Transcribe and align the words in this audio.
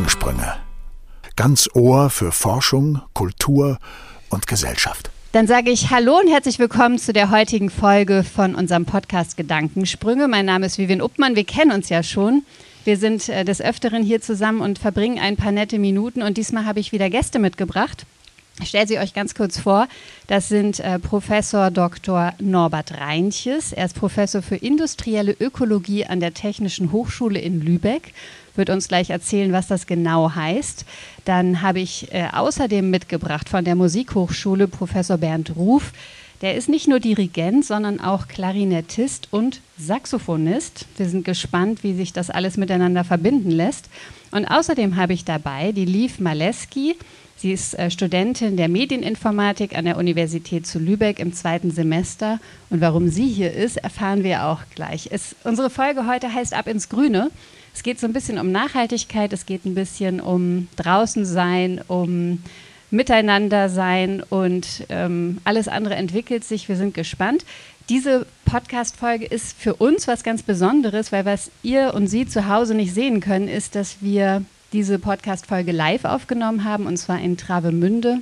Gedankensprünge. 0.00 0.56
Ganz 1.36 1.68
Ohr 1.74 2.08
für 2.08 2.32
Forschung, 2.32 3.02
Kultur 3.12 3.78
und 4.30 4.46
Gesellschaft. 4.46 5.10
Dann 5.32 5.46
sage 5.46 5.70
ich 5.70 5.90
Hallo 5.90 6.18
und 6.18 6.26
herzlich 6.26 6.58
willkommen 6.58 6.98
zu 6.98 7.12
der 7.12 7.30
heutigen 7.30 7.68
Folge 7.68 8.24
von 8.24 8.54
unserem 8.54 8.86
Podcast 8.86 9.36
Gedankensprünge. 9.36 10.26
Mein 10.26 10.46
Name 10.46 10.64
ist 10.64 10.78
Vivian 10.78 11.02
Uppmann. 11.02 11.36
Wir 11.36 11.44
kennen 11.44 11.72
uns 11.72 11.90
ja 11.90 12.02
schon. 12.02 12.44
Wir 12.84 12.96
sind 12.96 13.28
äh, 13.28 13.44
des 13.44 13.60
Öfteren 13.60 14.02
hier 14.02 14.22
zusammen 14.22 14.62
und 14.62 14.78
verbringen 14.78 15.18
ein 15.18 15.36
paar 15.36 15.52
nette 15.52 15.78
Minuten. 15.78 16.22
Und 16.22 16.38
diesmal 16.38 16.64
habe 16.64 16.80
ich 16.80 16.92
wieder 16.92 17.10
Gäste 17.10 17.38
mitgebracht. 17.38 18.06
Ich 18.62 18.68
stelle 18.68 18.86
sie 18.86 18.98
euch 18.98 19.12
ganz 19.14 19.34
kurz 19.34 19.58
vor. 19.58 19.86
Das 20.26 20.48
sind 20.48 20.80
äh, 20.80 20.98
Professor 20.98 21.70
Dr. 21.70 22.32
Norbert 22.40 22.98
Reintjes. 22.98 23.72
Er 23.72 23.84
ist 23.84 23.96
Professor 23.96 24.40
für 24.40 24.56
industrielle 24.56 25.32
Ökologie 25.38 26.06
an 26.06 26.20
der 26.20 26.32
Technischen 26.34 26.90
Hochschule 26.90 27.38
in 27.38 27.60
Lübeck. 27.60 28.14
Wird 28.56 28.70
uns 28.70 28.88
gleich 28.88 29.10
erzählen, 29.10 29.52
was 29.52 29.68
das 29.68 29.86
genau 29.86 30.34
heißt. 30.34 30.84
Dann 31.24 31.62
habe 31.62 31.80
ich 31.80 32.12
äh, 32.12 32.28
außerdem 32.32 32.90
mitgebracht 32.90 33.48
von 33.48 33.64
der 33.64 33.74
Musikhochschule 33.74 34.68
Professor 34.68 35.18
Bernd 35.18 35.56
Ruf. 35.56 35.92
Der 36.42 36.54
ist 36.54 36.70
nicht 36.70 36.88
nur 36.88 37.00
Dirigent, 37.00 37.66
sondern 37.66 38.00
auch 38.00 38.26
Klarinettist 38.26 39.28
und 39.30 39.60
Saxophonist. 39.76 40.86
Wir 40.96 41.06
sind 41.08 41.24
gespannt, 41.24 41.82
wie 41.82 41.94
sich 41.94 42.14
das 42.14 42.30
alles 42.30 42.56
miteinander 42.56 43.04
verbinden 43.04 43.50
lässt. 43.50 43.90
Und 44.30 44.46
außerdem 44.46 44.96
habe 44.96 45.12
ich 45.12 45.24
dabei 45.24 45.72
die 45.72 45.84
Liv 45.84 46.18
Maleski. 46.18 46.96
Sie 47.36 47.52
ist 47.52 47.78
äh, 47.78 47.90
Studentin 47.90 48.56
der 48.56 48.68
Medieninformatik 48.68 49.76
an 49.76 49.84
der 49.84 49.98
Universität 49.98 50.66
zu 50.66 50.78
Lübeck 50.78 51.18
im 51.18 51.34
zweiten 51.34 51.70
Semester. 51.70 52.38
Und 52.70 52.80
warum 52.80 53.08
sie 53.08 53.28
hier 53.28 53.52
ist, 53.52 53.76
erfahren 53.76 54.24
wir 54.24 54.46
auch 54.46 54.60
gleich. 54.74 55.08
Es, 55.10 55.36
unsere 55.44 55.68
Folge 55.68 56.06
heute 56.06 56.32
heißt 56.32 56.54
Ab 56.54 56.68
ins 56.68 56.88
Grüne. 56.88 57.30
Es 57.74 57.82
geht 57.82 58.00
so 58.00 58.06
ein 58.06 58.12
bisschen 58.12 58.38
um 58.38 58.52
Nachhaltigkeit, 58.52 59.32
es 59.32 59.46
geht 59.46 59.64
ein 59.64 59.74
bisschen 59.74 60.20
um 60.20 60.68
draußen 60.76 61.24
sein, 61.24 61.80
um 61.86 62.42
Miteinander 62.90 63.68
sein 63.68 64.22
und 64.28 64.84
ähm, 64.88 65.38
alles 65.44 65.68
andere 65.68 65.94
entwickelt 65.94 66.42
sich. 66.42 66.68
Wir 66.68 66.76
sind 66.76 66.92
gespannt. 66.92 67.44
Diese 67.88 68.26
Podcast-Folge 68.44 69.26
ist 69.26 69.56
für 69.56 69.74
uns 69.74 70.08
was 70.08 70.24
ganz 70.24 70.42
Besonderes, 70.42 71.12
weil 71.12 71.24
was 71.24 71.50
ihr 71.62 71.94
und 71.94 72.08
Sie 72.08 72.26
zu 72.26 72.48
Hause 72.48 72.74
nicht 72.74 72.92
sehen 72.92 73.20
können, 73.20 73.46
ist, 73.46 73.76
dass 73.76 73.98
wir 74.00 74.44
diese 74.72 74.98
Podcast-Folge 74.98 75.72
live 75.72 76.04
aufgenommen 76.04 76.64
haben, 76.64 76.86
und 76.86 76.96
zwar 76.96 77.20
in 77.20 77.36
Travemünde 77.36 78.18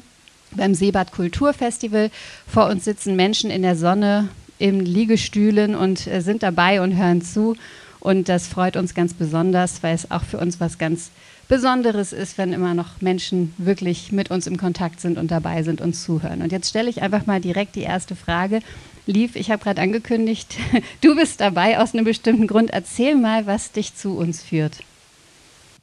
beim 0.53 0.75
Seebad 0.75 1.13
Kulturfestival. 1.13 2.11
Vor 2.47 2.67
uns 2.69 2.85
sitzen 2.85 3.17
Menschen 3.17 3.51
in 3.51 3.63
der 3.63 3.77
Sonne 3.77 4.29
in 4.59 4.81
Liegestühlen 4.85 5.75
und 5.75 6.07
äh, 6.07 6.21
sind 6.21 6.43
dabei 6.43 6.83
und 6.83 6.97
hören 6.97 7.23
zu. 7.23 7.57
Und 8.01 8.29
das 8.29 8.47
freut 8.47 8.77
uns 8.77 8.95
ganz 8.95 9.15
besonders, 9.15 9.83
weil 9.83 9.95
es 9.95 10.11
auch 10.11 10.23
für 10.23 10.39
uns 10.39 10.61
was 10.61 10.79
ganz 10.79 11.11
Besonderes 11.49 12.13
ist, 12.13 12.37
wenn 12.37 12.53
immer 12.53 12.75
noch 12.75 13.01
Menschen 13.01 13.55
wirklich 13.57 14.13
mit 14.13 14.31
uns 14.31 14.47
im 14.47 14.59
Kontakt 14.59 15.01
sind 15.01 15.17
und 15.17 15.31
dabei 15.31 15.63
sind 15.63 15.81
und 15.81 15.95
zuhören. 15.95 16.43
Und 16.43 16.53
jetzt 16.53 16.69
stelle 16.69 16.91
ich 16.91 17.01
einfach 17.01 17.25
mal 17.25 17.41
direkt 17.41 17.75
die 17.75 17.83
erste 17.83 18.15
Frage. 18.15 18.61
Lief, 19.07 19.35
ich 19.35 19.51
habe 19.51 19.65
gerade 19.65 19.81
angekündigt, 19.81 20.59
du 21.01 21.17
bist 21.17 21.41
dabei 21.41 21.81
aus 21.81 21.95
einem 21.95 22.05
bestimmten 22.05 22.47
Grund. 22.47 22.71
Erzähl 22.71 23.17
mal, 23.17 23.47
was 23.47 23.73
dich 23.73 23.95
zu 23.95 24.19
uns 24.19 24.43
führt. 24.43 24.81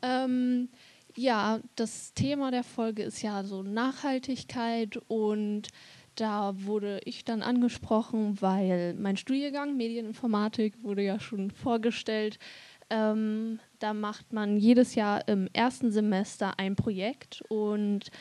Ähm, 0.03 0.69
ja, 1.16 1.59
das 1.75 2.13
Thema 2.13 2.52
der 2.52 2.63
Folge 2.63 3.02
ist 3.02 3.23
ja 3.23 3.44
so 3.44 3.63
Nachhaltigkeit 3.63 5.00
und 5.07 5.69
da 6.16 6.53
wurde 6.58 7.02
ich 7.05 7.25
dann 7.25 7.41
angesprochen, 7.41 8.41
weil 8.41 8.94
mein 8.95 9.17
Studiengang 9.17 9.77
Medieninformatik 9.77 10.81
wurde 10.83 11.03
ja 11.03 11.19
schon 11.19 11.52
vorgestellt. 11.52 12.39
Ähm, 12.89 13.59
da 13.80 13.94
macht 13.94 14.31
man 14.31 14.57
jedes 14.57 14.95
Jahr 14.95 15.28
im 15.28 15.50
ersten 15.53 15.91
Semester 15.91 16.59
ein 16.59 16.75
Projekt 16.75 17.44
und 17.50 18.12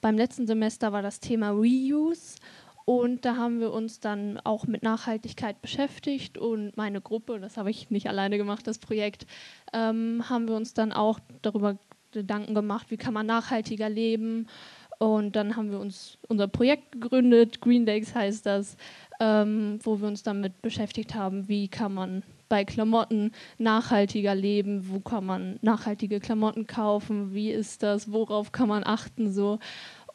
beim 0.00 0.16
letzten 0.16 0.46
Semester 0.46 0.92
war 0.92 1.02
das 1.02 1.20
Thema 1.20 1.50
Reuse 1.50 2.36
und 2.84 3.24
da 3.24 3.36
haben 3.36 3.60
wir 3.60 3.72
uns 3.72 4.00
dann 4.00 4.40
auch 4.44 4.66
mit 4.66 4.82
Nachhaltigkeit 4.82 5.60
beschäftigt 5.60 6.38
und 6.38 6.76
meine 6.76 7.00
Gruppe, 7.00 7.38
das 7.40 7.56
habe 7.56 7.70
ich 7.70 7.90
nicht 7.90 8.08
alleine 8.08 8.38
gemacht, 8.38 8.66
das 8.66 8.78
Projekt, 8.78 9.26
ähm, 9.72 10.28
haben 10.28 10.48
wir 10.48 10.56
uns 10.56 10.74
dann 10.74 10.92
auch 10.92 11.18
darüber 11.42 11.78
Gedanken 12.12 12.54
gemacht, 12.54 12.90
wie 12.90 12.96
kann 12.96 13.14
man 13.14 13.26
nachhaltiger 13.26 13.88
leben. 13.88 14.46
Und 15.02 15.34
dann 15.34 15.56
haben 15.56 15.72
wir 15.72 15.80
uns 15.80 16.16
unser 16.28 16.46
Projekt 16.46 16.92
gegründet, 16.92 17.60
Green 17.60 17.84
Days 17.84 18.14
heißt 18.14 18.46
das, 18.46 18.76
ähm, 19.18 19.80
wo 19.82 20.00
wir 20.00 20.06
uns 20.06 20.22
damit 20.22 20.62
beschäftigt 20.62 21.16
haben, 21.16 21.48
wie 21.48 21.66
kann 21.66 21.92
man 21.92 22.22
bei 22.48 22.64
Klamotten 22.64 23.32
nachhaltiger 23.58 24.36
leben, 24.36 24.88
wo 24.88 25.00
kann 25.00 25.26
man 25.26 25.58
nachhaltige 25.60 26.20
Klamotten 26.20 26.68
kaufen, 26.68 27.34
wie 27.34 27.50
ist 27.50 27.82
das, 27.82 28.12
worauf 28.12 28.52
kann 28.52 28.68
man 28.68 28.84
achten 28.84 29.32
so. 29.32 29.58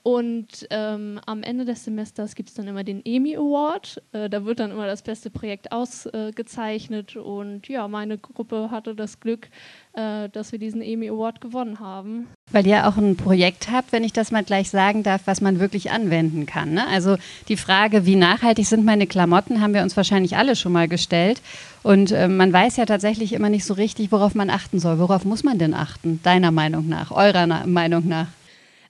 Und 0.03 0.65
ähm, 0.69 1.19
am 1.25 1.43
Ende 1.43 1.65
des 1.65 1.83
Semesters 1.83 2.33
gibt 2.33 2.47
es 2.47 2.55
dann 2.55 2.69
immer 2.69 2.85
den 2.85 3.01
EMI 3.03 3.35
Award. 3.35 4.01
Äh, 4.13 4.29
da 4.29 4.45
wird 4.45 4.61
dann 4.61 4.71
immer 4.71 4.87
das 4.87 5.01
beste 5.01 5.29
Projekt 5.29 5.73
ausgezeichnet. 5.73 7.17
Äh, 7.17 7.19
und 7.19 7.67
ja, 7.67 7.89
meine 7.89 8.17
Gruppe 8.17 8.71
hatte 8.71 8.95
das 8.95 9.19
Glück, 9.19 9.49
äh, 9.91 10.29
dass 10.29 10.53
wir 10.53 10.59
diesen 10.59 10.81
EMI 10.81 11.09
Award 11.09 11.41
gewonnen 11.41 11.81
haben. 11.81 12.29
Weil 12.51 12.65
ihr 12.65 12.87
auch 12.87 12.95
ein 12.95 13.17
Projekt 13.17 13.69
habt, 13.69 13.91
wenn 13.91 14.05
ich 14.05 14.13
das 14.13 14.31
mal 14.31 14.43
gleich 14.43 14.69
sagen 14.69 15.03
darf, 15.03 15.21
was 15.25 15.41
man 15.41 15.59
wirklich 15.59 15.91
anwenden 15.91 16.45
kann. 16.45 16.73
Ne? 16.73 16.87
Also 16.87 17.17
die 17.49 17.57
Frage, 17.57 18.05
wie 18.05 18.15
nachhaltig 18.15 18.65
sind 18.65 18.85
meine 18.85 19.05
Klamotten, 19.05 19.59
haben 19.59 19.73
wir 19.73 19.83
uns 19.83 19.97
wahrscheinlich 19.97 20.37
alle 20.37 20.55
schon 20.55 20.71
mal 20.71 20.87
gestellt. 20.87 21.41
Und 21.83 22.11
äh, 22.11 22.29
man 22.29 22.53
weiß 22.53 22.77
ja 22.77 22.85
tatsächlich 22.85 23.33
immer 23.33 23.49
nicht 23.49 23.65
so 23.65 23.73
richtig, 23.73 24.11
worauf 24.11 24.33
man 24.33 24.49
achten 24.49 24.79
soll. 24.79 24.99
Worauf 24.99 25.25
muss 25.25 25.43
man 25.43 25.57
denn 25.57 25.73
achten, 25.73 26.21
deiner 26.23 26.51
Meinung 26.51 26.87
nach, 26.87 27.11
eurer 27.11 27.47
Na 27.47 27.65
Meinung 27.65 28.07
nach? 28.07 28.27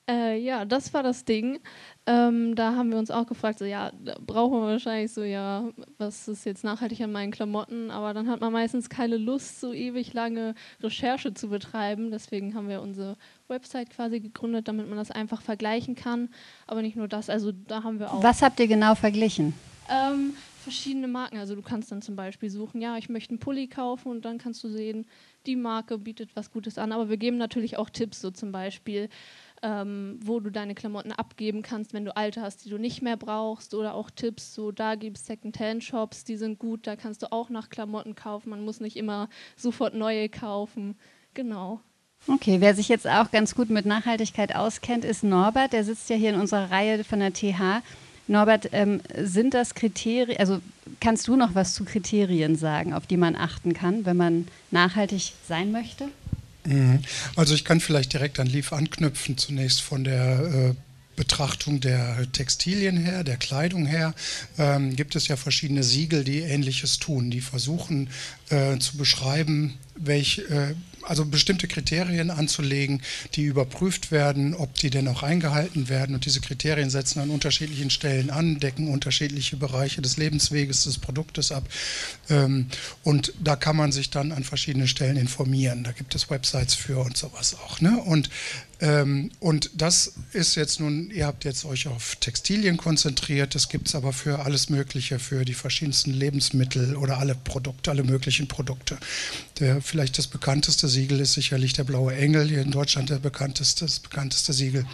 Äh, 0.10 0.40
ja, 0.40 0.64
das 0.64 0.94
war 0.94 1.04
das 1.04 1.26
Ding. 1.26 1.60
Ähm, 2.06 2.56
da 2.56 2.76
haben 2.76 2.92
wir 2.92 2.98
uns 2.98 3.12
auch 3.12 3.28
gefragt, 3.28 3.60
so 3.60 3.66
ja, 3.66 3.92
brauchen 4.26 4.62
wir 4.62 4.68
wahrscheinlich 4.68 5.12
so, 5.12 5.24
ja, 5.24 5.66
was 5.98 6.30
ist 6.30 6.46
jetzt 6.46 6.64
nachhaltig 6.64 7.02
an 7.02 7.12
meinen 7.12 7.32
Klamotten? 7.32 7.92
Aber 7.92 8.14
dann 8.14 8.30
hat 8.30 8.40
man 8.40 8.54
meistens 8.54 8.90
keine 8.90 9.18
Lust, 9.18 9.60
so 9.60 9.74
ewig 9.74 10.14
lange 10.14 10.56
Recherche 10.82 11.34
zu 11.34 11.50
betreiben. 11.50 12.10
Deswegen 12.10 12.56
haben 12.56 12.70
wir 12.70 12.82
unsere 12.82 13.18
Website 13.50 13.90
quasi 13.90 14.20
gegründet, 14.20 14.68
damit 14.68 14.88
man 14.88 14.98
das 14.98 15.12
einfach 15.12 15.42
vergleichen 15.42 15.96
kann. 15.96 16.30
Aber 16.66 16.82
nicht 16.82 16.96
nur 16.96 17.08
das, 17.08 17.30
also 17.30 17.52
da 17.52 17.84
haben 17.84 18.00
wir 18.00 18.14
auch. 18.14 18.24
Was 18.24 18.42
habt 18.42 18.60
ihr 18.60 18.68
genau 18.68 18.96
verglichen? 18.96 19.54
Ähm, 19.90 20.34
verschiedene 20.64 21.08
Marken. 21.08 21.38
Also 21.38 21.56
du 21.56 21.62
kannst 21.62 21.92
dann 21.92 22.02
zum 22.02 22.16
Beispiel 22.16 22.50
suchen, 22.50 22.82
ja, 22.82 22.98
ich 22.98 23.10
möchte 23.10 23.32
einen 23.32 23.40
Pulli 23.40 23.68
kaufen 23.68 24.10
und 24.10 24.26
dann 24.26 24.38
kannst 24.38 24.64
du 24.64 24.70
sehen, 24.70 25.06
die 25.46 25.56
Marke 25.56 25.98
bietet 25.98 26.36
was 26.36 26.52
Gutes 26.52 26.78
an. 26.78 26.92
Aber 26.92 27.10
wir 27.10 27.18
geben 27.18 27.38
natürlich 27.38 27.78
auch 27.78 27.90
Tipps, 27.90 28.22
so 28.22 28.32
zum 28.32 28.52
Beispiel 28.52 29.10
ähm, 29.64 30.20
wo 30.22 30.40
du 30.40 30.52
deine 30.52 30.76
Klamotten 30.76 31.12
abgeben 31.12 31.62
kannst, 31.62 31.94
wenn 31.94 32.06
du 32.06 32.16
alte 32.16 32.42
hast, 32.42 32.66
die 32.66 32.70
du 32.70 32.78
nicht 32.78 33.02
mehr 33.02 33.18
brauchst 33.18 33.74
oder 33.74 33.96
auch 33.96 34.12
Tipps, 34.12 34.54
so 34.54 34.72
da 34.72 34.96
gibt 34.96 35.18
es 35.18 35.26
Second-Hand-Shops, 35.26 36.24
die 36.26 36.38
sind 36.38 36.60
gut, 36.60 36.86
da 36.86 36.96
kannst 36.96 37.24
du 37.24 37.32
auch 37.32 37.50
nach 37.50 37.70
Klamotten 37.70 38.16
kaufen, 38.16 38.50
man 38.50 38.64
muss 38.64 38.80
nicht 38.80 38.98
immer 38.98 39.30
sofort 39.56 39.94
neue 39.94 40.30
kaufen, 40.30 40.96
genau. 41.34 41.82
Okay, 42.28 42.58
wer 42.60 42.76
sich 42.76 42.90
jetzt 42.90 43.08
auch 43.08 43.32
ganz 43.32 43.56
gut 43.56 43.70
mit 43.70 43.86
Nachhaltigkeit 43.86 44.54
auskennt, 44.54 45.06
ist 45.06 45.24
Norbert, 45.24 45.72
der 45.72 45.84
sitzt 45.84 46.10
ja 46.10 46.16
hier 46.18 46.32
in 46.32 46.40
unserer 46.40 46.72
Reihe 46.72 47.04
von 47.04 47.20
der 47.20 47.32
TH. 47.32 47.82
Norbert, 48.28 48.70
ähm, 48.74 49.02
sind 49.18 49.54
das 49.54 49.74
Kriterien, 49.74 50.38
also 50.38 50.62
kannst 51.00 51.28
du 51.30 51.38
noch 51.38 51.56
was 51.56 51.74
zu 51.74 51.86
Kriterien 51.86 52.58
sagen, 52.58 52.94
auf 52.94 53.08
die 53.08 53.16
man 53.16 53.38
achten 53.38 53.74
kann, 53.74 54.06
wenn 54.06 54.18
man 54.18 54.48
nachhaltig 54.72 55.34
sein 55.48 55.72
möchte? 55.72 56.10
Mhm. 56.66 57.00
Also 57.38 57.56
ich 57.56 57.64
kann 57.64 57.80
vielleicht 57.80 58.12
direkt 58.12 58.40
an 58.40 58.48
Lief 58.48 58.74
anknüpfen, 58.74 59.38
zunächst 59.38 59.82
von 59.82 60.04
der 60.04 60.40
äh, 60.42 60.74
Betrachtung 61.16 61.80
der 61.80 62.32
Textilien 62.32 62.98
her, 62.98 63.24
der 63.24 63.38
Kleidung 63.38 63.86
her, 63.86 64.14
ähm, 64.58 64.96
gibt 64.96 65.16
es 65.16 65.28
ja 65.30 65.36
verschiedene 65.36 65.84
Siegel, 65.84 66.24
die 66.24 66.40
Ähnliches 66.40 67.00
tun. 67.00 67.32
Die 67.32 67.42
versuchen 67.42 68.10
äh, 68.50 68.78
zu 68.78 68.98
beschreiben, 68.98 69.74
welch, 69.98 70.40
äh, 70.50 70.76
also 71.04 71.26
bestimmte 71.26 71.68
Kriterien 71.68 72.32
anzulegen, 72.32 73.02
die 73.36 73.44
überprüft 73.44 74.12
werden, 74.12 74.54
ob 74.54 74.76
die 74.76 74.90
denn 74.90 75.08
auch 75.08 75.24
eingehalten 75.24 75.90
werden. 75.90 76.16
Und 76.16 76.26
diese 76.26 76.42
Kriterien 76.42 76.90
setzen 76.90 77.20
an 77.20 77.30
unterschiedlichen 77.30 77.90
Stellen 77.90 78.30
an, 78.30 78.60
decken 78.60 78.90
unterschiedliche 78.90 79.56
Bereiche 79.56 80.02
des 80.02 80.18
Lebensweges 80.18 80.84
des 80.84 80.98
Produktes 80.98 81.52
ab. 81.52 81.68
Ähm, 82.30 82.68
und 83.04 83.34
da 83.42 83.56
kann 83.56 83.76
man 83.76 83.92
sich 83.92 84.10
dann 84.10 84.32
an 84.32 84.44
verschiedenen 84.44 84.88
Stellen 84.88 85.18
informieren. 85.18 85.84
Da 85.84 85.92
gibt 85.92 86.14
es 86.16 86.30
Websites 86.30 86.74
für 86.74 87.00
und 87.00 87.16
sowas 87.16 87.56
auch. 87.56 87.80
Ne? 87.80 87.98
Und 87.98 88.30
ähm, 88.80 89.32
und 89.40 89.72
das 89.76 90.14
ist 90.34 90.56
jetzt 90.56 90.80
nun, 90.80 91.10
ihr 91.10 91.26
habt 91.26 91.46
jetzt 91.46 91.66
euch 91.66 91.88
auf 91.88 92.16
Textilien 92.18 92.78
konzentriert, 92.78 93.56
das 93.56 93.70
gibt 93.70 93.88
es 93.88 93.96
aber 93.96 94.14
für 94.14 94.46
alles 94.46 94.70
Mögliche, 94.70 95.18
für 95.18 95.46
die 95.46 95.56
verschiedensten 95.56 96.12
Lebensmittel 96.12 96.96
oder 96.96 97.18
alle 97.18 97.34
Produkte, 97.34 97.90
alle 97.90 98.04
möglichen 98.04 98.48
Produkte. 98.48 98.98
Der, 99.60 99.82
vielleicht 99.88 100.18
das 100.18 100.28
bekannteste 100.28 100.88
Siegel 100.88 101.20
ist 101.20 101.34
sicherlich 101.34 101.74
der 101.74 101.84
Blaue 101.84 102.16
Engel, 102.16 102.48
hier 102.48 102.62
in 102.62 102.72
Deutschland 102.72 103.10
der 103.10 103.20
bekannteste, 103.20 103.86
das 103.86 104.00
bekannteste 104.00 104.54
Siegel. 104.54 104.86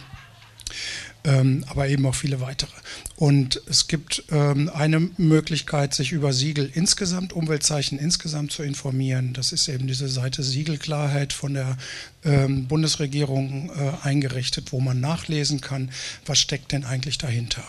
ähm, 1.24 1.64
aber 1.68 1.88
eben 1.88 2.04
auch 2.06 2.14
viele 2.14 2.40
weitere. 2.40 2.70
Und 3.16 3.60
es 3.66 3.88
gibt 3.88 4.24
ähm, 4.30 4.70
eine 4.72 5.00
Möglichkeit, 5.16 5.94
sich 5.94 6.12
über 6.12 6.32
Siegel 6.32 6.70
insgesamt, 6.72 7.32
Umweltzeichen 7.32 7.98
insgesamt 7.98 8.52
zu 8.52 8.62
informieren. 8.62 9.32
Das 9.32 9.52
ist 9.52 9.68
eben 9.68 9.86
diese 9.86 10.08
Seite 10.08 10.42
Siegelklarheit 10.42 11.32
von 11.32 11.54
der 11.54 11.78
ähm, 12.24 12.66
Bundesregierung 12.66 13.70
äh, 13.70 14.06
eingerichtet, 14.06 14.72
wo 14.72 14.80
man 14.80 15.00
nachlesen 15.00 15.62
kann, 15.62 15.90
was 16.26 16.38
steckt 16.38 16.72
denn 16.72 16.84
eigentlich 16.84 17.16
dahinter. 17.16 17.64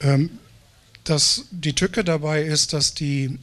Ähm, 0.00 0.30
das, 1.04 1.44
die 1.50 1.74
Tücke 1.74 2.02
dabei 2.02 2.42
ist, 2.42 2.72
dass 2.72 2.94
die 2.94 3.38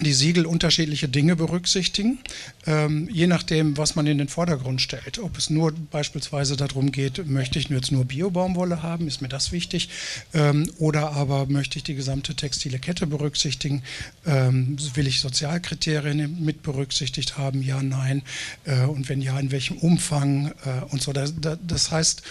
die 0.00 0.12
Siegel 0.12 0.46
unterschiedliche 0.46 1.08
Dinge 1.08 1.36
berücksichtigen, 1.36 2.18
ähm, 2.66 3.08
je 3.12 3.26
nachdem, 3.26 3.76
was 3.76 3.94
man 3.94 4.06
in 4.06 4.18
den 4.18 4.28
Vordergrund 4.28 4.80
stellt. 4.80 5.18
Ob 5.18 5.38
es 5.38 5.50
nur 5.50 5.72
beispielsweise 5.72 6.56
darum 6.56 6.92
geht, 6.92 7.26
möchte 7.26 7.58
ich 7.58 7.68
jetzt 7.68 7.92
nur 7.92 8.04
Bio-Baumwolle 8.04 8.82
haben, 8.82 9.06
ist 9.06 9.22
mir 9.22 9.28
das 9.28 9.52
wichtig, 9.52 9.88
ähm, 10.32 10.70
oder 10.78 11.12
aber 11.12 11.46
möchte 11.46 11.78
ich 11.78 11.84
die 11.84 11.94
gesamte 11.94 12.34
textile 12.34 12.78
Kette 12.78 13.06
berücksichtigen, 13.06 13.82
ähm, 14.26 14.76
will 14.94 15.06
ich 15.06 15.20
Sozialkriterien 15.20 16.44
mit 16.44 16.62
berücksichtigt 16.62 17.38
haben, 17.38 17.62
ja, 17.62 17.82
nein, 17.82 18.22
äh, 18.64 18.84
und 18.84 19.08
wenn 19.08 19.20
ja, 19.20 19.38
in 19.38 19.50
welchem 19.50 19.78
Umfang 19.78 20.52
äh, 20.64 20.84
und 20.90 21.02
so. 21.02 21.12
Das, 21.12 21.34
das 21.40 21.90
heißt, 21.90 22.22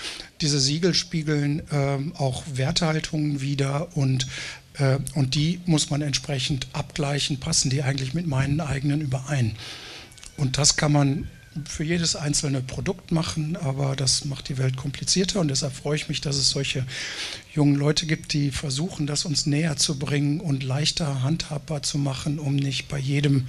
diese 0.41 0.59
Siegel 0.59 0.93
spiegeln 0.93 1.61
äh, 1.71 1.97
auch 2.17 2.43
Werthaltungen 2.53 3.41
wider 3.41 3.95
und 3.95 4.27
und 5.13 5.35
die 5.35 5.59
muss 5.65 5.89
man 5.89 6.01
entsprechend 6.01 6.67
abgleichen, 6.73 7.39
passen 7.39 7.69
die 7.69 7.83
eigentlich 7.83 8.13
mit 8.13 8.27
meinen 8.27 8.59
eigenen 8.59 9.01
überein. 9.01 9.55
Und 10.35 10.57
das 10.57 10.77
kann 10.77 10.91
man 10.91 11.27
für 11.65 11.83
jedes 11.83 12.15
einzelne 12.15 12.61
Produkt 12.61 13.11
machen, 13.11 13.55
aber 13.55 13.95
das 13.95 14.25
macht 14.25 14.49
die 14.49 14.57
Welt 14.57 14.75
komplizierter 14.75 15.39
und 15.39 15.49
deshalb 15.49 15.73
freue 15.73 15.95
ich 15.95 16.09
mich, 16.09 16.21
dass 16.21 16.35
es 16.35 16.49
solche 16.49 16.85
jungen 17.53 17.75
Leute 17.75 18.05
gibt, 18.05 18.33
die 18.33 18.51
versuchen, 18.51 19.05
das 19.05 19.25
uns 19.25 19.45
näher 19.45 19.77
zu 19.77 19.99
bringen 19.99 20.39
und 20.39 20.63
leichter 20.63 21.21
handhabbar 21.21 21.83
zu 21.83 21.97
machen, 21.97 22.39
um 22.39 22.55
nicht 22.55 22.87
bei 22.87 22.97
jedem 22.97 23.47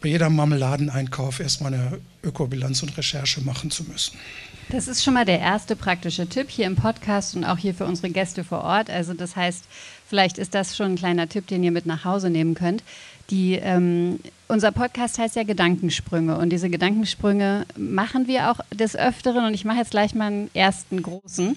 bei 0.00 0.10
jeder 0.10 0.28
Marmeladeneinkauf 0.28 1.40
erstmal 1.40 1.72
eine 1.72 1.98
Ökobilanz 2.22 2.82
und 2.82 2.96
Recherche 2.98 3.40
machen 3.40 3.70
zu 3.70 3.84
müssen. 3.84 4.18
Das 4.68 4.88
ist 4.88 5.02
schon 5.02 5.14
mal 5.14 5.24
der 5.24 5.40
erste 5.40 5.74
praktische 5.74 6.28
Tipp 6.28 6.50
hier 6.50 6.66
im 6.66 6.76
Podcast 6.76 7.34
und 7.34 7.44
auch 7.44 7.56
hier 7.56 7.74
für 7.74 7.86
unsere 7.86 8.10
Gäste 8.10 8.44
vor 8.44 8.62
Ort. 8.62 8.90
Also 8.90 9.14
das 9.14 9.36
heißt, 9.36 9.64
Vielleicht 10.08 10.38
ist 10.38 10.54
das 10.54 10.76
schon 10.76 10.92
ein 10.92 10.96
kleiner 10.96 11.28
Tipp, 11.28 11.46
den 11.46 11.64
ihr 11.64 11.72
mit 11.72 11.86
nach 11.86 12.04
Hause 12.04 12.30
nehmen 12.30 12.54
könnt. 12.54 12.82
Die, 13.30 13.54
ähm, 13.54 14.20
unser 14.46 14.70
Podcast 14.70 15.18
heißt 15.18 15.34
ja 15.34 15.42
Gedankensprünge 15.42 16.38
und 16.38 16.50
diese 16.50 16.70
Gedankensprünge 16.70 17.66
machen 17.76 18.28
wir 18.28 18.52
auch 18.52 18.60
des 18.72 18.94
Öfteren 18.94 19.44
und 19.46 19.54
ich 19.54 19.64
mache 19.64 19.78
jetzt 19.78 19.90
gleich 19.90 20.14
mal 20.14 20.26
einen 20.26 20.50
ersten 20.54 21.02
großen. 21.02 21.56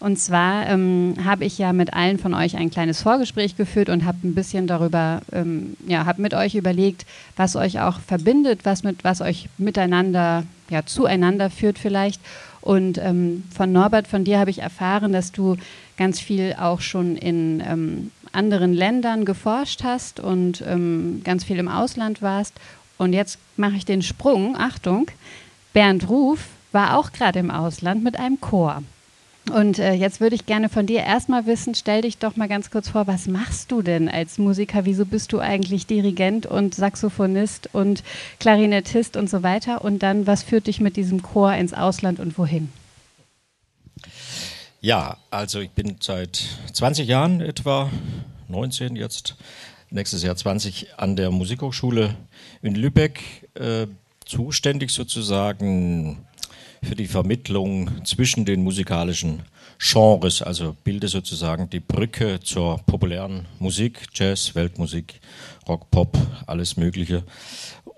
Und 0.00 0.16
zwar 0.20 0.68
ähm, 0.68 1.16
habe 1.24 1.44
ich 1.44 1.58
ja 1.58 1.72
mit 1.72 1.92
allen 1.92 2.20
von 2.20 2.32
euch 2.34 2.56
ein 2.56 2.70
kleines 2.70 3.02
Vorgespräch 3.02 3.56
geführt 3.56 3.88
und 3.88 4.04
habe 4.04 4.18
ein 4.22 4.34
bisschen 4.34 4.68
darüber, 4.68 5.22
ähm, 5.32 5.76
ja, 5.88 6.06
habe 6.06 6.22
mit 6.22 6.34
euch 6.34 6.54
überlegt, 6.54 7.04
was 7.36 7.56
euch 7.56 7.80
auch 7.80 7.98
verbindet, 7.98 8.60
was 8.62 8.84
mit, 8.84 9.02
was 9.02 9.20
euch 9.20 9.48
miteinander, 9.58 10.44
ja, 10.70 10.86
zueinander 10.86 11.50
führt 11.50 11.80
vielleicht. 11.80 12.20
Und 12.68 12.98
ähm, 12.98 13.44
von 13.48 13.72
Norbert, 13.72 14.06
von 14.06 14.24
dir 14.24 14.38
habe 14.38 14.50
ich 14.50 14.58
erfahren, 14.58 15.10
dass 15.10 15.32
du 15.32 15.56
ganz 15.96 16.20
viel 16.20 16.54
auch 16.60 16.82
schon 16.82 17.16
in 17.16 17.62
ähm, 17.66 18.10
anderen 18.30 18.74
Ländern 18.74 19.24
geforscht 19.24 19.84
hast 19.84 20.20
und 20.20 20.62
ähm, 20.66 21.22
ganz 21.24 21.44
viel 21.44 21.58
im 21.58 21.68
Ausland 21.68 22.20
warst. 22.20 22.52
Und 22.98 23.14
jetzt 23.14 23.38
mache 23.56 23.76
ich 23.76 23.86
den 23.86 24.02
Sprung, 24.02 24.54
Achtung, 24.54 25.10
Bernd 25.72 26.10
Ruf 26.10 26.40
war 26.70 26.98
auch 26.98 27.12
gerade 27.12 27.38
im 27.38 27.50
Ausland 27.50 28.04
mit 28.04 28.18
einem 28.18 28.38
Chor. 28.38 28.82
Und 29.50 29.78
äh, 29.78 29.92
jetzt 29.92 30.20
würde 30.20 30.34
ich 30.34 30.46
gerne 30.46 30.68
von 30.68 30.86
dir 30.86 31.00
erstmal 31.00 31.46
wissen, 31.46 31.74
stell 31.74 32.02
dich 32.02 32.18
doch 32.18 32.36
mal 32.36 32.48
ganz 32.48 32.70
kurz 32.70 32.88
vor, 32.88 33.06
was 33.06 33.26
machst 33.26 33.70
du 33.70 33.82
denn 33.82 34.08
als 34.08 34.38
Musiker? 34.38 34.84
Wieso 34.84 35.06
bist 35.06 35.32
du 35.32 35.40
eigentlich 35.40 35.86
Dirigent 35.86 36.46
und 36.46 36.74
Saxophonist 36.74 37.70
und 37.72 38.02
Klarinettist 38.40 39.16
und 39.16 39.30
so 39.30 39.42
weiter? 39.42 39.84
Und 39.84 40.02
dann, 40.02 40.26
was 40.26 40.42
führt 40.42 40.66
dich 40.66 40.80
mit 40.80 40.96
diesem 40.96 41.22
Chor 41.22 41.52
ins 41.54 41.74
Ausland 41.74 42.20
und 42.20 42.36
wohin? 42.38 42.70
Ja, 44.80 45.16
also 45.30 45.60
ich 45.60 45.70
bin 45.70 45.96
seit 46.00 46.42
20 46.72 47.08
Jahren 47.08 47.40
etwa, 47.40 47.90
19 48.48 48.94
jetzt, 48.96 49.36
nächstes 49.90 50.22
Jahr 50.22 50.36
20 50.36 50.98
an 50.98 51.16
der 51.16 51.30
Musikhochschule 51.30 52.14
in 52.62 52.74
Lübeck 52.74 53.48
äh, 53.54 53.86
zuständig 54.24 54.90
sozusagen 54.90 56.27
für 56.82 56.94
die 56.94 57.06
Vermittlung 57.06 58.04
zwischen 58.04 58.44
den 58.44 58.62
musikalischen 58.62 59.42
Genres, 59.78 60.42
also 60.42 60.76
bilde 60.84 61.08
sozusagen 61.08 61.70
die 61.70 61.80
Brücke 61.80 62.40
zur 62.40 62.78
populären 62.78 63.46
Musik, 63.58 64.06
Jazz, 64.14 64.54
Weltmusik, 64.54 65.20
Rock, 65.68 65.90
Pop, 65.90 66.16
alles 66.46 66.76
Mögliche. 66.76 67.24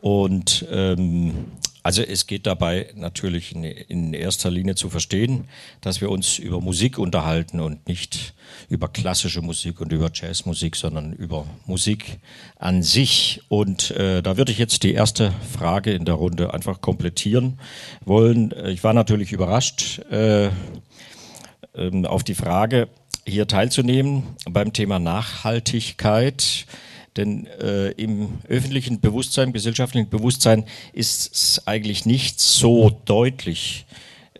Und 0.00 0.67
ähm, 0.71 1.47
also 1.82 2.03
es 2.03 2.27
geht 2.27 2.47
dabei 2.47 2.91
natürlich 2.94 3.55
in, 3.55 4.12
erster 4.12 4.50
Linie 4.50 4.75
zu 4.75 4.91
verstehen, 4.91 5.49
dass 5.81 6.00
wir 6.00 6.11
uns 6.11 6.38
über 6.38 6.61
Musik 6.61 6.99
unterhalten 6.99 7.61
und 7.61 7.88
nicht 7.88 8.35
über 8.69 8.88
klassische 8.88 9.41
Musik 9.41 9.81
und 9.81 9.93
über 9.93 10.11
Jazzmusik, 10.12 10.77
sondern 10.77 11.12
über 11.12 11.47
Musik 11.67 12.19
an 12.59 12.82
sich. 12.82 13.41
Und 13.49 13.93
äh, 13.93 14.23
da 14.23 14.37
würde 14.37 14.53
ich 14.53 14.59
jetzt 14.59 14.82
die 14.82 14.93
erste 14.93 15.32
Frage 15.53 15.93
in 15.93 16.05
der 16.05 16.15
Runde 16.15 16.53
einfach 16.53 16.81
komplettieren 16.81 17.59
wollen. 18.05 18.53
Ich 18.67 18.85
war 18.85 18.93
natürlich 18.93 19.32
überrascht 19.32 20.00
äh, 20.11 20.47
äh, 20.47 20.50
auf 22.05 22.25
die 22.25 22.35
Frage, 22.35 22.88
hier 23.27 23.47
teilzunehmen 23.47 24.25
beim 24.49 24.73
Thema 24.73 24.99
Nachhaltigkeit. 24.99 26.67
Denn 27.16 27.46
äh, 27.46 27.90
im 27.92 28.38
öffentlichen 28.48 29.00
Bewusstsein, 29.00 29.48
im 29.48 29.52
gesellschaftlichen 29.52 30.08
Bewusstsein 30.08 30.64
ist 30.92 31.32
es 31.32 31.66
eigentlich 31.66 32.06
nicht 32.06 32.40
so 32.40 32.90
deutlich, 33.04 33.86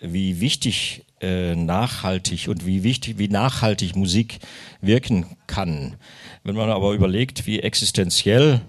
wie 0.01 0.41
wichtig 0.41 1.05
äh, 1.21 1.55
nachhaltig 1.55 2.49
und 2.49 2.65
wie 2.65 2.83
wichtig, 2.83 3.19
wie 3.19 3.29
nachhaltig 3.29 3.97
Musik 3.97 4.39
wirken 4.81 5.27
kann. 5.47 5.97
Wenn 6.45 6.55
man 6.55 6.71
aber 6.71 6.93
überlegt, 6.93 7.47
wie 7.47 7.61
existenziell 7.61 8.61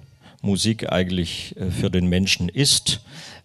Musik 0.42 0.92
eigentlich 0.92 1.56
äh, 1.58 1.70
für 1.70 1.90
den 1.90 2.08
Menschen 2.08 2.50
ist, 2.50 3.02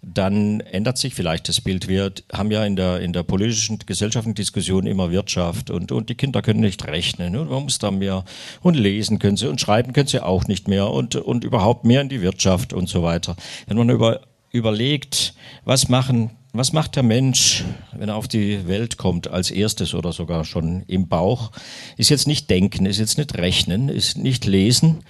dann 0.09 0.61
ändert 0.61 0.99
sich 0.99 1.15
vielleicht 1.15 1.49
das 1.49 1.61
Bild. 1.61 1.89
Wir 1.89 2.13
haben 2.33 2.53
ja 2.53 2.65
in 2.65 2.77
der, 2.77 3.01
in 3.01 3.13
der 3.13 3.25
politischen, 3.25 3.81
gesellschaftlichen 3.81 4.37
Diskussion 4.37 4.87
immer 4.87 5.11
Wirtschaft 5.11 5.69
und, 5.69 5.91
und 5.91 6.09
die 6.09 6.15
Kinder 6.15 6.43
können 6.43 6.61
nicht 6.61 6.87
rechnen 6.87 7.35
und 7.35 7.51
man 7.51 7.65
muss 7.65 7.81
da 7.81 7.91
mehr 7.91 8.25
und 8.63 8.75
lesen 8.75 9.19
können 9.19 9.37
sie 9.37 9.49
und 9.49 9.61
schreiben 9.61 9.93
können 9.93 10.07
sie 10.07 10.23
auch 10.23 10.47
nicht 10.47 10.69
mehr 10.69 10.91
und, 10.91 11.17
und 11.17 11.43
überhaupt 11.43 11.85
mehr 11.85 12.03
in 12.03 12.09
die 12.09 12.23
Wirtschaft 12.23 12.73
und 12.73 12.89
so 12.89 13.03
weiter. 13.03 13.35
Wenn 13.67 13.77
man 13.77 13.91
über, 13.91 14.21
überlegt, 14.53 15.35
was 15.65 15.89
machen 15.89 16.31
was 16.53 16.73
macht 16.73 16.97
der 16.97 17.03
Mensch, 17.03 17.65
wenn 17.93 18.09
er 18.09 18.17
auf 18.17 18.29
die 18.29 18.67
Welt 18.67 18.97
kommt, 18.97 19.29
als 19.29 19.51
erstes 19.51 19.93
oder 19.93 20.13
sogar 20.13 20.47
schon 20.47 20.85
im 20.87 21.07
Bauch? 21.07 21.51
Ist 21.99 22.09
jetzt 22.09 22.27
nicht 22.27 22.49
denken, 22.49 22.87
ist 22.87 22.99
jetzt 22.99 23.19
nicht 23.19 23.37
rechnen, 23.37 23.91
ist 23.91 24.17
nicht 24.17 24.47
lesen, 24.47 25.01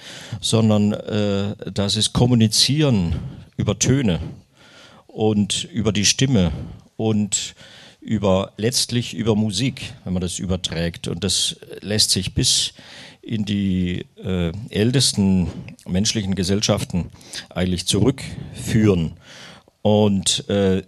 sondern 0.40 0.92
äh, 0.92 1.54
das 1.72 1.94
ist 1.94 2.12
kommunizieren 2.12 3.14
über 3.56 3.78
Töne 3.78 4.18
und 5.16 5.64
über 5.73 5.92
die 5.92 6.04
Stimme 6.04 6.52
und 6.99 7.54
über 8.02 8.52
letztlich 8.58 9.14
über 9.14 9.35
Musik, 9.35 9.94
wenn 10.04 10.12
man 10.12 10.20
das 10.20 10.38
überträgt. 10.38 11.08
Und 11.08 11.25
das 11.25 11.56
lässt 11.80 12.11
sich 12.11 12.35
bis 12.35 12.75
in 13.23 13.46
die 13.46 14.04
äh, 14.23 14.52
ältesten 14.68 15.49
menschlichen 15.87 16.35
Gesellschaften 16.35 17.06
eigentlich 17.49 17.87
zurückführen. 17.87 19.14
Und 19.80 20.46
äh, 20.50 20.82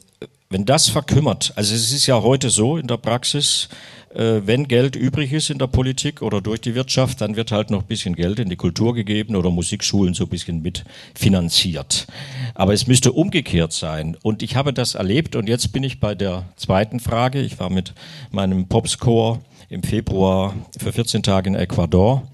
wenn 0.50 0.66
das 0.66 0.90
verkümmert, 0.90 1.54
also 1.56 1.74
es 1.74 1.90
ist 1.90 2.06
ja 2.06 2.20
heute 2.20 2.50
so 2.50 2.76
in 2.76 2.86
der 2.86 2.98
Praxis, 2.98 3.70
äh, 4.14 4.46
wenn 4.46 4.68
Geld 4.68 4.96
übrig 4.96 5.32
ist 5.32 5.50
in 5.50 5.58
der 5.58 5.66
Politik 5.66 6.22
oder 6.22 6.40
durch 6.40 6.60
die 6.60 6.74
Wirtschaft, 6.74 7.20
dann 7.20 7.36
wird 7.36 7.52
halt 7.52 7.70
noch 7.70 7.82
ein 7.82 7.86
bisschen 7.86 8.14
Geld 8.14 8.38
in 8.38 8.48
die 8.48 8.56
Kultur 8.56 8.94
gegeben 8.94 9.36
oder 9.36 9.50
Musikschulen 9.50 10.14
so 10.14 10.24
ein 10.24 10.30
bisschen 10.30 10.62
mitfinanziert. 10.62 12.06
Aber 12.54 12.72
es 12.72 12.86
müsste 12.86 13.12
umgekehrt 13.12 13.72
sein. 13.72 14.16
Und 14.22 14.42
ich 14.42 14.56
habe 14.56 14.72
das 14.72 14.94
erlebt 14.94 15.36
und 15.36 15.48
jetzt 15.48 15.72
bin 15.72 15.82
ich 15.82 16.00
bei 16.00 16.14
der 16.14 16.44
zweiten 16.56 17.00
Frage. 17.00 17.40
Ich 17.40 17.58
war 17.60 17.70
mit 17.70 17.94
meinem 18.30 18.66
Popscore 18.66 19.40
im 19.68 19.82
Februar 19.82 20.54
für 20.78 20.92
14 20.92 21.22
Tage 21.22 21.48
in 21.48 21.54
Ecuador 21.54 22.26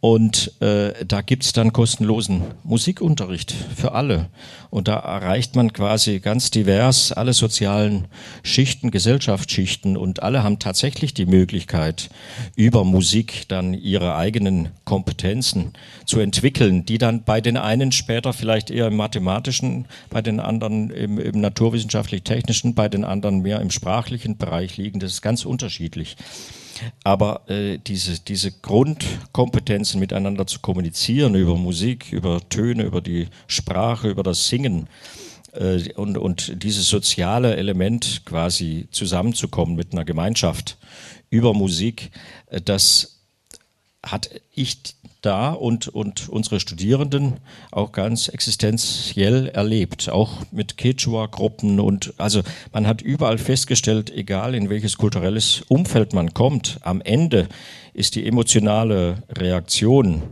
Und 0.00 0.60
äh, 0.60 0.92
da 1.06 1.22
gibt's 1.22 1.52
dann 1.52 1.72
kostenlosen 1.72 2.42
Musikunterricht 2.62 3.52
für 3.52 3.92
alle. 3.92 4.28
Und 4.70 4.86
da 4.86 4.96
erreicht 4.96 5.56
man 5.56 5.72
quasi 5.72 6.20
ganz 6.20 6.50
divers 6.50 7.10
alle 7.12 7.32
sozialen 7.32 8.06
Schichten, 8.42 8.90
Gesellschaftsschichten. 8.90 9.96
Und 9.96 10.22
alle 10.22 10.42
haben 10.44 10.58
tatsächlich 10.58 11.14
die 11.14 11.26
Möglichkeit, 11.26 12.10
über 12.54 12.84
Musik 12.84 13.48
dann 13.48 13.74
ihre 13.74 14.14
eigenen 14.14 14.68
Kompetenzen 14.84 15.72
zu 16.04 16.20
entwickeln, 16.20 16.84
die 16.84 16.98
dann 16.98 17.24
bei 17.24 17.40
den 17.40 17.56
einen 17.56 17.90
später 17.92 18.32
vielleicht 18.32 18.70
eher 18.70 18.88
im 18.88 18.96
mathematischen, 18.96 19.86
bei 20.10 20.20
den 20.20 20.38
anderen 20.38 20.90
im, 20.90 21.18
im 21.18 21.40
naturwissenschaftlich-technischen, 21.40 22.74
bei 22.74 22.88
den 22.88 23.04
anderen 23.04 23.40
mehr 23.40 23.60
im 23.60 23.70
sprachlichen 23.70 24.36
Bereich 24.36 24.76
liegen. 24.76 25.00
Das 25.00 25.12
ist 25.12 25.22
ganz 25.22 25.44
unterschiedlich. 25.44 26.16
Aber 27.04 27.48
äh, 27.48 27.78
diese, 27.78 28.20
diese 28.20 28.52
Grundkompetenzen 28.52 30.00
miteinander 30.00 30.46
zu 30.46 30.60
kommunizieren 30.60 31.34
über 31.34 31.56
Musik, 31.56 32.12
über 32.12 32.40
Töne, 32.48 32.84
über 32.84 33.00
die 33.00 33.28
Sprache, 33.46 34.08
über 34.08 34.22
das 34.22 34.48
Singen 34.48 34.88
äh, 35.52 35.92
und, 35.94 36.18
und 36.18 36.62
dieses 36.62 36.88
soziale 36.88 37.56
Element 37.56 38.22
quasi 38.24 38.88
zusammenzukommen 38.90 39.76
mit 39.76 39.92
einer 39.92 40.04
Gemeinschaft 40.04 40.78
über 41.30 41.54
Musik, 41.54 42.10
äh, 42.46 42.60
das 42.60 43.18
hat 44.04 44.30
ich 44.54 44.78
da 45.22 45.50
und, 45.50 45.88
und 45.88 46.28
unsere 46.28 46.60
Studierenden 46.60 47.38
auch 47.70 47.92
ganz 47.92 48.28
existenziell 48.28 49.48
erlebt, 49.48 50.08
auch 50.08 50.32
mit 50.52 50.76
Quechua-Gruppen 50.76 51.80
und 51.80 52.14
also 52.18 52.42
man 52.72 52.86
hat 52.86 53.02
überall 53.02 53.38
festgestellt, 53.38 54.10
egal 54.10 54.54
in 54.54 54.70
welches 54.70 54.96
kulturelles 54.96 55.62
Umfeld 55.68 56.12
man 56.12 56.34
kommt, 56.34 56.78
am 56.82 57.00
Ende 57.00 57.48
ist 57.94 58.14
die 58.14 58.26
emotionale 58.26 59.22
Reaktion 59.30 60.22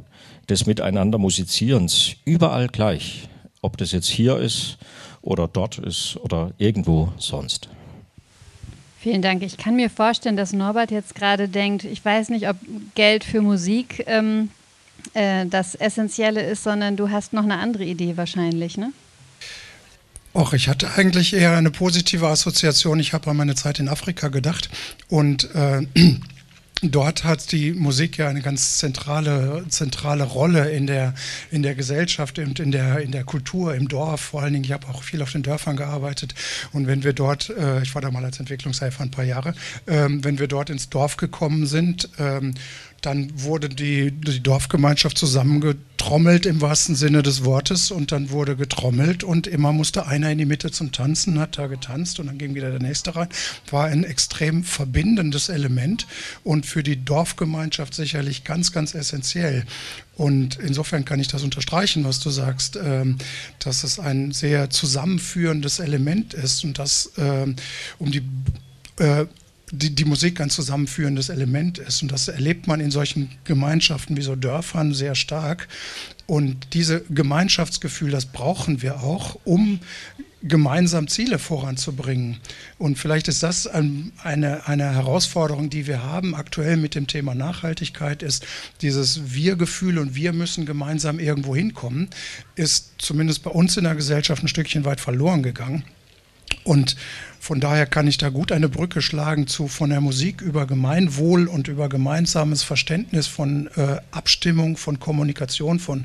des 0.49 0.67
Miteinander 0.67 1.19
Musizierens 1.19 2.15
überall 2.25 2.69
gleich, 2.69 3.29
ob 3.63 3.77
das 3.77 3.91
jetzt 3.93 4.09
hier 4.09 4.39
ist 4.39 4.79
oder 5.21 5.49
dort 5.49 5.79
ist 5.79 6.17
oder 6.19 6.53
irgendwo 6.59 7.13
sonst. 7.19 7.69
Vielen 9.01 9.23
Dank. 9.23 9.43
Ich 9.43 9.57
kann 9.57 9.77
mir 9.77 9.91
vorstellen, 9.91 10.37
dass 10.37 10.53
Norbert 10.53 10.91
jetzt 10.91 11.15
gerade 11.15 11.49
denkt, 11.49 11.85
ich 11.85 12.05
weiß 12.05 12.29
nicht, 12.29 12.49
ob 12.49 12.57
Geld 12.95 13.25
für 13.25 13.41
Musik 13.41 14.05
ähm, 14.07 14.51
äh, 15.15 15.47
das 15.47 15.75
Essentielle 15.75 16.43
ist, 16.43 16.65
sondern 16.65 16.97
du 16.97 17.11
hast 17.11 17.33
noch 17.33 17.45
eine 17.45 17.59
andere 17.59 17.85
Idee 17.85 18.17
wahrscheinlich, 18.17 18.77
ne? 18.77 18.93
Och, 20.35 20.53
ich 20.53 20.69
hatte 20.69 20.91
eigentlich 20.97 21.33
eher 21.33 21.57
eine 21.57 21.71
positive 21.71 22.29
Assoziation. 22.29 23.01
Ich 23.01 23.15
habe 23.15 23.31
an 23.31 23.39
meine 23.39 23.55
Zeit 23.55 23.79
in 23.79 23.89
Afrika 23.89 24.29
gedacht 24.29 24.69
und 25.09 25.49
äh, 25.55 25.87
Dort 26.83 27.25
hat 27.25 27.53
die 27.53 27.73
Musik 27.73 28.19
ja 28.19 28.29
eine 28.29 28.43
ganz 28.43 28.77
zentrale, 28.77 29.65
zentrale 29.71 30.25
Rolle 30.25 30.71
in 30.71 30.87
der, 30.87 31.15
in 31.51 31.63
der 31.63 31.75
Gesellschaft 31.75 32.39
und 32.39 32.61
in 32.61 32.71
der, 32.71 32.99
in 33.01 33.13
der 33.13 33.25
Kultur, 33.25 33.75
im 33.75 33.89
Dorf. 33.89 34.21
Vor 34.21 34.43
allen 34.43 34.53
Dingen, 34.53 34.65
ich 34.65 34.73
habe 34.73 34.87
auch 34.89 35.03
viel 35.03 35.23
auf 35.23 35.33
den 35.33 35.43
Dörfern 35.43 35.79
gearbeitet. 35.79 36.35
Und 36.73 36.87
wenn 36.87 37.03
wir 37.03 37.15
dort, 37.15 37.49
äh, 37.49 37.83
ich 37.83 37.95
war 37.95 38.03
da 38.03 38.11
mal 38.11 38.25
als 38.27 38.41
Entwicklungshelfer 38.41 39.03
ein 39.03 39.11
paar 39.11 39.25
Jahre, 39.25 39.55
ähm, 39.87 40.23
wenn 40.23 40.39
wir 40.39 40.49
dort 40.49 40.69
ins 40.69 40.91
Dorf 40.91 41.17
gekommen 41.17 41.67
sind, 41.67 42.11
ähm, 42.19 42.53
dann 43.03 43.31
wurde 43.35 43.69
die, 43.69 44.11
die 44.11 44.43
Dorfgemeinschaft 44.43 45.17
zusammengetrommelt 45.19 46.47
im 46.47 46.61
wahrsten 46.61 46.97
Sinne 46.97 47.23
des 47.23 47.45
Wortes 47.45 47.91
und 47.91 48.13
dann 48.13 48.31
wurde 48.31 48.57
getrommelt 48.57 49.23
und 49.23 49.47
immer 49.47 49.73
musste 49.73 50.07
einer 50.07 50.31
in 50.31 50.39
die 50.39 50.45
Mitte 50.45 50.71
zum 50.71 50.93
Tanzen, 50.93 51.39
hat 51.39 51.59
da 51.59 51.67
getanzt 51.67 52.19
und 52.19 52.27
dann 52.27 52.39
ging 52.39 52.55
wieder 52.55 52.71
der 52.71 52.81
nächste 52.81 53.15
rein. 53.15 53.29
War 53.71 53.87
ein 53.87 54.05
extrem 54.05 54.65
verbindendes 54.65 55.49
Element 55.49 56.07
und 56.43 56.67
für 56.67 56.83
die 56.83 57.05
Dorfgemeinschaft 57.05 57.95
sicherlich 57.95 58.45
ganz, 58.45 58.73
ganz 58.73 58.95
essentiell. 58.95 59.65
Und 60.17 60.59
insofern 60.59 61.05
kann 61.05 61.21
ich 61.21 61.29
das 61.29 61.43
unterstreichen, 61.43 62.05
was 62.05 62.21
du 62.21 62.31
sagst, 62.31 62.79
ähm, 62.83 63.19
dass 63.59 63.85
es 63.85 64.01
ein 64.01 64.33
sehr 64.33 64.71
zusammenführendes 64.71 65.79
Element 65.79 66.33
ist 66.35 66.65
und 66.65 66.79
dass 66.79 67.13
ähm, 67.19 67.57
um 67.99 68.11
die 68.11 68.23
äh, 68.99 69.27
die, 69.73 69.95
die 69.95 70.05
Musik 70.05 70.41
ein 70.41 70.51
zusammenführendes 70.51 71.29
Element 71.29 71.79
ist. 71.79 72.03
Und 72.03 72.13
das 72.13 72.29
erlebt 72.29 72.67
man 72.67 72.81
in 72.81 72.91
solchen 72.91 73.31
Gemeinschaften 73.45 74.17
wie 74.17 74.23
so 74.23 74.37
Dörfern 74.37 74.95
sehr 74.95 75.15
stark. 75.15 75.69
Und 76.27 76.75
diese 76.75 77.03
Gemeinschaftsgefühl, 77.11 78.11
das 78.11 78.27
brauchen 78.27 78.83
wir 78.83 79.01
auch, 79.01 79.39
um 79.45 79.81
gemeinsam 80.43 81.09
Ziele 81.09 81.39
voranzubringen. 81.39 82.39
Und 82.79 82.99
vielleicht 82.99 83.27
ist 83.27 83.43
das 83.43 83.67
eine, 83.67 84.13
eine 84.23 84.95
Herausforderung, 84.95 85.71
die 85.71 85.87
wir 85.87 86.03
haben 86.03 86.35
aktuell 86.35 86.77
mit 86.77 86.95
dem 86.95 87.07
Thema 87.07 87.35
Nachhaltigkeit, 87.35 88.23
ist 88.23 88.47
dieses 88.83 89.35
Wir-Gefühl 89.35 89.99
und 89.99 90.15
wir 90.15 90.33
müssen 90.33 90.67
gemeinsam 90.67 91.19
irgendwo 91.19 91.57
hinkommen, 91.57 92.09
ist 92.55 92.93
zumindest 92.99 93.43
bei 93.43 93.51
uns 93.51 93.77
in 93.77 93.85
der 93.85 93.95
Gesellschaft 93.95 94.45
ein 94.45 94.49
Stückchen 94.49 94.85
weit 94.85 95.01
verloren 95.01 95.43
gegangen. 95.43 95.85
Und 96.67 96.97
von 97.39 97.61
daher 97.61 97.87
kann 97.87 98.09
ich 98.09 98.19
da 98.19 98.29
gut 98.29 98.51
eine 98.51 98.69
Brücke 98.69 99.01
schlagen 99.01 99.47
zu 99.47 99.69
von 99.69 99.91
der 99.91 100.01
Musik 100.01 100.41
über 100.43 100.67
Gemeinwohl 100.67 101.47
und 101.47 101.69
über 101.69 101.89
gemeinsames 101.89 102.65
Verständnis 102.65 103.29
von 103.29 103.69
äh, 103.77 103.99
Abstimmung, 104.11 104.77
von 104.77 104.99
Kommunikation, 104.99 105.79
von 105.79 106.05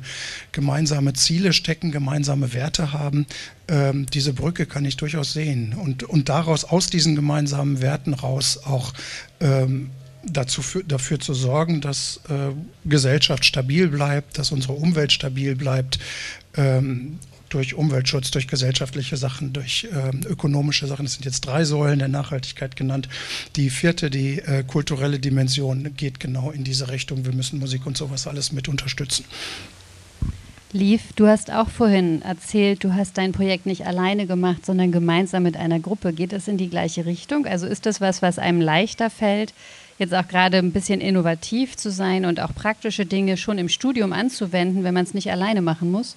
gemeinsame 0.52 1.14
Ziele 1.14 1.52
stecken, 1.52 1.90
gemeinsame 1.90 2.54
Werte 2.54 2.92
haben. 2.92 3.26
Ähm, 3.66 4.06
diese 4.06 4.32
Brücke 4.32 4.66
kann 4.66 4.84
ich 4.84 4.96
durchaus 4.96 5.32
sehen 5.32 5.74
und, 5.74 6.04
und 6.04 6.28
daraus, 6.28 6.64
aus 6.64 6.86
diesen 6.86 7.16
gemeinsamen 7.16 7.80
Werten 7.80 8.14
raus 8.14 8.60
auch 8.64 8.92
ähm, 9.40 9.90
dazu 10.24 10.62
für, 10.62 10.84
dafür 10.84 11.18
zu 11.18 11.34
sorgen, 11.34 11.80
dass 11.80 12.20
äh, 12.28 12.52
Gesellschaft 12.84 13.44
stabil 13.44 13.88
bleibt, 13.88 14.38
dass 14.38 14.52
unsere 14.52 14.74
Umwelt 14.74 15.10
stabil 15.10 15.56
bleibt, 15.56 15.98
ähm, 16.56 17.18
durch 17.52 17.74
Umweltschutz, 17.74 18.30
durch 18.30 18.48
gesellschaftliche 18.48 19.16
Sachen, 19.16 19.52
durch 19.52 19.88
äh, 19.92 20.26
ökonomische 20.26 20.86
Sachen. 20.86 21.06
Es 21.06 21.14
sind 21.14 21.24
jetzt 21.24 21.42
drei 21.42 21.64
Säulen 21.64 21.98
der 21.98 22.08
Nachhaltigkeit 22.08 22.76
genannt. 22.76 23.08
Die 23.56 23.70
vierte, 23.70 24.10
die 24.10 24.38
äh, 24.38 24.64
kulturelle 24.64 25.18
Dimension, 25.18 25.94
geht 25.96 26.20
genau 26.20 26.50
in 26.50 26.64
diese 26.64 26.90
Richtung. 26.90 27.24
Wir 27.24 27.32
müssen 27.32 27.58
Musik 27.58 27.86
und 27.86 27.96
sowas 27.96 28.26
alles 28.26 28.52
mit 28.52 28.68
unterstützen. 28.68 29.24
Lief, 30.74 31.12
du 31.16 31.26
hast 31.26 31.50
auch 31.50 31.68
vorhin 31.68 32.22
erzählt, 32.22 32.82
du 32.82 32.94
hast 32.94 33.18
dein 33.18 33.32
Projekt 33.32 33.66
nicht 33.66 33.86
alleine 33.86 34.26
gemacht, 34.26 34.64
sondern 34.64 34.90
gemeinsam 34.90 35.42
mit 35.42 35.54
einer 35.54 35.78
Gruppe. 35.78 36.14
Geht 36.14 36.32
das 36.32 36.48
in 36.48 36.56
die 36.56 36.70
gleiche 36.70 37.04
Richtung? 37.04 37.44
Also 37.44 37.66
ist 37.66 37.84
das 37.84 38.00
was, 38.00 38.22
was 38.22 38.38
einem 38.38 38.62
leichter 38.62 39.10
fällt, 39.10 39.52
jetzt 39.98 40.14
auch 40.14 40.26
gerade 40.26 40.56
ein 40.56 40.72
bisschen 40.72 41.02
innovativ 41.02 41.76
zu 41.76 41.90
sein 41.90 42.24
und 42.24 42.40
auch 42.40 42.54
praktische 42.54 43.04
Dinge 43.04 43.36
schon 43.36 43.58
im 43.58 43.68
Studium 43.68 44.14
anzuwenden, 44.14 44.82
wenn 44.82 44.94
man 44.94 45.04
es 45.04 45.12
nicht 45.12 45.30
alleine 45.30 45.60
machen 45.60 45.90
muss? 45.90 46.16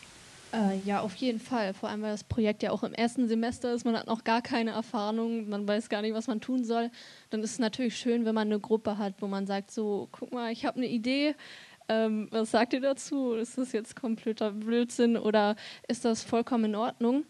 Äh, 0.56 0.78
ja, 0.86 1.02
auf 1.02 1.16
jeden 1.16 1.40
Fall. 1.40 1.74
Vor 1.74 1.90
allem, 1.90 2.02
weil 2.02 2.12
das 2.12 2.24
Projekt 2.24 2.64
ja 2.64 2.72
auch 2.72 2.84
im 2.84 2.94
ersten 2.94 3.28
Semester 3.28 3.74
ist. 3.74 3.84
Man 3.84 3.98
hat 3.98 4.08
noch 4.08 4.24
gar 4.24 4.42
keine 4.42 4.72
Erfahrung, 4.72 5.50
man 5.50 5.68
weiß 5.68 5.90
gar 5.90 6.02
nicht, 6.02 6.14
was 6.14 6.28
man 6.28 6.40
tun 6.40 6.64
soll. 6.64 6.92
Dann 7.30 7.44
ist 7.44 7.52
es 7.52 7.60
natürlich 7.60 7.98
schön, 7.98 8.24
wenn 8.26 8.36
man 8.36 8.48
eine 8.48 8.60
Gruppe 8.60 8.98
hat, 8.98 9.16
wo 9.20 9.28
man 9.28 9.48
sagt, 9.48 9.72
so, 9.72 10.08
guck 10.12 10.32
mal, 10.32 10.52
ich 10.52 10.66
habe 10.66 10.78
eine 10.78 10.88
Idee. 10.88 11.36
Ähm, 11.90 12.30
was 12.32 12.52
sagt 12.52 12.74
ihr 12.74 12.82
dazu? 12.82 13.34
Ist 13.34 13.58
das 13.58 13.74
jetzt 13.74 13.96
kompletter 13.96 14.52
Blödsinn 14.52 15.18
oder 15.18 15.56
ist 15.88 16.06
das 16.06 16.24
vollkommen 16.24 16.66
in 16.66 16.76
Ordnung? 16.76 17.26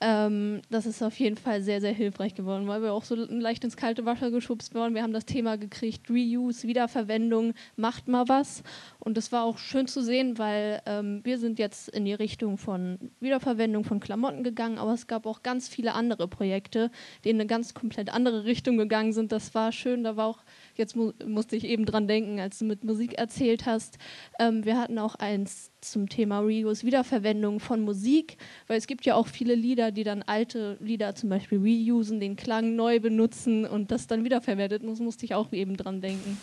Ähm, 0.00 0.62
das 0.70 0.86
ist 0.86 1.02
auf 1.02 1.18
jeden 1.18 1.36
Fall 1.36 1.60
sehr, 1.60 1.80
sehr 1.80 1.92
hilfreich 1.92 2.36
geworden, 2.36 2.68
weil 2.68 2.82
wir 2.82 2.92
auch 2.92 3.02
so 3.02 3.16
leicht 3.16 3.64
ins 3.64 3.76
kalte 3.76 4.04
Wasser 4.04 4.30
geschubst 4.30 4.74
worden. 4.74 4.94
Wir 4.94 5.02
haben 5.02 5.12
das 5.12 5.24
Thema 5.24 5.58
gekriegt, 5.58 6.08
Reuse, 6.08 6.68
Wiederverwendung, 6.68 7.54
macht 7.74 8.06
mal 8.06 8.28
was. 8.28 8.62
Und 9.00 9.16
das 9.16 9.32
war 9.32 9.42
auch 9.42 9.58
schön 9.58 9.88
zu 9.88 10.00
sehen, 10.00 10.38
weil 10.38 10.82
ähm, 10.86 11.20
wir 11.24 11.38
sind 11.38 11.58
jetzt 11.58 11.88
in 11.88 12.04
die 12.04 12.14
Richtung 12.14 12.58
von 12.58 13.10
Wiederverwendung 13.18 13.82
von 13.82 13.98
Klamotten 13.98 14.44
gegangen, 14.44 14.78
aber 14.78 14.92
es 14.92 15.08
gab 15.08 15.26
auch 15.26 15.42
ganz 15.42 15.68
viele 15.68 15.94
andere 15.94 16.28
Projekte, 16.28 16.92
die 17.24 17.30
in 17.30 17.36
eine 17.36 17.46
ganz 17.46 17.74
komplett 17.74 18.14
andere 18.14 18.44
Richtung 18.44 18.76
gegangen 18.76 19.12
sind. 19.12 19.32
Das 19.32 19.52
war 19.56 19.72
schön, 19.72 20.04
da 20.04 20.16
war 20.16 20.26
auch 20.28 20.44
Jetzt 20.78 20.94
mu 20.94 21.10
musste 21.26 21.56
ich 21.56 21.64
eben 21.64 21.86
dran 21.86 22.06
denken, 22.06 22.38
als 22.38 22.60
du 22.60 22.64
mit 22.64 22.84
Musik 22.84 23.14
erzählt 23.14 23.66
hast. 23.66 23.98
Ähm, 24.38 24.64
wir 24.64 24.78
hatten 24.78 25.00
auch 25.00 25.16
eins 25.16 25.72
zum 25.80 26.08
Thema 26.08 26.38
Reuse, 26.38 26.86
Wiederverwendung 26.86 27.58
von 27.58 27.80
Musik, 27.80 28.36
weil 28.68 28.78
es 28.78 28.86
gibt 28.86 29.04
ja 29.04 29.16
auch 29.16 29.26
viele 29.26 29.56
Lieder, 29.56 29.90
die 29.90 30.04
dann 30.04 30.22
alte 30.22 30.76
Lieder 30.80 31.16
zum 31.16 31.30
Beispiel 31.30 31.58
reusen, 31.58 32.20
den 32.20 32.36
Klang 32.36 32.76
neu 32.76 33.00
benutzen 33.00 33.64
und 33.64 33.90
das 33.90 34.06
dann 34.06 34.22
wiederverwertet. 34.22 34.84
Das 34.84 35.00
musste 35.00 35.24
ich 35.24 35.34
auch 35.34 35.52
eben 35.52 35.76
dran 35.76 36.00
denken. 36.00 36.38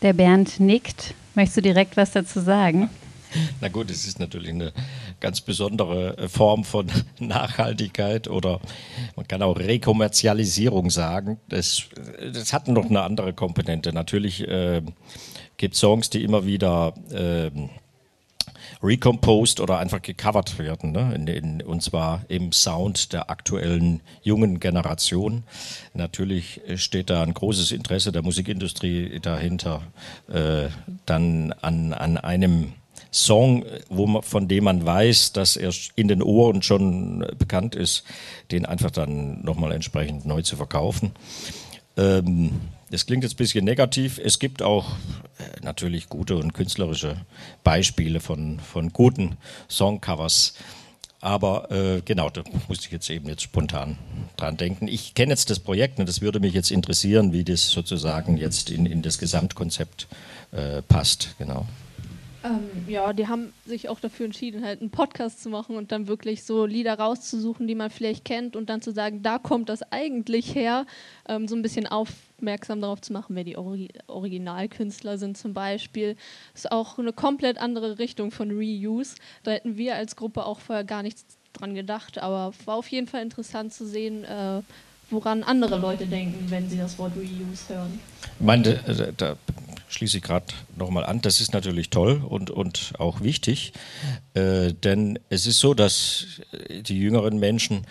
Der 0.00 0.14
Bernd 0.14 0.58
nickt. 0.58 1.12
Möchtest 1.34 1.58
du 1.58 1.60
direkt 1.60 1.98
was 1.98 2.12
dazu 2.12 2.40
sagen? 2.40 2.88
Na 3.60 3.68
gut, 3.68 3.90
es 3.90 4.06
ist 4.06 4.18
natürlich 4.18 4.50
eine 4.50 4.72
ganz 5.20 5.40
besondere 5.40 6.16
äh, 6.18 6.28
Form 6.28 6.64
von 6.64 6.90
Nachhaltigkeit 7.18 8.28
oder 8.28 8.60
man 9.16 9.26
kann 9.26 9.42
auch 9.42 9.58
Rekommerzialisierung 9.58 10.90
sagen. 10.90 11.38
Das, 11.48 11.84
das 12.32 12.52
hat 12.52 12.68
noch 12.68 12.86
eine 12.86 13.02
andere 13.02 13.32
Komponente. 13.32 13.92
Natürlich 13.92 14.46
äh, 14.46 14.82
gibt 15.56 15.74
es 15.74 15.80
Songs, 15.80 16.10
die 16.10 16.22
immer 16.22 16.46
wieder 16.46 16.94
äh, 17.10 17.50
recomposed 18.82 19.60
oder 19.60 19.78
einfach 19.78 20.02
gecovert 20.02 20.58
werden. 20.58 20.92
Ne? 20.92 21.12
In, 21.14 21.26
in, 21.26 21.62
und 21.62 21.82
zwar 21.82 22.24
im 22.28 22.52
Sound 22.52 23.12
der 23.12 23.30
aktuellen 23.30 24.00
jungen 24.22 24.60
Generation. 24.60 25.44
Natürlich 25.94 26.60
steht 26.76 27.10
da 27.10 27.22
ein 27.22 27.34
großes 27.34 27.72
Interesse 27.72 28.12
der 28.12 28.22
Musikindustrie 28.22 29.18
dahinter, 29.20 29.82
äh, 30.28 30.68
dann 31.06 31.52
an, 31.60 31.92
an 31.92 32.16
einem 32.16 32.72
Song, 33.10 33.64
wo 33.88 34.06
man, 34.06 34.22
von 34.22 34.48
dem 34.48 34.64
man 34.64 34.84
weiß, 34.84 35.32
dass 35.32 35.56
er 35.56 35.72
in 35.94 36.08
den 36.08 36.22
Ohren 36.22 36.62
schon 36.62 37.26
bekannt 37.38 37.74
ist, 37.74 38.04
den 38.50 38.66
einfach 38.66 38.90
dann 38.90 39.42
nochmal 39.42 39.72
entsprechend 39.72 40.26
neu 40.26 40.42
zu 40.42 40.56
verkaufen. 40.56 41.12
Ähm, 41.96 42.60
das 42.90 43.06
klingt 43.06 43.24
jetzt 43.24 43.34
ein 43.34 43.38
bisschen 43.38 43.64
negativ. 43.64 44.20
Es 44.22 44.38
gibt 44.38 44.62
auch 44.62 44.92
äh, 45.38 45.64
natürlich 45.64 46.08
gute 46.08 46.36
und 46.36 46.52
künstlerische 46.52 47.16
Beispiele 47.64 48.20
von, 48.20 48.60
von 48.60 48.92
guten 48.92 49.36
Songcovers. 49.68 50.54
Aber 51.20 51.70
äh, 51.72 52.02
genau, 52.04 52.30
da 52.30 52.44
musste 52.68 52.86
ich 52.86 52.92
jetzt 52.92 53.10
eben 53.10 53.28
jetzt 53.28 53.42
spontan 53.42 53.98
dran 54.36 54.56
denken. 54.56 54.86
Ich 54.86 55.14
kenne 55.14 55.32
jetzt 55.32 55.50
das 55.50 55.58
Projekt 55.58 55.98
und 55.98 56.08
das 56.08 56.20
würde 56.20 56.38
mich 56.38 56.54
jetzt 56.54 56.70
interessieren, 56.70 57.32
wie 57.32 57.42
das 57.42 57.70
sozusagen 57.70 58.36
jetzt 58.36 58.70
in, 58.70 58.86
in 58.86 59.02
das 59.02 59.18
Gesamtkonzept 59.18 60.06
äh, 60.52 60.82
passt. 60.82 61.34
Genau. 61.38 61.66
Ähm, 62.46 62.68
ja, 62.86 63.12
die 63.12 63.26
haben 63.26 63.52
sich 63.64 63.88
auch 63.88 64.00
dafür 64.00 64.26
entschieden, 64.26 64.64
halt 64.64 64.80
einen 64.80 64.90
Podcast 64.90 65.42
zu 65.42 65.48
machen 65.48 65.76
und 65.76 65.92
dann 65.92 66.06
wirklich 66.06 66.44
so 66.44 66.66
Lieder 66.66 66.98
rauszusuchen, 66.98 67.66
die 67.66 67.74
man 67.74 67.90
vielleicht 67.90 68.24
kennt 68.24 68.56
und 68.56 68.70
dann 68.70 68.82
zu 68.82 68.92
sagen, 68.92 69.22
da 69.22 69.38
kommt 69.38 69.68
das 69.68 69.82
eigentlich 69.90 70.54
her, 70.54 70.86
ähm, 71.28 71.48
so 71.48 71.56
ein 71.56 71.62
bisschen 71.62 71.86
aufmerksam 71.86 72.80
darauf 72.80 73.00
zu 73.00 73.12
machen, 73.12 73.36
wer 73.36 73.44
die 73.44 73.56
Ori 73.56 73.88
Originalkünstler 74.06 75.18
sind 75.18 75.36
zum 75.36 75.54
Beispiel. 75.54 76.16
Ist 76.54 76.70
auch 76.70 76.98
eine 76.98 77.12
komplett 77.12 77.58
andere 77.58 77.98
Richtung 77.98 78.30
von 78.30 78.50
Reuse. 78.50 79.16
Da 79.42 79.52
hätten 79.52 79.76
wir 79.76 79.96
als 79.96 80.16
Gruppe 80.16 80.46
auch 80.46 80.60
vorher 80.60 80.84
gar 80.84 81.02
nichts 81.02 81.24
dran 81.52 81.74
gedacht, 81.74 82.18
aber 82.18 82.52
war 82.64 82.76
auf 82.76 82.88
jeden 82.88 83.06
Fall 83.06 83.22
interessant 83.22 83.72
zu 83.72 83.86
sehen, 83.86 84.24
äh, 84.24 84.62
woran 85.10 85.42
andere 85.42 85.78
Leute 85.78 86.06
denken, 86.06 86.46
wenn 86.48 86.68
sie 86.68 86.76
das 86.78 86.98
Wort 86.98 87.12
Reuse 87.16 87.74
hören. 87.74 88.00
Ich 88.38 88.44
meine, 88.44 88.80
da, 88.86 89.12
da 89.16 89.36
schließe 89.88 90.18
ich 90.18 90.22
gerade 90.22 90.46
nochmal 90.76 91.04
an, 91.04 91.20
das 91.20 91.40
ist 91.40 91.52
natürlich 91.52 91.90
toll 91.90 92.22
und, 92.28 92.50
und 92.50 92.92
auch 92.98 93.20
wichtig, 93.20 93.72
äh, 94.34 94.72
denn 94.72 95.18
es 95.30 95.46
ist 95.46 95.60
so, 95.60 95.74
dass 95.74 96.26
die 96.68 96.98
jüngeren 96.98 97.38
Menschen, 97.38 97.86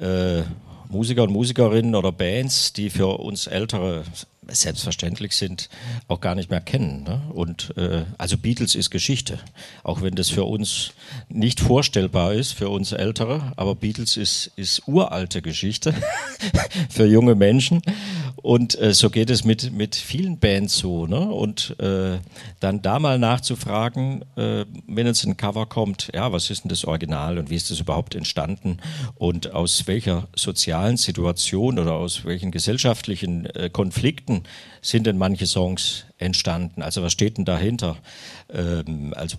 äh, 0.00 0.42
Musiker 0.88 1.24
und 1.24 1.32
Musikerinnen 1.32 1.94
oder 1.94 2.12
Bands, 2.12 2.72
die 2.74 2.90
für 2.90 3.18
uns 3.18 3.46
Ältere 3.46 4.04
selbstverständlich 4.48 5.36
sind, 5.36 5.68
auch 6.08 6.20
gar 6.20 6.34
nicht 6.34 6.50
mehr 6.50 6.60
kennen. 6.60 7.04
Ne? 7.04 7.22
Und 7.32 7.76
äh, 7.76 8.04
also 8.18 8.36
Beatles 8.36 8.74
ist 8.74 8.90
Geschichte, 8.90 9.38
auch 9.84 10.02
wenn 10.02 10.14
das 10.14 10.30
für 10.30 10.44
uns 10.44 10.92
nicht 11.28 11.60
vorstellbar 11.60 12.34
ist, 12.34 12.52
für 12.52 12.68
uns 12.68 12.92
Ältere, 12.92 13.52
aber 13.56 13.74
Beatles 13.74 14.16
ist, 14.16 14.50
ist 14.56 14.82
uralte 14.86 15.42
Geschichte 15.42 15.94
für 16.90 17.06
junge 17.06 17.34
Menschen. 17.34 17.82
Und 18.36 18.78
äh, 18.80 18.92
so 18.92 19.08
geht 19.10 19.30
es 19.30 19.44
mit, 19.44 19.72
mit 19.72 19.94
vielen 19.94 20.38
Bands 20.38 20.76
so. 20.76 21.06
Ne? 21.06 21.20
Und 21.20 21.76
äh, 21.78 22.18
dann 22.58 22.82
da 22.82 22.98
mal 22.98 23.18
nachzufragen, 23.18 24.24
äh, 24.36 24.64
wenn 24.88 25.06
jetzt 25.06 25.24
ein 25.24 25.36
Cover 25.36 25.66
kommt, 25.66 26.10
ja, 26.12 26.32
was 26.32 26.50
ist 26.50 26.64
denn 26.64 26.68
das 26.68 26.84
Original 26.84 27.38
und 27.38 27.50
wie 27.50 27.54
ist 27.54 27.70
das 27.70 27.78
überhaupt 27.78 28.16
entstanden 28.16 28.78
und 29.14 29.52
aus 29.52 29.86
welcher 29.86 30.26
sozialen 30.34 30.96
Situation 30.96 31.78
oder 31.78 31.94
aus 31.94 32.24
welchen 32.24 32.50
gesellschaftlichen 32.50 33.46
äh, 33.46 33.70
Konflikten 34.32 34.42
sind 34.80 35.06
denn 35.06 35.18
manche 35.18 35.46
Songs 35.46 36.04
entstanden? 36.18 36.82
Also 36.82 37.02
was 37.02 37.12
steht 37.12 37.38
denn 37.38 37.44
dahinter? 37.44 37.96
Ähm, 38.52 39.14
also 39.16 39.36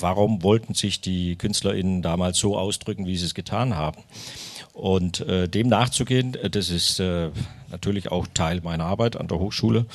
warum 0.00 0.42
wollten 0.42 0.74
sich 0.74 1.00
die 1.00 1.36
KünstlerInnen 1.36 2.02
damals 2.02 2.38
so 2.38 2.58
ausdrücken, 2.58 3.06
wie 3.06 3.16
sie 3.16 3.26
es 3.26 3.34
getan 3.34 3.74
haben? 3.74 4.02
Und 4.72 5.20
äh, 5.20 5.48
dem 5.48 5.68
nachzugehen, 5.68 6.34
äh, 6.34 6.50
das 6.50 6.70
ist 6.70 7.00
äh, 7.00 7.30
natürlich 7.70 8.10
auch 8.10 8.26
Teil 8.34 8.60
meiner 8.62 8.84
Arbeit 8.84 9.16
an 9.16 9.28
der 9.28 9.38
Hochschule 9.38 9.86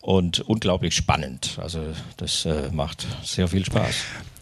und 0.00 0.40
unglaublich 0.40 0.94
spannend. 0.94 1.58
Also 1.60 1.80
das 2.16 2.44
äh, 2.44 2.70
macht 2.72 3.06
sehr 3.24 3.48
viel 3.48 3.64
Spaß. 3.64 3.94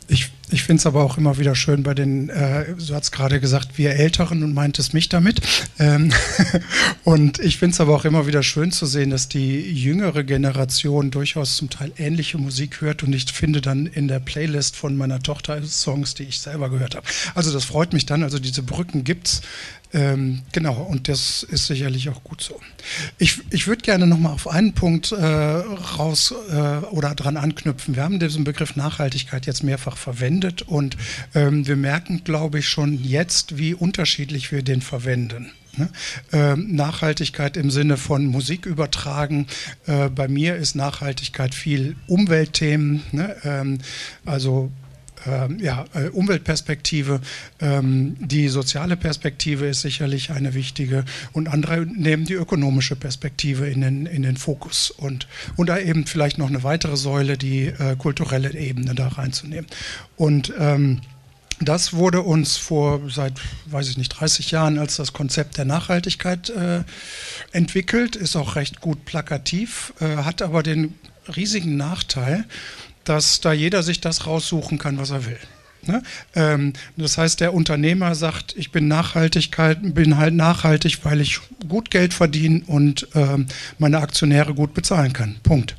Ich, 0.09 0.31
ich 0.51 0.63
finde 0.65 0.81
es 0.81 0.87
aber 0.87 1.03
auch 1.03 1.17
immer 1.17 1.39
wieder 1.39 1.55
schön 1.55 1.83
bei 1.83 1.95
den, 1.95 2.29
äh, 2.29 2.75
du 2.75 2.95
hast 2.95 3.13
gerade 3.13 3.41
gesagt, 3.41 3.79
wir 3.79 3.93
Älteren 3.93 4.43
und 4.43 4.53
meintest 4.53 4.93
mich 4.93 5.09
damit. 5.09 5.41
Ähm 5.79 6.13
und 7.05 7.39
ich 7.39 7.59
finde 7.59 7.75
es 7.75 7.81
aber 7.81 7.95
auch 7.95 8.05
immer 8.05 8.27
wieder 8.27 8.43
schön 8.43 8.71
zu 8.71 8.85
sehen, 8.85 9.11
dass 9.11 9.29
die 9.29 9.73
jüngere 9.73 10.23
Generation 10.23 11.11
durchaus 11.11 11.57
zum 11.57 11.71
Teil 11.71 11.93
ähnliche 11.97 12.37
Musik 12.37 12.83
hört 12.83 13.03
und 13.03 13.15
ich 13.15 13.33
finde 13.33 13.63
dann 13.63 13.87
in 13.87 14.07
der 14.07 14.21
Playlist 14.21 14.77
von 14.77 14.97
meiner 14.97 15.23
Tochter 15.23 15.63
Songs, 15.63 16.15
die 16.15 16.25
ich 16.25 16.41
selber 16.41 16.69
gehört 16.69 16.95
habe. 16.95 17.07
Also 17.35 17.53
das 17.53 17.65
freut 17.65 17.93
mich 17.93 18.05
dann, 18.05 18.23
also 18.23 18.39
diese 18.39 18.63
Brücken 18.63 19.05
gibt's. 19.05 19.41
Ähm, 19.93 20.43
genau, 20.51 20.75
und 20.83 21.07
das 21.09 21.45
ist 21.45 21.69
sicherlich 21.69 22.09
auch 22.09 22.25
gut 22.25 22.41
so. 22.41 22.61
Ich, 23.19 23.41
ich 23.51 23.69
würde 23.69 23.83
gerne 23.83 24.09
nochmal 24.09 24.33
auf 24.33 24.49
einen 24.49 24.73
Punkt 24.73 25.13
äh, 25.13 25.25
raus 25.25 26.35
äh, 26.51 26.79
oder 26.87 27.15
dran 27.15 27.37
anknüpfen. 27.37 27.95
Wir 27.95 28.03
haben 28.03 28.19
diesen 28.19 28.43
Begriff 28.43 28.75
Nachhaltigkeit 28.75 29.47
jetzt 29.47 29.63
mehrfach 29.63 29.97
verwendet 29.97 30.34
und 30.63 30.97
ähm, 31.35 31.67
wir 31.67 31.77
merken, 31.77 32.23
glaube 32.25 32.59
ich, 32.59 32.69
schon 32.69 33.03
jetzt, 33.03 33.59
wie 33.59 33.75
unterschiedlich 33.75 34.51
wir 34.51 34.63
den 34.63 34.81
verwenden. 34.81 35.51
Ne? 35.77 35.89
Ähm, 36.33 36.75
Nachhaltigkeit 36.75 37.57
im 37.57 37.71
Sinne 37.71 37.97
von 37.97 38.27
Musik 38.27 38.67
übertragen. 38.67 39.47
Äh, 39.87 40.09
bei 40.09 40.29
mir 40.29 40.57
ist 40.57 40.75
Nachhaltigkeit 40.75 41.55
viel 41.55 41.97
Umweltthemen, 42.07 43.03
ne? 43.13 43.37
ähm, 43.45 43.79
also 44.25 44.71
ähm, 45.27 45.59
ja, 45.61 45.85
äh, 45.95 46.09
Umweltperspektive. 46.09 47.21
Ähm, 47.61 48.17
die 48.21 48.49
soziale 48.49 48.97
Perspektive 48.97 49.67
ist 49.67 49.83
sicherlich 49.83 50.31
eine 50.31 50.55
wichtige 50.55 51.05
und 51.33 51.49
andere 51.49 51.87
nehmen 51.87 52.25
die 52.25 52.35
ökonomische 52.35 52.97
Perspektive 52.97 53.69
in 53.69 53.81
den, 53.81 54.07
in 54.07 54.23
den 54.23 54.37
Fokus 54.37 54.91
und, 54.91 55.27
und 55.57 55.69
da 55.69 55.79
eben 55.79 56.07
vielleicht 56.07 56.39
noch 56.39 56.49
eine 56.49 56.63
weitere 56.63 56.97
Säule, 56.97 57.37
die 57.37 57.67
äh, 57.67 57.97
kulturelle 57.97 58.55
Ebene 58.55 58.95
da 58.95 59.09
reinzunehmen. 59.09 59.67
Und 60.17 60.53
ähm, 60.59 61.01
das 61.61 61.93
wurde 61.93 62.23
uns 62.23 62.57
vor 62.57 63.01
seit, 63.11 63.35
weiß 63.67 63.89
ich 63.89 63.97
nicht, 63.97 64.09
30 64.11 64.51
Jahren 64.51 64.79
als 64.79 64.97
das 64.97 65.13
Konzept 65.13 65.57
der 65.57 65.65
Nachhaltigkeit 65.65 66.51
äh, 66.51 66.83
entwickelt, 67.53 68.17
ist 68.17 68.37
auch 68.37 68.57
recht 68.57 68.81
gut 68.81 69.05
plakativ, 69.05 69.95
äh, 70.01 70.17
hat 70.17 70.43
aber 70.43 70.63
den 70.63 70.95
riesigen 71.37 71.77
Nachteil, 71.77 72.45
dass 73.05 73.41
da 73.41 73.53
jeder 73.53 73.83
sich 73.83 74.01
das 74.01 74.27
raussuchen 74.27 74.79
kann, 74.79 74.99
was 74.99 75.11
er 75.11 75.27
will. 75.27 75.39
Ne? 75.87 76.03
Ähm, 76.35 76.73
das 76.97 77.19
heißt, 77.19 77.41
der 77.41 77.55
Unternehmer 77.55 78.15
sagt, 78.15 78.55
ich 78.57 78.73
bin 78.73 78.89
Nachhaltigkeit, 78.89 79.79
bin 79.95 80.17
halt 80.17 80.35
nachhaltig, 80.35 81.05
weil 81.05 81.21
ich 81.21 81.41
gut 81.69 81.91
Geld 81.91 82.15
verdiene 82.15 82.63
und 82.67 83.09
ähm, 83.15 83.47
meine 83.79 83.99
Aktionäre 83.99 84.55
gut 84.55 84.75
bezahlen 84.75 85.13
kann. 85.13 85.37
Punkt. 85.43 85.77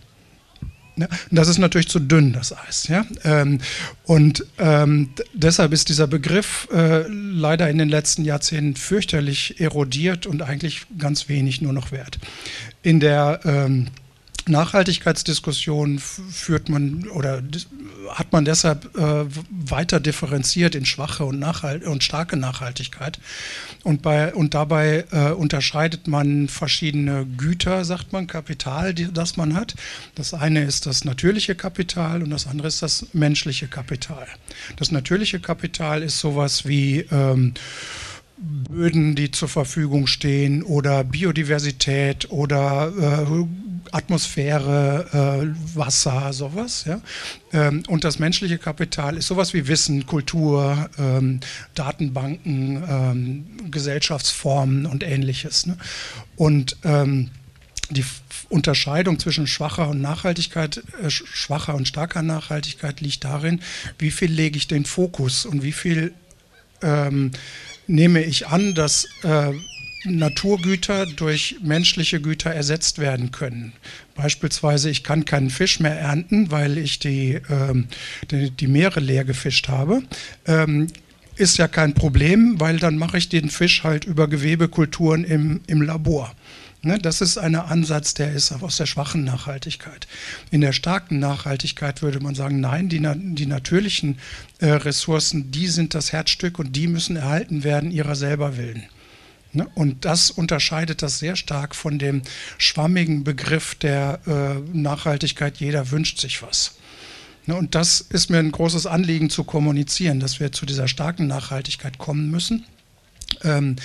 Ne? 0.95 1.09
Das 1.29 1.47
ist 1.47 1.57
natürlich 1.57 1.89
zu 1.89 1.99
dünn, 1.99 2.33
das 2.33 2.55
Eis. 2.55 2.87
Ja? 2.87 3.05
Ähm, 3.23 3.59
und 4.05 4.45
ähm, 4.57 5.09
deshalb 5.33 5.73
ist 5.73 5.89
dieser 5.89 6.07
Begriff 6.07 6.67
äh, 6.71 7.07
leider 7.07 7.69
in 7.69 7.77
den 7.77 7.89
letzten 7.89 8.23
Jahrzehnten 8.23 8.75
fürchterlich 8.75 9.59
erodiert 9.59 10.25
und 10.25 10.41
eigentlich 10.41 10.85
ganz 10.97 11.27
wenig 11.27 11.61
nur 11.61 11.73
noch 11.73 11.91
wert. 11.91 12.19
In 12.81 12.99
der 12.99 13.41
ähm, 13.43 13.87
Nachhaltigkeitsdiskussion 14.47 15.99
führt 15.99 16.69
man 16.69 17.07
oder 17.09 17.41
hat 18.09 18.31
man 18.31 18.45
deshalb 18.45 18.95
äh, 18.97 19.25
weiter 19.49 19.99
differenziert 19.99 20.75
in 20.75 20.85
schwache 20.85 21.25
und, 21.25 21.39
Nachhalt 21.39 21.83
und 21.83 22.03
starke 22.03 22.37
Nachhaltigkeit. 22.37 23.19
Und, 23.83 24.01
bei, 24.01 24.33
und 24.33 24.53
dabei 24.53 25.05
äh, 25.11 25.31
unterscheidet 25.31 26.07
man 26.07 26.47
verschiedene 26.47 27.25
Güter, 27.25 27.85
sagt 27.85 28.13
man, 28.13 28.27
Kapital, 28.27 28.93
die, 28.93 29.11
das 29.11 29.37
man 29.37 29.55
hat. 29.55 29.75
Das 30.13 30.33
eine 30.33 30.63
ist 30.63 30.85
das 30.85 31.05
natürliche 31.05 31.55
Kapital 31.55 32.21
und 32.21 32.29
das 32.29 32.47
andere 32.47 32.67
ist 32.67 32.81
das 32.81 33.07
menschliche 33.13 33.67
Kapital. 33.67 34.27
Das 34.77 34.91
natürliche 34.91 35.39
Kapital 35.39 36.03
ist 36.03 36.19
sowas 36.19 36.65
wie 36.65 36.99
ähm, 37.11 37.53
Böden, 38.69 39.15
die 39.15 39.31
zur 39.31 39.49
Verfügung 39.49 40.07
stehen 40.07 40.63
oder 40.63 41.03
Biodiversität 41.03 42.29
oder 42.29 43.25
äh, 43.27 43.45
Atmosphäre, 43.91 45.45
äh, 45.45 45.77
Wasser, 45.77 46.33
sowas. 46.33 46.85
Ja? 46.85 47.01
Ähm, 47.53 47.83
und 47.87 48.03
das 48.03 48.19
menschliche 48.19 48.57
Kapital 48.57 49.17
ist 49.17 49.27
sowas 49.27 49.53
wie 49.53 49.67
Wissen, 49.67 50.05
Kultur, 50.05 50.89
ähm, 50.97 51.39
Datenbanken, 51.75 52.83
ähm, 52.87 53.71
Gesellschaftsformen 53.71 54.85
und 54.85 55.03
ähnliches. 55.03 55.65
Ne? 55.65 55.77
Und 56.35 56.77
ähm, 56.83 57.31
die 57.89 58.05
Unterscheidung 58.49 59.19
zwischen 59.19 59.47
schwacher 59.47 59.89
und 59.89 60.01
Nachhaltigkeit, 60.01 60.83
äh, 61.01 61.09
schwacher 61.09 61.75
und 61.75 61.87
starker 61.87 62.21
Nachhaltigkeit 62.21 63.01
liegt 63.01 63.23
darin, 63.23 63.61
wie 63.97 64.11
viel 64.11 64.31
lege 64.31 64.57
ich 64.57 64.67
den 64.67 64.85
Fokus 64.85 65.45
und 65.45 65.63
wie 65.63 65.71
viel 65.71 66.13
ähm, 66.81 67.31
nehme 67.87 68.23
ich 68.23 68.47
an, 68.47 68.73
dass 68.73 69.07
äh, 69.23 69.51
Naturgüter 70.05 71.05
durch 71.05 71.57
menschliche 71.61 72.21
Güter 72.21 72.51
ersetzt 72.51 72.99
werden 72.99 73.31
können. 73.31 73.73
Beispielsweise, 74.15 74.89
ich 74.89 75.03
kann 75.03 75.25
keinen 75.25 75.49
Fisch 75.49 75.79
mehr 75.79 75.99
ernten, 75.99 76.51
weil 76.51 76.77
ich 76.77 76.99
die, 76.99 77.39
ähm, 77.49 77.87
die, 78.31 78.51
die, 78.51 78.67
Meere 78.67 78.99
leer 78.99 79.25
gefischt 79.25 79.67
habe. 79.67 80.03
Ähm, 80.45 80.87
ist 81.35 81.57
ja 81.57 81.67
kein 81.67 81.93
Problem, 81.93 82.59
weil 82.59 82.77
dann 82.77 82.97
mache 82.97 83.17
ich 83.17 83.27
den 83.27 83.49
Fisch 83.49 83.83
halt 83.83 84.05
über 84.05 84.27
Gewebekulturen 84.27 85.25
im, 85.25 85.61
im 85.67 85.81
Labor. 85.81 86.33
Ne, 86.85 86.99
das 86.99 87.19
ist 87.19 87.39
ein 87.39 87.55
Ansatz, 87.55 88.13
der 88.13 88.31
ist 88.31 88.51
aus 88.51 88.77
der 88.77 88.85
schwachen 88.85 89.23
Nachhaltigkeit. 89.23 90.05
In 90.51 90.61
der 90.61 90.71
starken 90.71 91.17
Nachhaltigkeit 91.17 92.03
würde 92.03 92.19
man 92.19 92.35
sagen, 92.35 92.59
nein, 92.59 92.89
die, 92.89 93.01
die 93.33 93.47
natürlichen 93.47 94.19
äh, 94.59 94.67
Ressourcen, 94.67 95.49
die 95.49 95.65
sind 95.65 95.95
das 95.95 96.11
Herzstück 96.11 96.59
und 96.59 96.75
die 96.75 96.85
müssen 96.85 97.15
erhalten 97.15 97.63
werden 97.63 97.89
ihrer 97.89 98.13
selber 98.13 98.55
willen. 98.57 98.83
Ne, 99.51 99.67
und 99.73 100.05
das 100.05 100.29
unterscheidet 100.29 101.01
das 101.01 101.17
sehr 101.17 101.35
stark 101.35 101.73
von 101.73 101.97
dem 101.97 102.21
schwammigen 102.59 103.23
Begriff 103.23 103.73
der 103.73 104.19
äh, 104.27 104.77
Nachhaltigkeit, 104.77 105.57
jeder 105.57 105.89
wünscht 105.89 106.19
sich 106.19 106.43
was. 106.43 106.75
Ne, 107.47 107.55
und 107.55 107.73
das 107.73 107.99
ist 107.99 108.29
mir 108.29 108.37
ein 108.37 108.51
großes 108.51 108.85
Anliegen 108.85 109.31
zu 109.31 109.43
kommunizieren, 109.43 110.19
dass 110.19 110.39
wir 110.39 110.51
zu 110.51 110.67
dieser 110.67 110.87
starken 110.87 111.25
Nachhaltigkeit 111.25 111.97
kommen 111.97 112.29
müssen, 112.29 112.63
ähm, 113.43 113.75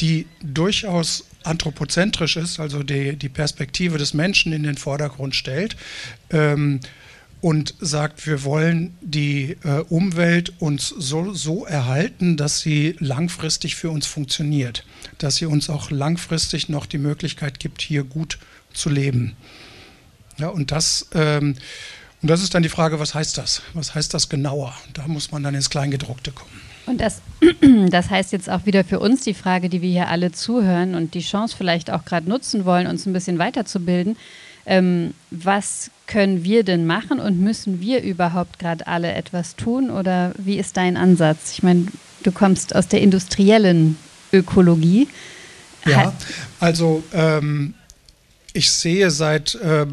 die 0.00 0.26
durchaus 0.42 1.24
anthropozentrisch 1.44 2.36
ist, 2.36 2.60
also 2.60 2.82
die, 2.82 3.16
die 3.16 3.28
Perspektive 3.28 3.98
des 3.98 4.14
Menschen 4.14 4.52
in 4.52 4.62
den 4.62 4.76
Vordergrund 4.76 5.34
stellt 5.34 5.76
ähm, 6.30 6.80
und 7.40 7.74
sagt, 7.80 8.26
wir 8.26 8.42
wollen 8.42 8.96
die 9.00 9.56
äh, 9.64 9.80
Umwelt 9.88 10.52
uns 10.58 10.88
so, 10.88 11.32
so 11.32 11.64
erhalten, 11.64 12.36
dass 12.36 12.60
sie 12.60 12.96
langfristig 12.98 13.76
für 13.76 13.90
uns 13.90 14.06
funktioniert, 14.06 14.84
dass 15.18 15.36
sie 15.36 15.46
uns 15.46 15.70
auch 15.70 15.90
langfristig 15.90 16.68
noch 16.68 16.86
die 16.86 16.98
Möglichkeit 16.98 17.60
gibt, 17.60 17.80
hier 17.80 18.04
gut 18.04 18.38
zu 18.72 18.90
leben. 18.90 19.36
Ja, 20.36 20.48
und 20.48 20.70
das 20.72 21.08
ähm, 21.14 21.54
und 22.20 22.28
das 22.28 22.42
ist 22.42 22.54
dann 22.54 22.62
die 22.62 22.68
Frage, 22.68 22.98
was 22.98 23.14
heißt 23.14 23.38
das? 23.38 23.62
Was 23.74 23.94
heißt 23.94 24.12
das 24.12 24.28
genauer? 24.28 24.74
Da 24.92 25.06
muss 25.06 25.30
man 25.30 25.42
dann 25.42 25.54
ins 25.54 25.70
Kleingedruckte 25.70 26.32
kommen. 26.32 26.67
Und 26.88 27.00
das, 27.00 27.20
das 27.90 28.10
heißt 28.10 28.32
jetzt 28.32 28.48
auch 28.48 28.66
wieder 28.66 28.84
für 28.84 28.98
uns 28.98 29.22
die 29.22 29.34
Frage, 29.34 29.68
die 29.68 29.82
wir 29.82 29.90
hier 29.90 30.08
alle 30.08 30.32
zuhören 30.32 30.94
und 30.94 31.14
die 31.14 31.20
Chance 31.20 31.54
vielleicht 31.56 31.90
auch 31.90 32.04
gerade 32.04 32.28
nutzen 32.28 32.64
wollen, 32.64 32.86
uns 32.86 33.06
ein 33.06 33.12
bisschen 33.12 33.38
weiterzubilden. 33.38 34.16
Ähm, 34.66 35.14
was 35.30 35.90
können 36.06 36.44
wir 36.44 36.64
denn 36.64 36.86
machen 36.86 37.20
und 37.20 37.40
müssen 37.40 37.80
wir 37.80 38.02
überhaupt 38.02 38.58
gerade 38.58 38.86
alle 38.86 39.12
etwas 39.12 39.56
tun? 39.56 39.90
Oder 39.90 40.32
wie 40.36 40.58
ist 40.58 40.76
dein 40.76 40.96
Ansatz? 40.96 41.52
Ich 41.52 41.62
meine, 41.62 41.86
du 42.22 42.32
kommst 42.32 42.74
aus 42.74 42.88
der 42.88 43.00
industriellen 43.00 43.96
Ökologie. 44.32 45.08
Ja, 45.86 46.12
also 46.60 47.02
ähm, 47.14 47.74
ich 48.52 48.70
sehe 48.70 49.10
seit, 49.10 49.54
äh, 49.56 49.86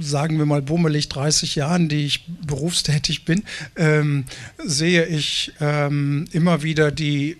sagen 0.00 0.38
wir 0.38 0.46
mal, 0.46 0.62
bummelig 0.62 1.08
30 1.08 1.54
Jahren, 1.54 1.88
die 1.88 2.06
ich 2.06 2.26
berufstätig 2.26 3.24
bin, 3.24 3.44
ähm, 3.76 4.24
sehe 4.58 5.06
ich 5.06 5.52
ähm, 5.60 6.26
immer 6.32 6.62
wieder 6.62 6.90
die 6.90 7.38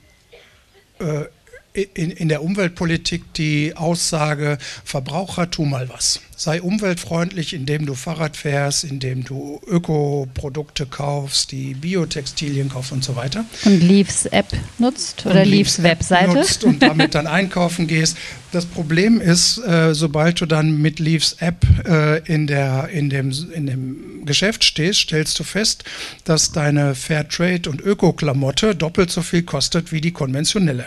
äh, 0.98 1.24
in, 1.72 2.10
in 2.10 2.28
der 2.28 2.42
Umweltpolitik 2.42 3.32
die 3.34 3.74
Aussage, 3.76 4.58
Verbraucher, 4.84 5.50
tu 5.50 5.64
mal 5.64 5.88
was. 5.88 6.20
Sei 6.36 6.60
umweltfreundlich, 6.60 7.54
indem 7.54 7.86
du 7.86 7.94
Fahrrad 7.94 8.36
fährst, 8.36 8.84
indem 8.84 9.24
du 9.24 9.60
Ökoprodukte 9.66 10.86
kaufst, 10.86 11.52
die 11.52 11.74
Biotextilien 11.74 12.68
kaufst 12.68 12.92
und 12.92 13.04
so 13.04 13.16
weiter. 13.16 13.44
Und 13.64 13.80
Leaves 13.80 14.26
App 14.26 14.46
nutzt 14.78 15.24
oder 15.24 15.44
Leaves, 15.44 15.82
Webseite. 15.82 16.34
Nutzt 16.34 16.64
und 16.64 16.82
damit 16.82 17.14
dann 17.14 17.26
einkaufen 17.26 17.86
gehst. 17.86 18.18
Das 18.50 18.66
Problem 18.66 19.20
ist, 19.20 19.58
äh, 19.58 19.94
sobald 19.94 20.40
du 20.40 20.46
dann 20.46 20.82
mit 20.82 20.98
Leaves 20.98 21.36
App 21.38 21.64
äh, 21.86 22.18
in, 22.30 22.46
der, 22.46 22.88
in, 22.88 23.08
dem, 23.08 23.32
in 23.54 23.66
dem 23.66 24.26
Geschäft 24.26 24.64
stehst, 24.64 25.00
stellst 25.00 25.38
du 25.38 25.44
fest, 25.44 25.84
dass 26.24 26.52
deine 26.52 26.94
Fairtrade- 26.94 27.70
und 27.70 27.80
Öko-Klamotte 27.80 28.74
doppelt 28.74 29.10
so 29.10 29.22
viel 29.22 29.42
kostet 29.42 29.90
wie 29.92 30.02
die 30.02 30.12
konventionelle. 30.12 30.86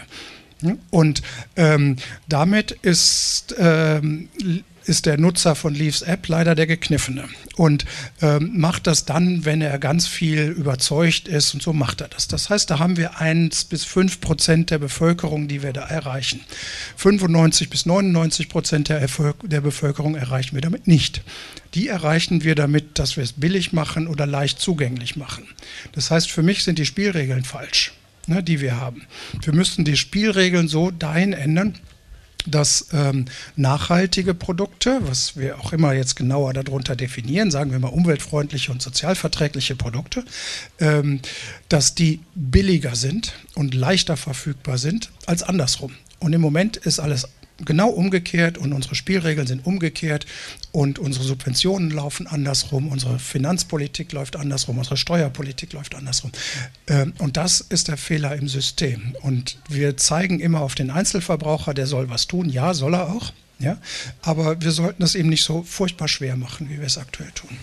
Und 0.89 1.21
ähm, 1.55 1.97
damit 2.27 2.71
ist, 2.71 3.55
ähm, 3.59 4.29
ist 4.85 5.05
der 5.05 5.17
Nutzer 5.17 5.55
von 5.55 5.73
Leaves 5.73 6.01
App 6.01 6.27
leider 6.27 6.55
der 6.55 6.67
Gekniffene 6.67 7.27
und 7.55 7.85
ähm, 8.21 8.51
macht 8.55 8.87
das 8.87 9.05
dann, 9.05 9.45
wenn 9.45 9.61
er 9.61 9.79
ganz 9.79 10.07
viel 10.07 10.43
überzeugt 10.49 11.27
ist 11.27 11.53
und 11.53 11.63
so 11.63 11.73
macht 11.73 12.01
er 12.01 12.07
das. 12.07 12.27
Das 12.27 12.49
heißt, 12.49 12.69
da 12.69 12.79
haben 12.79 12.97
wir 12.97 13.19
1 13.19 13.65
bis 13.65 13.83
5 13.83 14.21
Prozent 14.21 14.71
der 14.71 14.77
Bevölkerung, 14.77 15.47
die 15.47 15.63
wir 15.63 15.73
da 15.73 15.85
erreichen. 15.85 16.41
95 16.97 17.69
bis 17.69 17.85
99 17.85 18.49
Prozent 18.49 18.89
der, 18.89 19.05
der 19.43 19.61
Bevölkerung 19.61 20.15
erreichen 20.15 20.55
wir 20.55 20.61
damit 20.61 20.87
nicht. 20.87 21.21
Die 21.73 21.87
erreichen 21.87 22.43
wir 22.43 22.55
damit, 22.55 22.99
dass 22.99 23.17
wir 23.17 23.23
es 23.23 23.33
billig 23.33 23.73
machen 23.73 24.07
oder 24.07 24.25
leicht 24.25 24.59
zugänglich 24.59 25.15
machen. 25.15 25.45
Das 25.91 26.11
heißt, 26.11 26.31
für 26.31 26.43
mich 26.43 26.63
sind 26.63 26.79
die 26.79 26.85
Spielregeln 26.85 27.43
falsch 27.43 27.93
ne, 28.27 28.43
die 28.43 28.61
wir 28.61 28.79
haben. 28.79 29.05
Wir 29.43 29.53
müssten 29.53 29.85
die 29.85 29.97
Spielregeln 29.97 30.67
so 30.67 30.91
dahin 30.91 31.33
ändern, 31.33 31.75
dass 32.47 32.87
ähm, 32.93 33.25
nachhaltige 33.55 34.33
Produkte, 34.33 34.99
was 35.03 35.35
wir 35.35 35.59
auch 35.59 35.73
immer 35.73 35.93
jetzt 35.93 36.15
genauer 36.15 36.53
darunter 36.53 36.95
definieren, 36.95 37.51
sagen 37.51 37.71
wir 37.71 37.79
mal 37.79 37.87
umweltfreundliche 37.87 38.71
und 38.71 38.81
sozialverträgliche 38.81 39.75
Produkte, 39.75 40.23
ähm, 40.79 41.21
dass 41.69 41.95
die 41.95 42.19
billiger 42.35 42.95
sind 42.95 43.33
und 43.55 43.73
leichter 43.73 44.17
verfügbar 44.17 44.77
sind 44.77 45.11
als 45.25 45.43
andersrum. 45.43 45.93
Und 46.19 46.33
im 46.33 46.41
Moment 46.41 46.77
ist 46.77 46.99
alles 46.99 47.27
genau 47.63 47.89
umgekehrt 47.89 48.57
und 48.57 48.73
unsere 48.73 48.95
Spielregeln 48.95 49.47
sind 49.47 49.65
umgekehrt 49.65 50.25
und 50.71 50.99
unsere 50.99 51.23
Subventionen 51.23 51.89
laufen 51.89 52.27
andersrum, 52.27 52.89
unsere 52.89 53.19
Finanzpolitik 53.19 54.11
läuft 54.11 54.35
andersrum, 54.35 54.77
unsere 54.77 54.97
Steuerpolitik 54.97 55.73
läuft 55.73 55.95
andersrum. 55.95 56.31
Ähm, 56.87 57.13
und 57.19 57.37
das 57.37 57.61
ist 57.61 57.87
der 57.87 57.97
Fehler 57.97 58.35
im 58.35 58.47
System. 58.47 59.15
Und 59.21 59.57
wir 59.69 59.95
zeigen 59.97 60.39
immer 60.39 60.61
auf 60.61 60.75
den 60.75 60.91
Einzelverbraucher, 60.91 61.73
der 61.73 61.87
soll 61.87 62.09
was 62.09 62.27
tun. 62.27 62.49
Ja, 62.49 62.73
soll 62.73 62.95
er 62.95 63.09
auch. 63.09 63.31
Ja? 63.59 63.77
Aber 64.21 64.61
wir 64.61 64.71
sollten 64.71 65.03
es 65.03 65.15
eben 65.15 65.29
nicht 65.29 65.43
so 65.43 65.63
furchtbar 65.63 66.07
schwer 66.07 66.35
machen, 66.35 66.69
wie 66.69 66.77
wir 66.77 66.85
es 66.85 66.97
aktuell 66.97 67.31
tun. 67.31 67.57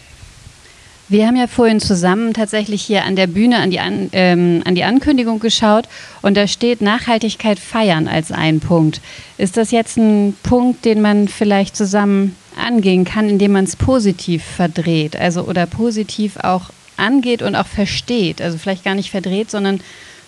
Wir 1.13 1.27
haben 1.27 1.37
ja 1.37 1.47
vorhin 1.47 1.79
zusammen 1.79 2.33
tatsächlich 2.33 2.81
hier 2.81 3.05
an 3.05 3.17
der 3.17 3.27
Bühne 3.27 3.59
an 3.59 3.71
die, 3.71 3.81
an, 3.81 4.09
ähm, 4.13 4.63
an 4.65 4.75
die 4.75 4.85
Ankündigung 4.85 5.41
geschaut 5.41 5.85
und 6.23 6.39
da 6.39 6.47
steht 6.47 6.81
Nachhaltigkeit 6.81 7.59
feiern 7.59 8.09
als 8.09 8.33
ein 8.33 8.61
Punkt. 8.61 9.03
Ist 9.37 9.59
das 9.59 9.73
jetzt 9.73 9.99
ein 9.99 10.35
Punkt, 10.43 10.87
den 10.87 11.03
man 11.03 11.29
vielleicht 11.29 11.77
zusammen 11.77 12.35
angehen 12.57 13.05
kann, 13.05 13.29
indem 13.29 13.53
man 13.53 13.65
es 13.65 13.77
positiv 13.77 14.43
verdreht, 14.43 15.15
also 15.15 15.43
oder 15.43 15.67
positiv 15.67 16.39
auch 16.39 16.71
angeht 16.97 17.43
und 17.43 17.57
auch 17.57 17.67
versteht, 17.67 18.41
also 18.41 18.57
vielleicht 18.57 18.83
gar 18.83 18.95
nicht 18.95 19.11
verdreht, 19.11 19.51
sondern 19.51 19.83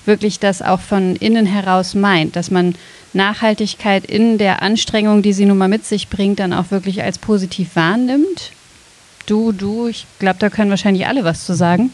wirklich 0.04 0.38
das 0.38 0.60
auch 0.60 0.80
von 0.80 1.16
innen 1.16 1.46
heraus 1.46 1.94
meint, 1.94 2.36
dass 2.36 2.50
man 2.50 2.74
Nachhaltigkeit 3.14 4.04
in 4.04 4.36
der 4.36 4.60
Anstrengung, 4.60 5.22
die 5.22 5.32
sie 5.32 5.46
nun 5.46 5.56
mal 5.56 5.68
mit 5.68 5.86
sich 5.86 6.08
bringt, 6.08 6.40
dann 6.40 6.52
auch 6.52 6.70
wirklich 6.70 7.02
als 7.02 7.16
positiv 7.16 7.70
wahrnimmt? 7.72 8.52
Du, 9.26 9.52
du, 9.52 9.88
ich 9.88 10.06
glaube, 10.18 10.38
da 10.38 10.50
können 10.50 10.70
wahrscheinlich 10.70 11.06
alle 11.06 11.24
was 11.24 11.46
zu 11.46 11.54
sagen. 11.54 11.90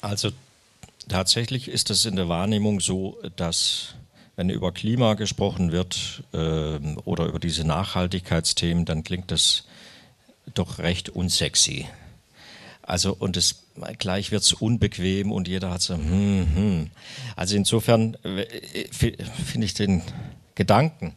Also 0.00 0.30
tatsächlich 1.08 1.68
ist 1.68 1.90
es 1.90 2.04
in 2.04 2.16
der 2.16 2.28
Wahrnehmung 2.28 2.80
so, 2.80 3.18
dass 3.36 3.94
wenn 4.36 4.50
über 4.50 4.72
Klima 4.72 5.14
gesprochen 5.14 5.72
wird 5.72 6.24
äh, 6.32 6.78
oder 7.04 7.26
über 7.26 7.38
diese 7.38 7.64
Nachhaltigkeitsthemen, 7.64 8.84
dann 8.84 9.04
klingt 9.04 9.30
das 9.30 9.64
doch 10.54 10.78
recht 10.78 11.08
unsexy. 11.08 11.86
Also 12.82 13.16
und 13.18 13.36
es 13.36 13.64
gleich 13.98 14.30
wird 14.30 14.42
es 14.42 14.52
unbequem 14.52 15.32
und 15.32 15.48
jeder 15.48 15.70
hat 15.70 15.82
so, 15.82 15.94
hm, 15.94 16.48
hm. 16.54 16.90
Also 17.34 17.56
insofern 17.56 18.16
äh, 18.24 18.44
finde 18.92 19.64
ich 19.64 19.74
den 19.74 20.02
Gedanken 20.54 21.16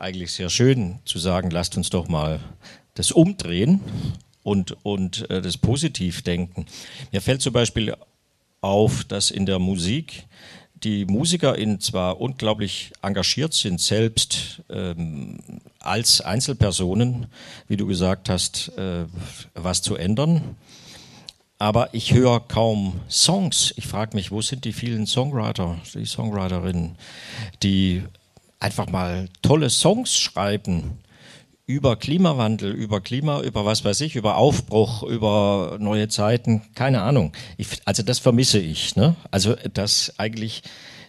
eigentlich 0.00 0.32
sehr 0.32 0.50
schön 0.50 0.98
zu 1.04 1.18
sagen, 1.18 1.50
lasst 1.50 1.76
uns 1.76 1.90
doch 1.90 2.08
mal 2.08 2.40
das 2.94 3.12
umdrehen 3.12 3.80
und, 4.42 4.76
und 4.84 5.30
äh, 5.30 5.42
das 5.42 5.58
positiv 5.58 6.22
denken. 6.22 6.66
Mir 7.12 7.20
fällt 7.20 7.42
zum 7.42 7.52
Beispiel 7.52 7.94
auf, 8.60 9.04
dass 9.04 9.30
in 9.30 9.46
der 9.46 9.58
Musik 9.58 10.24
die 10.82 11.04
MusikerInnen 11.04 11.80
zwar 11.80 12.20
unglaublich 12.20 12.92
engagiert 13.02 13.52
sind, 13.52 13.80
selbst 13.80 14.62
ähm, 14.70 15.38
als 15.78 16.22
Einzelpersonen, 16.22 17.26
wie 17.68 17.76
du 17.76 17.86
gesagt 17.86 18.30
hast, 18.30 18.72
äh, 18.78 19.04
was 19.54 19.82
zu 19.82 19.96
ändern. 19.96 20.56
Aber 21.58 21.92
ich 21.92 22.14
höre 22.14 22.40
kaum 22.40 23.00
Songs. 23.10 23.74
Ich 23.76 23.86
frage 23.86 24.16
mich, 24.16 24.30
wo 24.30 24.40
sind 24.40 24.64
die 24.64 24.72
vielen 24.72 25.06
Songwriter, 25.06 25.78
die 25.92 26.06
Songwriterinnen, 26.06 26.96
die 27.62 28.02
einfach 28.60 28.88
mal 28.88 29.28
tolle 29.42 29.70
Songs 29.70 30.18
schreiben 30.18 30.98
über 31.66 31.96
Klimawandel, 31.96 32.72
über 32.72 33.00
Klima, 33.00 33.42
über 33.42 33.64
was 33.64 33.84
weiß 33.84 34.00
ich, 34.02 34.16
über 34.16 34.36
Aufbruch, 34.36 35.04
über 35.04 35.76
neue 35.78 36.08
Zeiten, 36.08 36.62
keine 36.74 37.02
Ahnung. 37.02 37.32
Ich, 37.56 37.68
also 37.84 38.02
das 38.02 38.18
vermisse 38.18 38.58
ich. 38.58 38.96
Ne? 38.96 39.14
Also 39.30 39.54
dass 39.72 40.14
eigentlich 40.18 40.62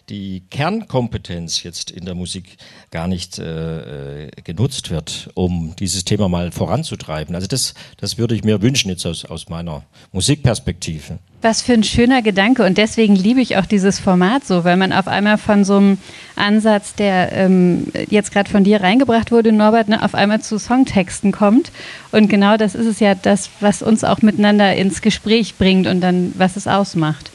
die 0.08 0.42
Kernkompetenz 0.50 1.62
jetzt 1.62 1.90
in 1.90 2.04
der 2.04 2.14
Musik 2.14 2.56
gar 2.90 3.06
nicht 3.06 3.38
äh, 3.38 4.28
genutzt 4.44 4.90
wird, 4.90 5.30
um 5.34 5.74
dieses 5.78 6.04
Thema 6.04 6.28
mal 6.28 6.52
voranzutreiben. 6.52 7.34
Also 7.34 7.46
das, 7.46 7.74
das 7.98 8.18
würde 8.18 8.34
ich 8.34 8.44
mir 8.44 8.62
wünschen 8.62 8.90
jetzt 8.90 9.06
aus, 9.06 9.24
aus 9.24 9.48
meiner 9.48 9.84
Musikperspektive. 10.12 11.18
Was 11.40 11.62
für 11.62 11.72
ein 11.72 11.82
schöner 11.82 12.22
Gedanke 12.22 12.64
und 12.64 12.78
deswegen 12.78 13.16
liebe 13.16 13.40
ich 13.40 13.56
auch 13.56 13.66
dieses 13.66 13.98
Format 13.98 14.44
so, 14.44 14.64
weil 14.64 14.76
man 14.76 14.92
auf 14.92 15.08
einmal 15.08 15.38
von 15.38 15.64
so 15.64 15.76
einem 15.76 15.98
Ansatz, 16.36 16.94
der 16.94 17.32
ähm, 17.32 17.88
jetzt 18.10 18.32
gerade 18.32 18.48
von 18.48 18.62
dir 18.62 18.80
reingebracht 18.80 19.32
wurde, 19.32 19.50
Norbert, 19.50 19.88
ne, 19.88 20.04
auf 20.04 20.14
einmal 20.14 20.40
zu 20.40 20.58
Songtexten 20.58 21.32
kommt. 21.32 21.72
Und 22.12 22.28
genau 22.28 22.56
das 22.56 22.74
ist 22.74 22.86
es 22.86 23.00
ja, 23.00 23.14
das, 23.14 23.50
was 23.60 23.82
uns 23.82 24.04
auch 24.04 24.22
miteinander 24.22 24.76
ins 24.76 25.02
Gespräch 25.02 25.56
bringt 25.56 25.86
und 25.86 26.00
dann, 26.00 26.32
was 26.36 26.56
es 26.56 26.68
ausmacht. 26.68 27.30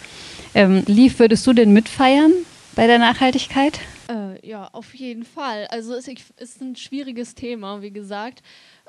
Ähm, 0.53 0.83
Lief, 0.87 1.19
würdest 1.19 1.45
du 1.45 1.53
denn 1.53 1.73
mitfeiern 1.73 2.31
bei 2.77 2.85
der 2.85 2.99
Nachhaltigkeit? 2.99 3.79
Äh, 4.07 4.47
ja, 4.47 4.69
auf 4.71 4.93
jeden 4.93 5.25
Fall. 5.25 5.65
Also 5.71 5.95
es 5.95 6.07
ist 6.07 6.61
ein 6.61 6.75
schwieriges 6.75 7.33
Thema, 7.33 7.81
wie 7.81 7.91
gesagt. 7.91 8.43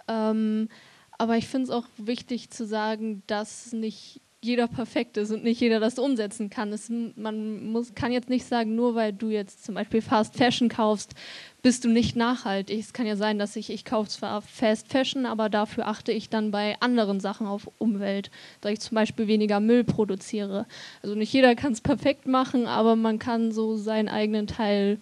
Ähm, 0.07 0.69
aber 1.17 1.39
ich 1.39 1.49
finde 1.49 1.65
es 1.65 1.71
auch 1.71 1.87
wichtig 1.97 2.51
zu 2.51 2.67
sagen, 2.67 3.23
dass 3.27 3.73
nicht 3.73 4.21
jeder 4.43 4.69
perfekt 4.69 5.17
ist 5.17 5.33
und 5.33 5.43
nicht 5.43 5.61
jeder 5.61 5.81
das 5.81 5.99
umsetzen 5.99 6.51
kann. 6.51 6.71
Es, 6.71 6.91
man 6.91 7.65
muss, 7.73 7.95
kann 7.95 8.13
jetzt 8.13 8.29
nicht 8.29 8.45
sagen, 8.45 8.75
nur 8.75 8.95
weil 8.95 9.15
du 9.15 9.31
jetzt 9.31 9.65
zum 9.65 9.75
Beispiel 9.75 10.03
Fast 10.03 10.37
Fashion 10.37 10.69
kaufst, 10.69 11.15
bist 11.63 11.85
du 11.85 11.89
nicht 11.89 12.17
nachhaltig. 12.17 12.79
Es 12.79 12.93
kann 12.93 13.07
ja 13.07 13.17
sein, 13.17 13.39
dass 13.39 13.57
ich, 13.57 13.71
ich 13.71 13.85
kaufe 13.85 14.09
zwar 14.09 14.43
Fast 14.43 14.89
Fashion, 14.89 15.27
aber 15.27 15.49
dafür 15.49 15.87
achte 15.89 16.13
ich 16.13 16.29
dann 16.29 16.51
bei 16.51 16.77
anderen 16.81 17.21
Sachen 17.21 17.47
auf 17.47 17.71
Umwelt, 17.79 18.31
dass 18.61 18.73
ich 18.73 18.81
zum 18.81 18.95
Beispiel 18.95 19.27
weniger 19.27 19.61
Müll 19.61 19.85
produziere. 19.85 20.67
Also 21.03 21.15
nicht 21.15 21.33
jeder 21.33 21.55
kann 21.55 21.73
es 21.73 21.81
perfekt 21.81 22.27
machen, 22.27 22.67
aber 22.67 22.97
man 22.97 23.19
kann 23.19 23.53
so 23.53 23.77
seinen 23.77 24.09
eigenen 24.09 24.47
Teil 24.47 24.99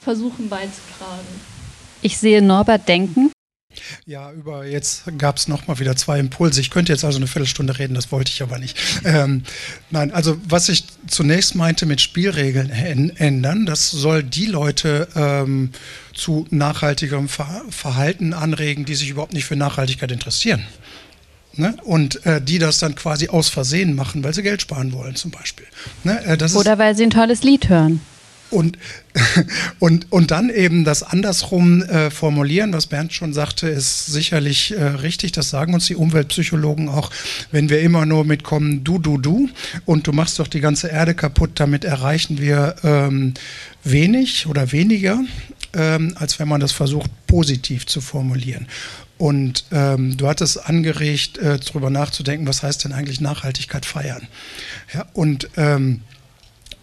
versuchen 0.00 0.48
beizutragen. 0.48 1.26
Ich 2.02 2.18
sehe 2.18 2.42
Norbert 2.42 2.88
denken. 2.88 3.30
Ja, 4.04 4.32
über 4.32 4.66
jetzt 4.66 5.04
gab 5.16 5.36
es 5.36 5.46
nochmal 5.46 5.78
wieder 5.78 5.94
zwei 5.94 6.18
Impulse. 6.18 6.60
Ich 6.60 6.70
könnte 6.70 6.92
jetzt 6.92 7.04
also 7.04 7.18
eine 7.18 7.26
Viertelstunde 7.26 7.78
reden, 7.78 7.94
das 7.94 8.10
wollte 8.10 8.32
ich 8.32 8.42
aber 8.42 8.58
nicht. 8.58 8.76
Ähm, 9.04 9.44
nein, 9.90 10.12
also 10.12 10.36
was 10.48 10.68
ich 10.68 10.84
zunächst 11.06 11.54
meinte 11.54 11.86
mit 11.86 12.00
Spielregeln 12.00 12.70
ändern, 12.70 13.66
das 13.66 13.90
soll 13.90 14.22
die 14.22 14.46
Leute 14.46 15.08
ähm, 15.14 15.70
zu 16.14 16.46
nachhaltigerem 16.50 17.28
Ver 17.28 17.62
Verhalten 17.70 18.32
anregen, 18.32 18.84
die 18.84 18.94
sich 18.94 19.10
überhaupt 19.10 19.32
nicht 19.32 19.44
für 19.44 19.56
Nachhaltigkeit 19.56 20.10
interessieren. 20.10 20.66
Ne? 21.54 21.76
Und 21.84 22.24
äh, 22.26 22.40
die 22.40 22.58
das 22.58 22.78
dann 22.78 22.94
quasi 22.94 23.28
aus 23.28 23.48
Versehen 23.48 23.94
machen, 23.94 24.22
weil 24.22 24.34
sie 24.34 24.42
Geld 24.42 24.62
sparen 24.62 24.92
wollen 24.92 25.16
zum 25.16 25.30
Beispiel. 25.30 25.66
Ne? 26.04 26.20
Äh, 26.24 26.38
Oder 26.54 26.78
weil 26.78 26.96
sie 26.96 27.04
ein 27.04 27.10
tolles 27.10 27.42
Lied 27.42 27.68
hören. 27.68 28.00
Und, 28.50 28.78
und, 29.78 30.10
und 30.10 30.30
dann 30.30 30.50
eben 30.50 30.84
das 30.84 31.02
andersrum 31.02 31.82
äh, 31.82 32.10
formulieren, 32.10 32.72
was 32.72 32.86
Bernd 32.86 33.12
schon 33.12 33.32
sagte, 33.32 33.68
ist 33.68 34.06
sicherlich 34.06 34.72
äh, 34.76 34.82
richtig. 34.82 35.32
Das 35.32 35.50
sagen 35.50 35.74
uns 35.74 35.86
die 35.86 35.96
Umweltpsychologen 35.96 36.88
auch, 36.88 37.10
wenn 37.52 37.68
wir 37.68 37.80
immer 37.80 38.06
nur 38.06 38.24
mitkommen, 38.24 38.84
du, 38.84 38.98
du, 38.98 39.18
du, 39.18 39.48
und 39.84 40.06
du 40.06 40.12
machst 40.12 40.38
doch 40.38 40.48
die 40.48 40.60
ganze 40.60 40.88
Erde 40.88 41.14
kaputt, 41.14 41.52
damit 41.54 41.84
erreichen 41.84 42.38
wir 42.40 42.76
ähm, 42.82 43.34
wenig 43.84 44.46
oder 44.46 44.72
weniger, 44.72 45.20
ähm, 45.72 46.14
als 46.16 46.38
wenn 46.38 46.48
man 46.48 46.60
das 46.60 46.72
versucht, 46.72 47.10
positiv 47.26 47.86
zu 47.86 48.00
formulieren. 48.00 48.66
Und 49.20 49.66
ähm, 49.70 50.16
du 50.16 50.28
hattest 50.28 50.66
angeregt, 50.66 51.36
äh, 51.36 51.58
darüber 51.58 51.90
nachzudenken, 51.90 52.46
was 52.46 52.62
heißt 52.62 52.84
denn 52.84 52.92
eigentlich 52.92 53.20
Nachhaltigkeit 53.20 53.84
feiern? 53.84 54.26
Ja, 54.94 55.06
und 55.12 55.50
ähm, 55.58 56.00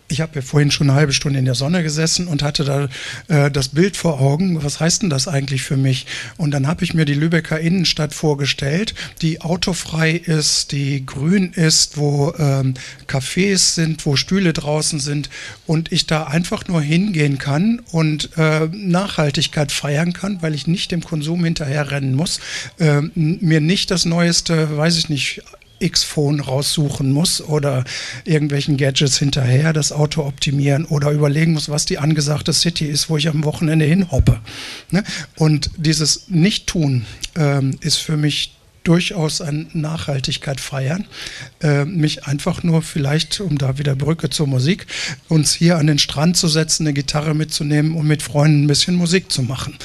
ich 0.10 0.22
habe 0.22 0.36
ja 0.36 0.42
vorhin 0.42 0.72
schon 0.72 0.90
eine 0.90 0.98
halbe 0.98 1.14
Stunde 1.14 1.40
in 1.40 1.46
der 1.46 1.56
Sonne 1.56 1.84
gesessen 1.84 2.28
und 2.28 2.44
hatte 2.44 2.64
da 2.64 2.88
äh, 3.28 3.52
das 3.52 3.70
Bild 3.70 3.98
vor 3.98 4.20
Augen. 4.22 4.64
Was 4.64 4.80
heißt 4.80 5.02
denn 5.02 5.10
das 5.10 5.28
eigentlich 5.28 5.64
für 5.64 5.78
mich? 5.78 6.06
Und 6.38 6.52
dann 6.52 6.68
habe 6.68 6.84
ich 6.84 6.94
mir 6.94 7.06
die 7.06 7.14
Lübecker 7.14 7.60
Innenstadt 7.60 8.14
vorgestellt, 8.14 8.96
die 9.22 9.42
autofrei 9.42 10.12
ist, 10.12 10.72
die 10.72 11.06
grün 11.06 11.52
ist, 11.54 11.98
wo 11.98 12.34
ähm, 12.38 12.76
Cafés 13.08 13.76
sind, 13.76 14.06
wo 14.06 14.16
Stühle 14.16 14.54
draußen 14.54 15.00
sind 15.00 15.30
und 15.66 15.92
ich 15.92 16.08
da 16.08 16.24
einfach 16.24 16.68
nur 16.68 16.82
hingehen 16.82 17.38
kann 17.38 17.82
und 17.92 18.30
äh, 18.38 18.68
Nachhaltigkeit 18.72 19.72
feiern 19.72 20.14
kann, 20.14 20.42
weil 20.42 20.56
ich 20.56 20.68
nicht 20.68 20.92
dem 20.92 21.04
Konsum 21.04 21.44
hinterherrennen 21.44 22.16
muss, 22.16 22.40
äh, 22.80 23.02
mir 23.16 23.62
nicht 23.62 23.92
das 23.92 24.06
neueste, 24.06 24.78
weiß 24.78 24.98
ich 24.98 25.10
nicht, 25.10 25.42
X-Phone 25.80 26.40
raussuchen 26.40 27.12
muss 27.12 27.42
oder 27.42 27.84
irgendwelchen 28.26 28.78
Gadgets 28.78 29.18
hinterher 29.18 29.74
das 29.74 29.92
Auto 29.92 30.24
optimieren 30.24 30.86
oder 30.86 31.12
überlegen 31.12 31.54
muss, 31.54 31.70
was 31.70 31.86
die 31.86 31.98
angesagte 31.98 32.54
City 32.54 32.86
ist, 32.86 33.10
wo 33.10 33.18
ich 33.18 33.28
am 33.28 33.44
Wochenende 33.44 33.86
hinhoppe. 33.86 34.40
Ne? 34.92 35.04
Und 35.38 35.70
dieses 35.78 36.30
Nicht-Tun 36.30 37.06
ähm, 37.36 37.78
ist 37.82 37.98
für 37.98 38.18
mich 38.18 38.57
durchaus 38.88 39.42
an 39.42 39.68
Nachhaltigkeit 39.74 40.62
feiern. 40.62 41.06
Äh, 41.62 41.86
mich 41.86 42.26
einfach 42.26 42.64
nur 42.64 42.82
vielleicht, 42.82 43.42
um 43.42 43.58
da 43.58 43.78
wieder 43.78 43.96
Brücke 43.96 44.30
zur 44.30 44.48
Musik, 44.48 44.88
uns 45.28 45.54
hier 45.54 45.78
an 45.78 45.88
den 45.88 46.00
Strand 46.00 46.38
zu 46.38 46.48
setzen, 46.48 46.84
eine 46.84 46.94
Gitarre 46.94 47.34
mitzunehmen 47.34 47.96
und 47.96 48.08
mit 48.08 48.22
Freunden 48.22 48.64
ein 48.64 48.68
bisschen 48.68 48.96
Musik 48.96 49.32
zu 49.32 49.44
machen. 49.44 49.78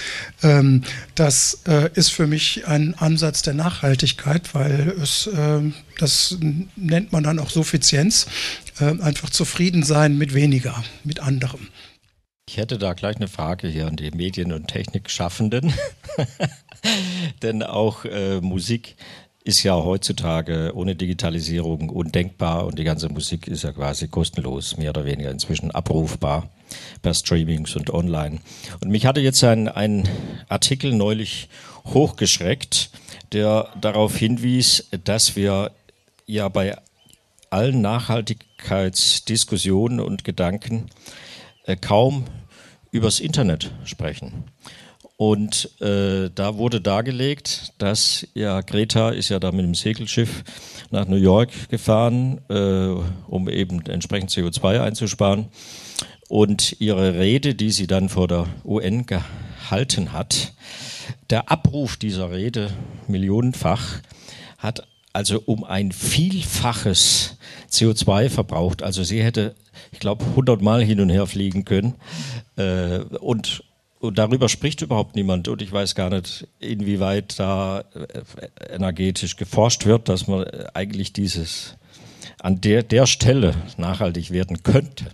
Ähm, 0.43 0.83
das 1.15 1.63
äh, 1.67 1.91
ist 1.95 2.11
für 2.11 2.27
mich 2.27 2.67
ein 2.67 2.95
Ansatz 2.95 3.43
der 3.43 3.55
Nachhaltigkeit, 3.55 4.55
weil 4.55 4.95
es, 5.03 5.27
äh, 5.27 5.61
das 5.99 6.39
nennt 6.77 7.13
man 7.13 7.25
dann 7.25 7.39
auch 7.39 7.51
Suffizienz, 7.51 8.27
äh, 8.81 9.01
einfach 9.01 9.31
zufrieden 9.31 9.83
sein 9.83 10.17
mit 10.17 10.33
weniger, 10.35 10.83
mit 11.03 11.21
anderem. 11.21 11.69
Ich 12.49 12.57
hätte 12.57 12.79
da 12.79 12.93
gleich 12.93 13.17
eine 13.17 13.29
Frage 13.29 13.69
hier 13.69 13.87
an 13.87 13.97
die 13.97 14.11
Medien- 14.11 14.53
und 14.53 14.69
Technikschaffenden. 14.69 15.73
Denn 17.43 17.63
auch 17.63 18.05
äh, 18.05 18.41
Musik 18.41 18.97
ist 19.45 19.63
ja 19.63 19.75
heutzutage 19.75 20.73
ohne 20.75 20.95
Digitalisierung 20.95 21.91
undenkbar 21.91 22.67
und 22.67 22.79
die 22.79 22.85
ganze 22.85 23.09
Musik 23.09 23.49
ist 23.49 23.65
ja 23.65 23.73
quasi 23.73 24.09
kostenlos, 24.09 24.77
mehr 24.77 24.91
oder 24.91 25.05
weniger 25.05 25.31
inzwischen 25.31 25.73
abrufbar 25.73 26.49
per 27.03 27.15
Streamings 27.15 27.75
und 27.75 27.91
online. 27.91 28.39
Und 28.81 28.91
mich 28.91 29.07
hatte 29.07 29.21
jetzt 29.21 29.43
ein, 29.43 29.69
ein 29.69 30.09
Artikel 30.49 30.93
neulich 30.93 31.49
hochgeschreckt, 31.87 32.91
der 33.33 33.69
darauf 33.81 34.17
hinwies, 34.17 34.89
dass 35.05 35.35
wir 35.35 35.73
ja 36.27 36.49
bei 36.49 36.77
allen 37.51 37.81
Nachhaltigkeitsdiskussionen 37.81 39.99
und 40.01 40.25
Gedanken 40.25 40.87
äh, 41.65 41.77
kaum 41.77 42.25
übers 42.93 43.21
Internet 43.21 43.73
sprechen. 43.85 44.45
Und 45.23 45.81
äh, 45.81 46.31
da 46.35 46.57
wurde 46.57 46.81
dargelegt, 46.81 47.75
dass 47.79 48.27
ja 48.35 48.61
Greta 48.61 49.11
ist 49.11 49.29
ja 49.29 49.39
da 49.39 49.53
mit 49.53 49.65
dem 49.65 49.77
Segelschiff 49.77 50.43
nach 50.91 51.07
New 51.07 51.15
York 51.15 51.69
gefahren, 51.69 52.41
äh, 52.49 52.89
um 53.29 53.49
eben 53.49 53.87
entsprechend 53.87 54.33
CO2 54.33 54.81
einzusparen. 54.81 55.47
Und 56.29 56.75
ihre 56.81 57.21
Rede, 57.21 57.55
die 57.55 57.71
sie 57.71 57.87
dann 57.87 58.09
vor 58.09 58.27
der 58.27 58.49
UN 58.65 59.07
gehalten 59.07 60.13
hat, 60.13 60.55
der 61.31 61.53
Abruf 61.53 61.97
dieser 61.97 62.33
Rede 62.33 62.71
millionenfach 63.07 64.01
hat 64.59 64.89
also 65.13 65.41
um 65.47 65.63
ein 65.63 65.93
Vielfaches 65.93 67.37
CO2 67.71 68.29
verbraucht. 68.29 68.83
Also 68.83 69.05
sie 69.05 69.23
hätte, 69.23 69.55
ich 69.93 70.01
glaube, 70.01 70.25
100 70.25 70.61
Mal 70.63 70.83
hin 70.83 70.99
und 70.99 71.11
her 71.11 71.29
fliegen 71.29 71.65
können. 71.65 71.95
Äh, 72.57 73.05
und, 73.21 73.63
und 74.03 74.19
darüber 74.19 74.49
spricht 74.49 74.83
überhaupt 74.83 75.15
niemand. 75.15 75.47
Und 75.47 75.63
ich 75.63 75.71
weiß 75.71 75.95
gar 75.95 76.11
nicht, 76.11 76.49
inwieweit 76.59 77.39
da 77.39 77.85
äh, 77.95 78.75
energetisch 78.75 79.37
geforscht 79.37 79.87
wird, 79.87 80.09
dass 80.09 80.27
man 80.27 80.45
eigentlich 80.75 81.13
dieses 81.13 81.77
an 82.41 82.61
der, 82.61 82.83
der 82.83 83.07
Stelle 83.07 83.55
nachhaltig 83.77 84.33
werden 84.33 84.65
könnte. 84.65 85.07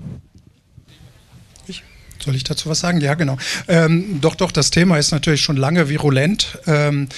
Soll 2.25 2.35
ich 2.35 2.45
dazu 2.45 2.69
was 2.69 2.81
sagen? 2.81 3.01
Ja, 3.01 3.15
genau. 3.15 3.39
Ähm, 3.69 4.21
doch, 4.21 4.35
doch, 4.35 4.51
das 4.51 4.71
Thema 4.71 4.99
ist 4.99 5.13
natürlich 5.13 5.41
schon 5.41 5.57
lange 5.57 5.89
virulent. 5.89 6.59
Ähm, 6.67 7.09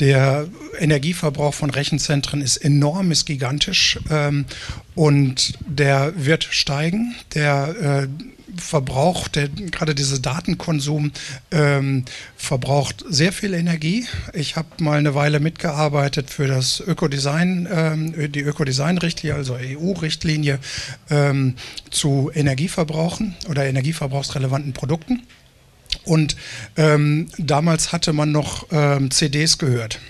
der 0.00 0.48
Energieverbrauch 0.78 1.54
von 1.54 1.70
Rechenzentren 1.70 2.42
ist 2.42 2.58
enorm, 2.58 3.10
ist 3.10 3.24
gigantisch 3.24 3.98
ähm, 4.10 4.44
und 4.94 5.54
der 5.66 6.12
wird 6.16 6.44
steigen. 6.44 7.14
Der 7.34 8.06
äh, 8.06 8.08
Verbrauch, 8.56 9.28
der, 9.28 9.48
gerade 9.48 9.94
dieser 9.94 10.18
Datenkonsum 10.18 11.12
ähm, 11.50 12.04
verbraucht 12.36 13.04
sehr 13.08 13.32
viel 13.32 13.54
Energie. 13.54 14.06
Ich 14.32 14.56
habe 14.56 14.68
mal 14.78 14.98
eine 14.98 15.14
Weile 15.14 15.40
mitgearbeitet 15.40 16.30
für 16.30 16.46
das 16.46 16.80
Ökodesign, 16.80 17.68
ähm, 17.70 18.32
die 18.32 18.40
Ökodesign-Richtlinie, 18.40 19.36
also 19.36 19.56
EU-Richtlinie 19.56 20.58
ähm, 21.10 21.54
zu 21.90 22.30
Energieverbrauchen 22.34 23.34
oder 23.48 23.66
energieverbrauchsrelevanten 23.66 24.72
Produkten. 24.72 25.22
Und 26.04 26.36
ähm, 26.76 27.28
damals 27.38 27.92
hatte 27.92 28.12
man 28.12 28.32
noch 28.32 28.66
ähm, 28.70 29.10
CDs 29.10 29.58
gehört. 29.58 30.00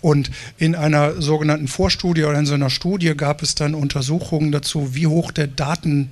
Und 0.00 0.30
in 0.58 0.74
einer 0.74 1.22
sogenannten 1.22 1.66
Vorstudie 1.66 2.24
oder 2.24 2.38
in 2.38 2.44
so 2.44 2.52
einer 2.52 2.68
Studie 2.68 3.14
gab 3.16 3.40
es 3.42 3.54
dann 3.54 3.74
Untersuchungen 3.74 4.52
dazu, 4.52 4.94
wie 4.94 5.06
hoch 5.06 5.30
der 5.30 5.46
Daten 5.46 6.10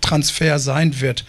Transfer 0.00 0.58
sein 0.58 1.00
wird. 1.00 1.24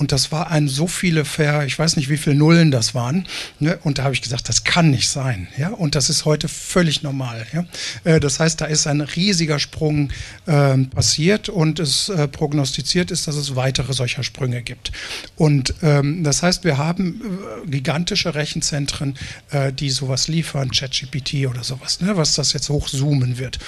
Und 0.00 0.12
das 0.12 0.32
war 0.32 0.50
ein 0.50 0.66
so 0.66 0.86
viele 0.86 1.26
Ver, 1.26 1.66
ich 1.66 1.78
weiß 1.78 1.96
nicht, 1.96 2.08
wie 2.08 2.16
viele 2.16 2.34
Nullen 2.34 2.70
das 2.70 2.94
waren. 2.94 3.26
Ne? 3.58 3.78
Und 3.82 3.98
da 3.98 4.04
habe 4.04 4.14
ich 4.14 4.22
gesagt, 4.22 4.48
das 4.48 4.64
kann 4.64 4.90
nicht 4.90 5.10
sein. 5.10 5.46
Ja? 5.58 5.68
Und 5.68 5.94
das 5.94 6.08
ist 6.08 6.24
heute 6.24 6.48
völlig 6.48 7.02
normal. 7.02 7.46
Ja? 7.52 7.66
Äh, 8.04 8.18
das 8.18 8.40
heißt, 8.40 8.62
da 8.62 8.64
ist 8.64 8.86
ein 8.86 9.02
riesiger 9.02 9.58
Sprung 9.58 10.10
äh, 10.46 10.78
passiert 10.78 11.50
und 11.50 11.78
es 11.80 12.08
äh, 12.08 12.28
prognostiziert 12.28 13.10
ist, 13.10 13.28
dass 13.28 13.36
es 13.36 13.56
weitere 13.56 13.92
solcher 13.92 14.22
Sprünge 14.22 14.62
gibt. 14.62 14.90
Und 15.36 15.74
ähm, 15.82 16.24
das 16.24 16.42
heißt, 16.42 16.64
wir 16.64 16.78
haben 16.78 17.20
äh, 17.66 17.68
gigantische 17.68 18.34
Rechenzentren, 18.34 19.18
äh, 19.50 19.70
die 19.70 19.90
sowas 19.90 20.28
liefern, 20.28 20.70
ChatGPT 20.70 21.46
oder 21.46 21.62
sowas, 21.62 22.00
ne? 22.00 22.16
was 22.16 22.32
das 22.32 22.54
jetzt 22.54 22.70
hochzoomen 22.70 23.36
wird. 23.36 23.58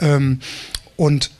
Ähm, 0.00 0.40
und 0.96 1.30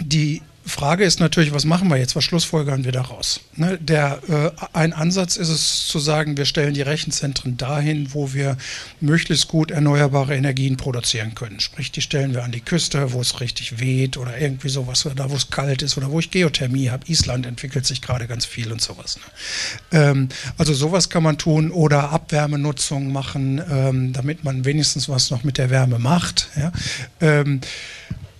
die 0.00 0.42
Frage 0.68 1.04
ist 1.04 1.20
natürlich, 1.20 1.52
was 1.52 1.64
machen 1.64 1.88
wir 1.88 1.96
jetzt? 1.96 2.16
Was 2.16 2.24
schlussfolgern 2.24 2.84
wir 2.84 2.92
daraus? 2.92 3.40
Ne, 3.56 3.78
der, 3.78 4.20
äh, 4.28 4.50
ein 4.72 4.92
Ansatz 4.92 5.36
ist 5.36 5.48
es 5.48 5.86
zu 5.86 5.98
sagen, 5.98 6.36
wir 6.36 6.44
stellen 6.44 6.74
die 6.74 6.82
Rechenzentren 6.82 7.56
dahin, 7.56 8.14
wo 8.14 8.32
wir 8.34 8.56
möglichst 9.00 9.48
gut 9.48 9.70
erneuerbare 9.70 10.36
Energien 10.36 10.76
produzieren 10.76 11.34
können. 11.34 11.60
Sprich, 11.60 11.90
die 11.92 12.00
stellen 12.00 12.34
wir 12.34 12.44
an 12.44 12.52
die 12.52 12.60
Küste, 12.60 13.12
wo 13.12 13.20
es 13.20 13.40
richtig 13.40 13.80
weht 13.80 14.16
oder 14.16 14.38
irgendwie 14.38 14.68
sowas, 14.68 15.04
oder 15.06 15.14
da 15.14 15.30
wo 15.30 15.34
es 15.34 15.50
kalt 15.50 15.82
ist 15.82 15.96
oder 15.96 16.10
wo 16.10 16.18
ich 16.18 16.30
Geothermie 16.30 16.90
habe. 16.90 17.04
Island 17.08 17.46
entwickelt 17.46 17.86
sich 17.86 18.02
gerade 18.02 18.26
ganz 18.26 18.44
viel 18.44 18.70
und 18.70 18.80
sowas. 18.80 19.18
Ne? 19.18 20.00
Ähm, 20.00 20.28
also 20.56 20.74
sowas 20.74 21.10
kann 21.10 21.22
man 21.22 21.38
tun 21.38 21.70
oder 21.70 22.10
Abwärmenutzung 22.10 23.12
machen, 23.12 23.62
ähm, 23.70 24.12
damit 24.12 24.44
man 24.44 24.64
wenigstens 24.64 25.08
was 25.08 25.30
noch 25.30 25.44
mit 25.44 25.58
der 25.58 25.70
Wärme 25.70 25.98
macht. 25.98 26.48
Ja? 26.56 26.72
Ähm, 27.20 27.60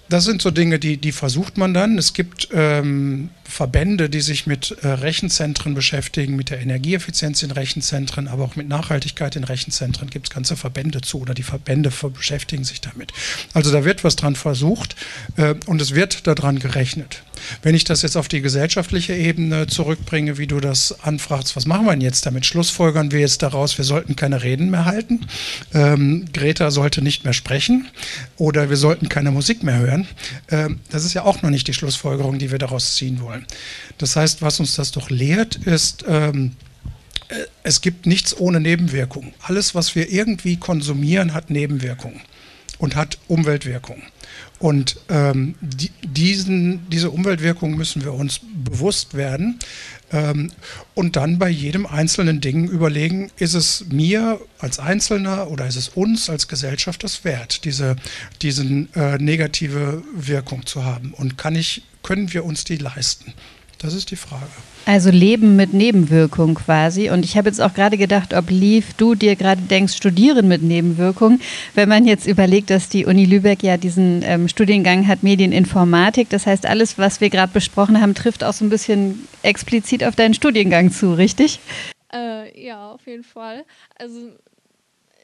das 0.08 0.24
sind 0.24 0.42
so 0.42 0.50
Dinge, 0.50 0.78
die, 0.78 0.96
die 0.96 1.12
versucht 1.12 1.58
man 1.58 1.74
dann. 1.74 1.98
Es 1.98 2.12
gibt 2.12 2.48
ähm, 2.52 3.30
Verbände, 3.48 4.10
die 4.10 4.20
sich 4.20 4.46
mit 4.46 4.76
äh, 4.82 4.88
Rechenzentren 4.88 5.74
beschäftigen, 5.74 6.36
mit 6.36 6.50
der 6.50 6.60
Energieeffizienz 6.60 7.42
in 7.42 7.50
Rechenzentren, 7.50 8.28
aber 8.28 8.44
auch 8.44 8.56
mit 8.56 8.68
Nachhaltigkeit 8.68 9.36
in 9.36 9.44
Rechenzentren 9.44 10.10
gibt 10.10 10.28
es 10.28 10.34
ganze 10.34 10.54
Verbände 10.54 11.00
zu 11.00 11.20
oder 11.20 11.32
die 11.32 11.42
Verbände 11.42 11.90
beschäftigen 12.14 12.64
sich 12.64 12.82
damit. 12.82 13.12
Also 13.54 13.72
da 13.72 13.84
wird 13.84 14.04
was 14.04 14.16
dran 14.16 14.36
versucht 14.36 14.96
äh, 15.36 15.54
und 15.66 15.80
es 15.80 15.94
wird 15.94 16.26
daran 16.26 16.58
gerechnet. 16.58 17.22
Wenn 17.62 17.74
ich 17.74 17.84
das 17.84 18.02
jetzt 18.02 18.16
auf 18.16 18.28
die 18.28 18.42
gesellschaftliche 18.42 19.14
Ebene 19.14 19.66
zurückbringe, 19.66 20.38
wie 20.38 20.46
du 20.46 20.60
das 20.60 21.00
anfragst, 21.02 21.56
was 21.56 21.66
machen 21.66 21.86
wir 21.86 21.92
denn 21.92 22.00
jetzt 22.00 22.26
damit? 22.26 22.46
Schlussfolgern 22.46 23.12
wir 23.12 23.20
jetzt 23.20 23.42
daraus, 23.42 23.78
wir 23.78 23.84
sollten 23.84 24.16
keine 24.16 24.42
Reden 24.42 24.70
mehr 24.70 24.84
halten, 24.84 25.26
ähm, 25.72 26.26
Greta 26.32 26.70
sollte 26.70 27.02
nicht 27.02 27.24
mehr 27.24 27.32
sprechen 27.32 27.88
oder 28.36 28.70
wir 28.70 28.76
sollten 28.76 29.08
keine 29.08 29.30
Musik 29.30 29.62
mehr 29.62 29.78
hören. 29.78 30.06
Ähm, 30.50 30.80
das 30.90 31.04
ist 31.04 31.14
ja 31.14 31.22
auch 31.22 31.42
noch 31.42 31.50
nicht 31.50 31.66
die 31.66 31.74
Schlussfolgerung, 31.74 32.38
die 32.38 32.50
wir 32.50 32.58
daraus 32.58 32.96
ziehen 32.96 33.20
wollen. 33.20 33.37
Das 33.98 34.16
heißt, 34.16 34.42
was 34.42 34.60
uns 34.60 34.76
das 34.76 34.92
doch 34.92 35.10
lehrt, 35.10 35.56
ist, 35.56 36.04
ähm, 36.06 36.56
äh, 37.28 37.34
es 37.62 37.80
gibt 37.80 38.06
nichts 38.06 38.36
ohne 38.36 38.60
Nebenwirkungen. 38.60 39.34
Alles, 39.40 39.74
was 39.74 39.94
wir 39.94 40.10
irgendwie 40.10 40.56
konsumieren, 40.56 41.34
hat 41.34 41.50
Nebenwirkungen 41.50 42.20
und 42.78 42.96
hat 42.96 43.18
Umweltwirkungen. 43.28 44.02
Und 44.58 44.96
ähm, 45.08 45.54
die, 45.60 45.90
diesen, 46.02 46.88
diese 46.90 47.10
Umweltwirkungen 47.10 47.76
müssen 47.76 48.04
wir 48.04 48.12
uns 48.12 48.40
bewusst 48.64 49.14
werden 49.14 49.60
ähm, 50.10 50.50
und 50.94 51.14
dann 51.14 51.38
bei 51.38 51.48
jedem 51.48 51.86
einzelnen 51.86 52.40
Ding 52.40 52.68
überlegen, 52.68 53.30
ist 53.36 53.54
es 53.54 53.84
mir 53.88 54.40
als 54.58 54.80
Einzelner 54.80 55.48
oder 55.48 55.66
ist 55.66 55.76
es 55.76 55.88
uns 55.88 56.28
als 56.28 56.48
Gesellschaft 56.48 57.04
das 57.04 57.24
wert, 57.24 57.64
diese 57.64 57.96
diesen, 58.42 58.92
äh, 58.94 59.18
negative 59.18 60.02
Wirkung 60.12 60.66
zu 60.66 60.84
haben? 60.84 61.14
Und 61.14 61.38
kann 61.38 61.54
ich, 61.54 61.82
können 62.02 62.32
wir 62.32 62.44
uns 62.44 62.64
die 62.64 62.78
leisten? 62.78 63.34
Das 63.78 63.94
ist 63.94 64.10
die 64.10 64.16
Frage. 64.16 64.48
Also 64.86 65.10
Leben 65.10 65.54
mit 65.54 65.72
Nebenwirkung 65.72 66.54
quasi. 66.54 67.10
Und 67.10 67.24
ich 67.24 67.36
habe 67.36 67.48
jetzt 67.48 67.60
auch 67.60 67.74
gerade 67.74 67.96
gedacht, 67.96 68.34
ob 68.34 68.50
Lief, 68.50 68.94
du 68.94 69.14
dir 69.14 69.36
gerade 69.36 69.60
denkst, 69.62 69.94
studieren 69.94 70.48
mit 70.48 70.62
Nebenwirkung. 70.62 71.40
Wenn 71.74 71.88
man 71.88 72.06
jetzt 72.06 72.26
überlegt, 72.26 72.70
dass 72.70 72.88
die 72.88 73.06
Uni 73.06 73.24
Lübeck 73.24 73.62
ja 73.62 73.76
diesen 73.76 74.22
ähm, 74.24 74.48
Studiengang 74.48 75.06
hat, 75.06 75.22
Medieninformatik. 75.22 76.28
Das 76.30 76.46
heißt, 76.46 76.66
alles, 76.66 76.98
was 76.98 77.20
wir 77.20 77.30
gerade 77.30 77.52
besprochen 77.52 78.00
haben, 78.00 78.14
trifft 78.14 78.42
auch 78.42 78.52
so 78.52 78.64
ein 78.64 78.70
bisschen 78.70 79.28
explizit 79.42 80.02
auf 80.02 80.16
deinen 80.16 80.34
Studiengang 80.34 80.90
zu, 80.90 81.12
richtig? 81.12 81.60
Äh, 82.12 82.66
ja, 82.66 82.90
auf 82.90 83.06
jeden 83.06 83.24
Fall. 83.24 83.64
Also 83.96 84.32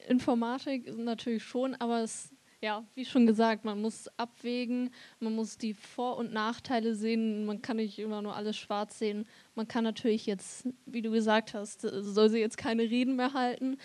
Informatik 0.08 0.96
natürlich 0.96 1.42
schon, 1.42 1.74
aber 1.76 2.02
es 2.02 2.28
ja, 2.64 2.82
wie 2.94 3.04
schon 3.04 3.26
gesagt, 3.26 3.66
man 3.66 3.82
muss 3.82 4.08
abwägen, 4.16 4.88
man 5.20 5.34
muss 5.34 5.58
die 5.58 5.74
Vor- 5.74 6.16
und 6.16 6.32
Nachteile 6.32 6.94
sehen, 6.94 7.44
man 7.44 7.60
kann 7.60 7.76
nicht 7.76 7.98
immer 7.98 8.22
nur 8.22 8.34
alles 8.34 8.56
schwarz 8.56 8.98
sehen. 8.98 9.26
Man 9.54 9.68
kann 9.68 9.84
natürlich 9.84 10.24
jetzt, 10.24 10.66
wie 10.86 11.02
du 11.02 11.10
gesagt 11.10 11.52
hast, 11.52 11.82
soll 11.82 12.30
sie 12.30 12.38
jetzt 12.38 12.56
keine 12.56 12.84
Reden 12.84 13.16
mehr 13.16 13.34
halten. 13.34 13.76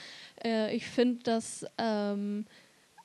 Äh, 0.42 0.74
ich 0.74 0.88
finde, 0.88 1.24
dass 1.24 1.66
ähm, 1.78 2.46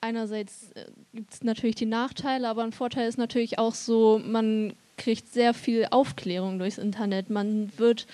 einerseits 0.01 0.71
äh, 0.73 0.87
gibt 1.13 1.35
es 1.35 1.43
natürlich 1.43 1.75
die 1.75 1.87
Nachteile, 1.87 2.49
aber 2.49 2.63
ein 2.63 2.71
Vorteil 2.71 3.09
ist 3.09 3.19
natürlich 3.19 3.59
auch 3.59 3.75
so, 3.75 4.21
man 4.25 4.75
kriegt 4.97 5.33
sehr 5.33 5.55
viel 5.55 5.87
Aufklärung 5.91 6.59
durchs 6.59 6.79
Internet. 6.79 7.31
Man 7.31 7.71
wird, 7.77 8.07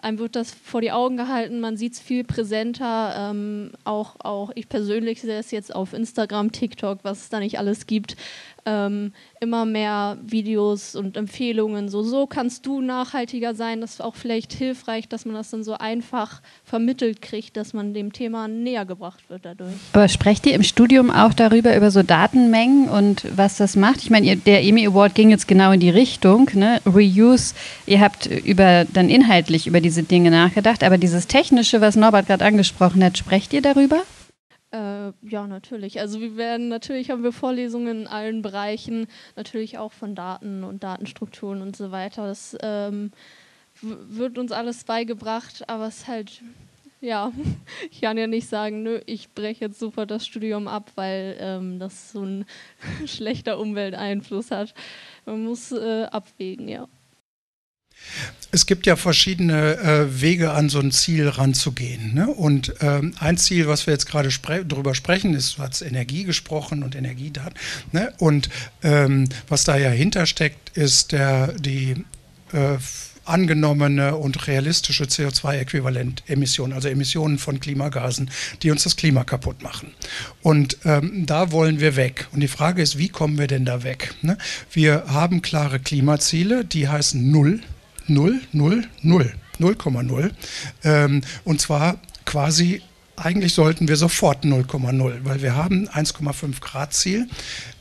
einem 0.00 0.18
wird 0.18 0.36
das 0.36 0.52
vor 0.52 0.80
die 0.80 0.92
Augen 0.92 1.16
gehalten, 1.16 1.60
man 1.60 1.76
sieht 1.76 1.94
es 1.94 2.00
viel 2.00 2.24
präsenter. 2.24 3.14
Ähm, 3.30 3.72
auch, 3.84 4.16
auch 4.20 4.50
ich 4.54 4.68
persönlich 4.68 5.20
sehe 5.20 5.38
es 5.38 5.50
jetzt 5.50 5.74
auf 5.74 5.92
Instagram, 5.92 6.52
TikTok, 6.52 7.00
was 7.02 7.22
es 7.22 7.28
da 7.28 7.40
nicht 7.40 7.58
alles 7.58 7.86
gibt 7.86 8.16
ähm, 8.64 9.12
immer 9.40 9.64
mehr 9.64 10.18
Videos 10.22 10.94
und 10.94 11.16
Empfehlungen. 11.16 11.88
So, 11.88 12.02
so 12.02 12.26
kannst 12.26 12.66
du 12.66 12.80
nachhaltiger 12.80 13.54
sein. 13.54 13.80
Das 13.80 13.94
ist 13.94 14.00
auch 14.02 14.14
vielleicht 14.14 14.52
hilfreich, 14.52 15.08
dass 15.08 15.24
man 15.24 15.34
das 15.34 15.50
dann 15.50 15.64
so 15.64 15.74
einfach 15.74 16.42
vermittelt 16.64 17.22
kriegt, 17.22 17.56
dass 17.56 17.72
man 17.72 17.94
dem 17.94 18.12
Thema 18.12 18.48
näher 18.48 18.84
gebracht 18.84 19.28
wird 19.28 19.44
dadurch. 19.44 19.74
Aber 19.92 20.08
sprecht 20.08 20.46
ihr 20.46 20.54
im 20.54 20.62
Studium 20.62 21.10
auch 21.10 21.34
darüber, 21.34 21.76
über 21.76 21.90
so 21.90 22.02
Datenmengen 22.02 22.88
und 22.88 23.26
was 23.36 23.56
das 23.56 23.76
macht? 23.76 24.02
Ich 24.02 24.10
meine, 24.10 24.36
der 24.36 24.62
EMI 24.62 24.86
Award 24.86 25.14
ging 25.14 25.30
jetzt 25.30 25.48
genau 25.48 25.72
in 25.72 25.80
die 25.80 25.90
Richtung, 25.90 26.48
ne? 26.54 26.80
Reuse. 26.86 27.54
Ihr 27.86 28.00
habt 28.00 28.26
über 28.26 28.84
dann 28.92 29.08
inhaltlich 29.08 29.66
über 29.66 29.80
diese 29.80 30.02
Dinge 30.02 30.30
nachgedacht, 30.30 30.84
aber 30.84 30.98
dieses 30.98 31.26
Technische, 31.26 31.80
was 31.80 31.96
Norbert 31.96 32.26
gerade 32.26 32.44
angesprochen 32.44 33.02
hat, 33.02 33.18
sprecht 33.18 33.52
ihr 33.52 33.62
darüber? 33.62 34.02
Äh, 34.72 35.12
ja, 35.22 35.46
natürlich. 35.46 36.00
Also 36.00 36.20
wir 36.20 36.36
werden 36.36 36.68
natürlich 36.68 37.10
haben 37.10 37.22
wir 37.22 37.32
Vorlesungen 37.32 38.02
in 38.02 38.06
allen 38.06 38.40
Bereichen, 38.40 39.06
natürlich 39.36 39.76
auch 39.76 39.92
von 39.92 40.14
Daten 40.14 40.64
und 40.64 40.82
Datenstrukturen 40.82 41.60
und 41.60 41.76
so 41.76 41.90
weiter. 41.90 42.26
Das 42.26 42.56
ähm, 42.62 43.12
wird 43.82 44.38
uns 44.38 44.50
alles 44.50 44.84
beigebracht, 44.84 45.68
aber 45.68 45.88
es 45.88 45.98
ist 45.98 46.08
halt 46.08 46.42
ja, 47.02 47.32
ich 47.90 48.00
kann 48.00 48.16
ja 48.16 48.26
nicht 48.26 48.48
sagen, 48.48 48.82
nö, 48.82 49.00
ich 49.06 49.32
breche 49.32 49.66
jetzt 49.66 49.78
sofort 49.78 50.10
das 50.10 50.26
Studium 50.26 50.68
ab, 50.68 50.92
weil 50.94 51.36
ähm, 51.38 51.78
das 51.78 52.12
so 52.12 52.22
ein 52.22 52.46
schlechter 53.06 53.58
Umwelteinfluss 53.58 54.50
hat. 54.50 54.72
Man 55.26 55.44
muss 55.44 55.72
äh, 55.72 56.04
abwägen, 56.04 56.68
ja. 56.68 56.88
Es 58.54 58.66
gibt 58.66 58.86
ja 58.86 58.96
verschiedene 58.96 59.78
äh, 59.78 60.20
Wege, 60.20 60.52
an 60.52 60.68
so 60.68 60.78
ein 60.78 60.92
Ziel 60.92 61.28
ranzugehen. 61.28 62.12
Ne? 62.12 62.28
Und 62.28 62.74
ähm, 62.80 63.14
ein 63.18 63.38
Ziel, 63.38 63.66
was 63.66 63.86
wir 63.86 63.94
jetzt 63.94 64.06
gerade 64.06 64.30
spre 64.30 64.64
darüber 64.66 64.94
sprechen, 64.94 65.32
ist, 65.32 65.56
du 65.56 65.62
hast 65.62 65.80
Energie 65.80 66.24
gesprochen 66.24 66.82
und 66.82 66.94
Energiedaten. 66.94 67.54
Ne? 67.92 68.12
Und 68.18 68.50
ähm, 68.82 69.28
was 69.48 69.64
da 69.64 69.78
ja 69.78 69.88
hintersteckt, 69.88 70.76
ist 70.76 71.12
der, 71.12 71.54
die 71.54 72.04
äh, 72.52 72.76
angenommene 73.24 74.16
und 74.16 74.46
realistische 74.46 75.04
CO2-Äquivalent-Emissionen, 75.04 76.72
also 76.72 76.88
Emissionen 76.88 77.38
von 77.38 77.60
Klimagasen, 77.60 78.30
die 78.62 78.70
uns 78.70 78.84
das 78.84 78.96
Klima 78.96 79.24
kaputt 79.24 79.62
machen. 79.62 79.92
Und 80.42 80.78
ähm, 80.84 81.24
da 81.26 81.52
wollen 81.52 81.80
wir 81.80 81.96
weg. 81.96 82.26
Und 82.32 82.40
die 82.40 82.48
Frage 82.48 82.82
ist, 82.82 82.98
wie 82.98 83.08
kommen 83.08 83.38
wir 83.38 83.46
denn 83.46 83.64
da 83.64 83.84
weg? 83.84 84.14
Ne? 84.22 84.38
Wir 84.72 85.04
haben 85.06 85.42
klare 85.42 85.78
Klimaziele, 85.78 86.64
die 86.64 86.88
heißen 86.88 87.30
Null 87.30 87.60
0, 88.08 88.40
0, 88.52 88.84
0, 89.02 89.32
0,0. 89.60 90.30
Ähm, 90.84 91.22
und 91.44 91.60
zwar 91.60 91.98
quasi, 92.24 92.82
eigentlich 93.16 93.54
sollten 93.54 93.88
wir 93.88 93.96
sofort 93.96 94.44
0,0, 94.44 95.20
weil 95.24 95.42
wir 95.42 95.54
haben 95.54 95.88
1,5 95.88 96.60
Grad 96.60 96.94
Ziel. 96.94 97.28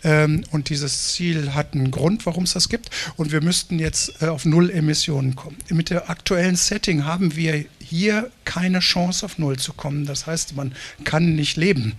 Ähm, 0.04 0.44
und 0.52 0.70
dieses 0.70 1.14
Ziel 1.14 1.54
hat 1.54 1.74
einen 1.74 1.92
Grund, 1.92 2.26
warum 2.26 2.44
es 2.44 2.54
das 2.54 2.70
gibt. 2.70 2.90
Und 3.18 3.32
wir 3.32 3.42
müssten 3.42 3.80
jetzt 3.80 4.22
äh, 4.22 4.28
auf 4.28 4.46
Null 4.46 4.70
Emissionen 4.70 5.36
kommen. 5.36 5.58
Mit 5.70 5.90
dem 5.90 6.02
aktuellen 6.08 6.56
Setting 6.56 7.06
haben 7.06 7.36
wir 7.36 7.66
hier 7.80 8.32
keine 8.46 8.80
Chance, 8.80 9.26
auf 9.26 9.38
Null 9.38 9.58
zu 9.58 9.74
kommen. 9.74 10.06
Das 10.06 10.28
heißt, 10.28 10.56
man 10.56 10.74
kann 11.04 11.36
nicht 11.36 11.58
leben. 11.58 11.94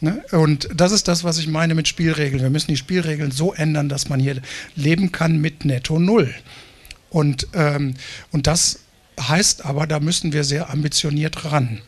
Ne? 0.00 0.24
Und 0.32 0.68
das 0.74 0.92
ist 0.92 1.08
das, 1.08 1.24
was 1.24 1.38
ich 1.38 1.46
meine 1.46 1.74
mit 1.74 1.86
Spielregeln. 1.86 2.42
Wir 2.42 2.50
müssen 2.50 2.70
die 2.70 2.76
Spielregeln 2.76 3.30
so 3.30 3.52
ändern, 3.52 3.88
dass 3.88 4.08
man 4.08 4.18
hier 4.18 4.40
leben 4.74 5.12
kann 5.12 5.40
mit 5.40 5.64
Netto 5.64 5.98
Null. 5.98 6.34
Und, 7.10 7.48
ähm, 7.54 7.94
und 8.30 8.46
das 8.46 8.80
heißt 9.20 9.64
aber, 9.64 9.86
da 9.86 10.00
müssen 10.00 10.32
wir 10.32 10.44
sehr 10.44 10.70
ambitioniert 10.70 11.44
ran. 11.44 11.82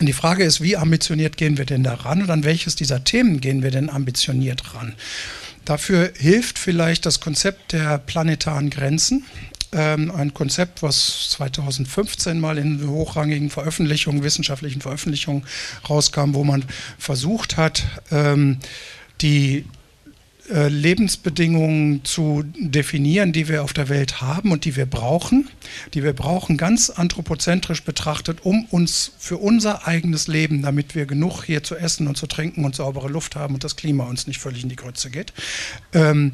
Und 0.00 0.06
die 0.06 0.12
Frage 0.12 0.44
ist, 0.44 0.60
wie 0.60 0.76
ambitioniert 0.76 1.36
gehen 1.36 1.58
wir 1.58 1.64
denn 1.64 1.82
da 1.82 1.94
ran 1.94 2.22
und 2.22 2.30
an 2.30 2.44
welches 2.44 2.74
dieser 2.74 3.04
Themen 3.04 3.40
gehen 3.40 3.62
wir 3.62 3.70
denn 3.70 3.88
ambitioniert 3.88 4.74
ran? 4.74 4.94
Dafür 5.64 6.12
hilft 6.16 6.58
vielleicht 6.58 7.06
das 7.06 7.20
Konzept 7.20 7.72
der 7.72 7.98
planetaren 7.98 8.70
Grenzen. 8.70 9.24
ähm, 9.72 10.12
ein 10.12 10.32
Konzept, 10.32 10.82
was 10.82 11.30
2015 11.30 12.38
mal 12.38 12.56
in 12.56 12.88
hochrangigen 12.88 13.50
Veröffentlichungen, 13.50 14.22
wissenschaftlichen 14.22 14.80
Veröffentlichungen 14.80 15.44
rauskam, 15.88 16.34
wo 16.34 16.44
man 16.44 16.64
versucht 16.98 17.56
hat, 17.56 17.84
ähm, 18.12 18.58
die 19.20 19.64
äh, 20.50 20.68
Lebensbedingungen 20.68 22.04
zu 22.04 22.44
definieren, 22.58 23.32
die 23.32 23.48
wir 23.48 23.64
auf 23.64 23.72
der 23.72 23.88
Welt 23.88 24.20
haben 24.20 24.52
und 24.52 24.64
die 24.64 24.76
wir 24.76 24.86
brauchen, 24.86 25.48
die 25.94 26.02
wir 26.02 26.12
brauchen 26.12 26.56
ganz 26.56 26.90
anthropozentrisch 26.90 27.82
betrachtet, 27.82 28.44
um 28.44 28.64
uns 28.66 29.12
für 29.18 29.36
unser 29.36 29.86
eigenes 29.86 30.28
Leben, 30.28 30.62
damit 30.62 30.94
wir 30.94 31.06
genug 31.06 31.44
hier 31.44 31.62
zu 31.62 31.76
essen 31.76 32.06
und 32.06 32.16
zu 32.16 32.26
trinken 32.26 32.64
und 32.64 32.76
saubere 32.76 33.08
Luft 33.08 33.36
haben 33.36 33.54
und 33.54 33.64
das 33.64 33.76
Klima 33.76 34.04
uns 34.04 34.26
nicht 34.26 34.40
völlig 34.40 34.62
in 34.62 34.68
die 34.68 34.76
Grütze 34.76 35.10
geht, 35.10 35.32
ähm, 35.92 36.32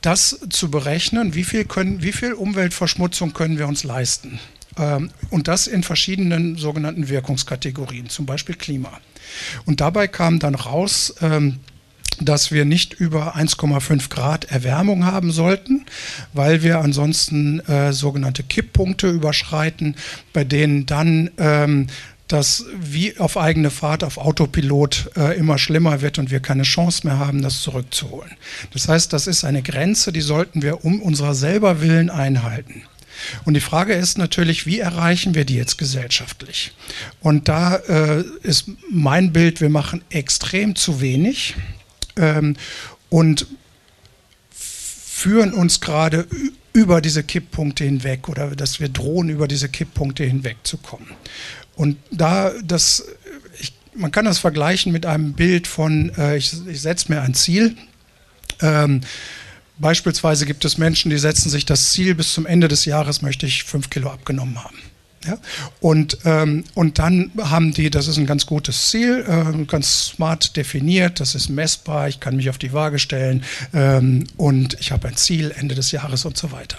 das 0.00 0.40
zu 0.50 0.70
berechnen, 0.70 1.34
wie 1.34 1.44
viel, 1.44 1.64
können, 1.64 2.02
wie 2.02 2.12
viel 2.12 2.32
Umweltverschmutzung 2.32 3.32
können 3.32 3.58
wir 3.58 3.68
uns 3.68 3.84
leisten. 3.84 4.40
Ähm, 4.76 5.10
und 5.30 5.48
das 5.48 5.66
in 5.66 5.82
verschiedenen 5.82 6.56
sogenannten 6.56 7.08
Wirkungskategorien, 7.08 8.08
zum 8.08 8.26
Beispiel 8.26 8.54
Klima. 8.54 9.00
Und 9.64 9.80
dabei 9.80 10.08
kam 10.08 10.38
dann 10.38 10.54
raus, 10.54 11.14
ähm, 11.20 11.60
dass 12.20 12.50
wir 12.50 12.64
nicht 12.64 12.94
über 12.94 13.36
1,5 13.36 14.08
Grad 14.08 14.44
Erwärmung 14.46 15.04
haben 15.04 15.32
sollten, 15.32 15.84
weil 16.32 16.62
wir 16.62 16.80
ansonsten 16.80 17.60
äh, 17.60 17.92
sogenannte 17.92 18.42
Kipppunkte 18.42 19.08
überschreiten, 19.08 19.96
bei 20.32 20.44
denen 20.44 20.86
dann 20.86 21.30
ähm, 21.38 21.86
das 22.28 22.64
wie 22.80 23.18
auf 23.18 23.36
eigene 23.36 23.70
Fahrt 23.70 24.02
auf 24.04 24.16
Autopilot 24.16 25.10
äh, 25.16 25.36
immer 25.36 25.58
schlimmer 25.58 26.00
wird 26.00 26.18
und 26.18 26.30
wir 26.30 26.40
keine 26.40 26.62
Chance 26.62 27.06
mehr 27.06 27.18
haben, 27.18 27.42
das 27.42 27.60
zurückzuholen. 27.60 28.32
Das 28.72 28.88
heißt, 28.88 29.12
das 29.12 29.26
ist 29.26 29.44
eine 29.44 29.62
Grenze, 29.62 30.12
die 30.12 30.22
sollten 30.22 30.62
wir 30.62 30.84
um 30.84 31.02
unserer 31.02 31.34
selber 31.34 31.82
Willen 31.82 32.08
einhalten. 32.08 32.82
Und 33.44 33.54
die 33.54 33.60
Frage 33.60 33.92
ist 33.92 34.18
natürlich, 34.18 34.66
wie 34.66 34.80
erreichen 34.80 35.34
wir 35.34 35.44
die 35.44 35.54
jetzt 35.54 35.76
gesellschaftlich? 35.76 36.72
Und 37.20 37.48
da 37.48 37.76
äh, 37.76 38.24
ist 38.42 38.64
mein 38.90 39.32
Bild, 39.32 39.60
wir 39.60 39.68
machen 39.68 40.02
extrem 40.10 40.74
zu 40.74 41.00
wenig 41.00 41.54
ähm, 42.16 42.56
und 43.10 43.46
führen 44.50 45.52
uns 45.52 45.80
gerade 45.80 46.26
über 46.72 47.00
diese 47.00 47.22
Kipppunkte 47.22 47.84
hinweg 47.84 48.28
oder 48.28 48.56
dass 48.56 48.80
wir 48.80 48.88
drohen, 48.88 49.28
über 49.28 49.46
diese 49.46 49.68
Kipppunkte 49.68 50.24
hinwegzukommen. 50.24 51.08
Und 51.76 51.96
da 52.10 52.52
das, 52.64 53.04
ich, 53.60 53.72
man 53.94 54.10
kann 54.10 54.24
das 54.24 54.38
vergleichen 54.38 54.92
mit 54.92 55.06
einem 55.06 55.34
Bild 55.34 55.66
von, 55.66 56.10
äh, 56.16 56.36
ich, 56.36 56.54
ich 56.66 56.80
setze 56.80 57.12
mir 57.12 57.20
ein 57.20 57.34
Ziel. 57.34 57.76
Ähm, 58.60 59.02
beispielsweise 59.78 60.46
gibt 60.46 60.64
es 60.64 60.78
Menschen, 60.78 61.10
die 61.10 61.18
setzen 61.18 61.50
sich 61.50 61.66
das 61.66 61.92
Ziel, 61.92 62.14
bis 62.14 62.32
zum 62.32 62.46
Ende 62.46 62.68
des 62.68 62.84
Jahres 62.84 63.22
möchte 63.22 63.46
ich 63.46 63.64
fünf 63.64 63.90
Kilo 63.90 64.10
abgenommen 64.10 64.62
haben. 64.62 64.78
Ja? 65.26 65.38
Und, 65.80 66.18
ähm, 66.24 66.64
und 66.74 66.98
dann 66.98 67.30
haben 67.38 67.72
die, 67.72 67.90
das 67.90 68.08
ist 68.08 68.18
ein 68.18 68.26
ganz 68.26 68.46
gutes 68.46 68.90
Ziel, 68.90 69.24
äh, 69.26 69.64
ganz 69.64 70.06
smart 70.06 70.56
definiert, 70.56 71.20
das 71.20 71.34
ist 71.34 71.48
messbar, 71.48 72.08
ich 72.08 72.20
kann 72.20 72.36
mich 72.36 72.50
auf 72.50 72.58
die 72.58 72.72
Waage 72.72 72.98
stellen 72.98 73.44
ähm, 73.72 74.24
und 74.36 74.76
ich 74.80 74.92
habe 74.92 75.08
ein 75.08 75.16
Ziel 75.16 75.52
Ende 75.56 75.74
des 75.74 75.92
Jahres 75.92 76.24
und 76.24 76.36
so 76.36 76.52
weiter. 76.52 76.78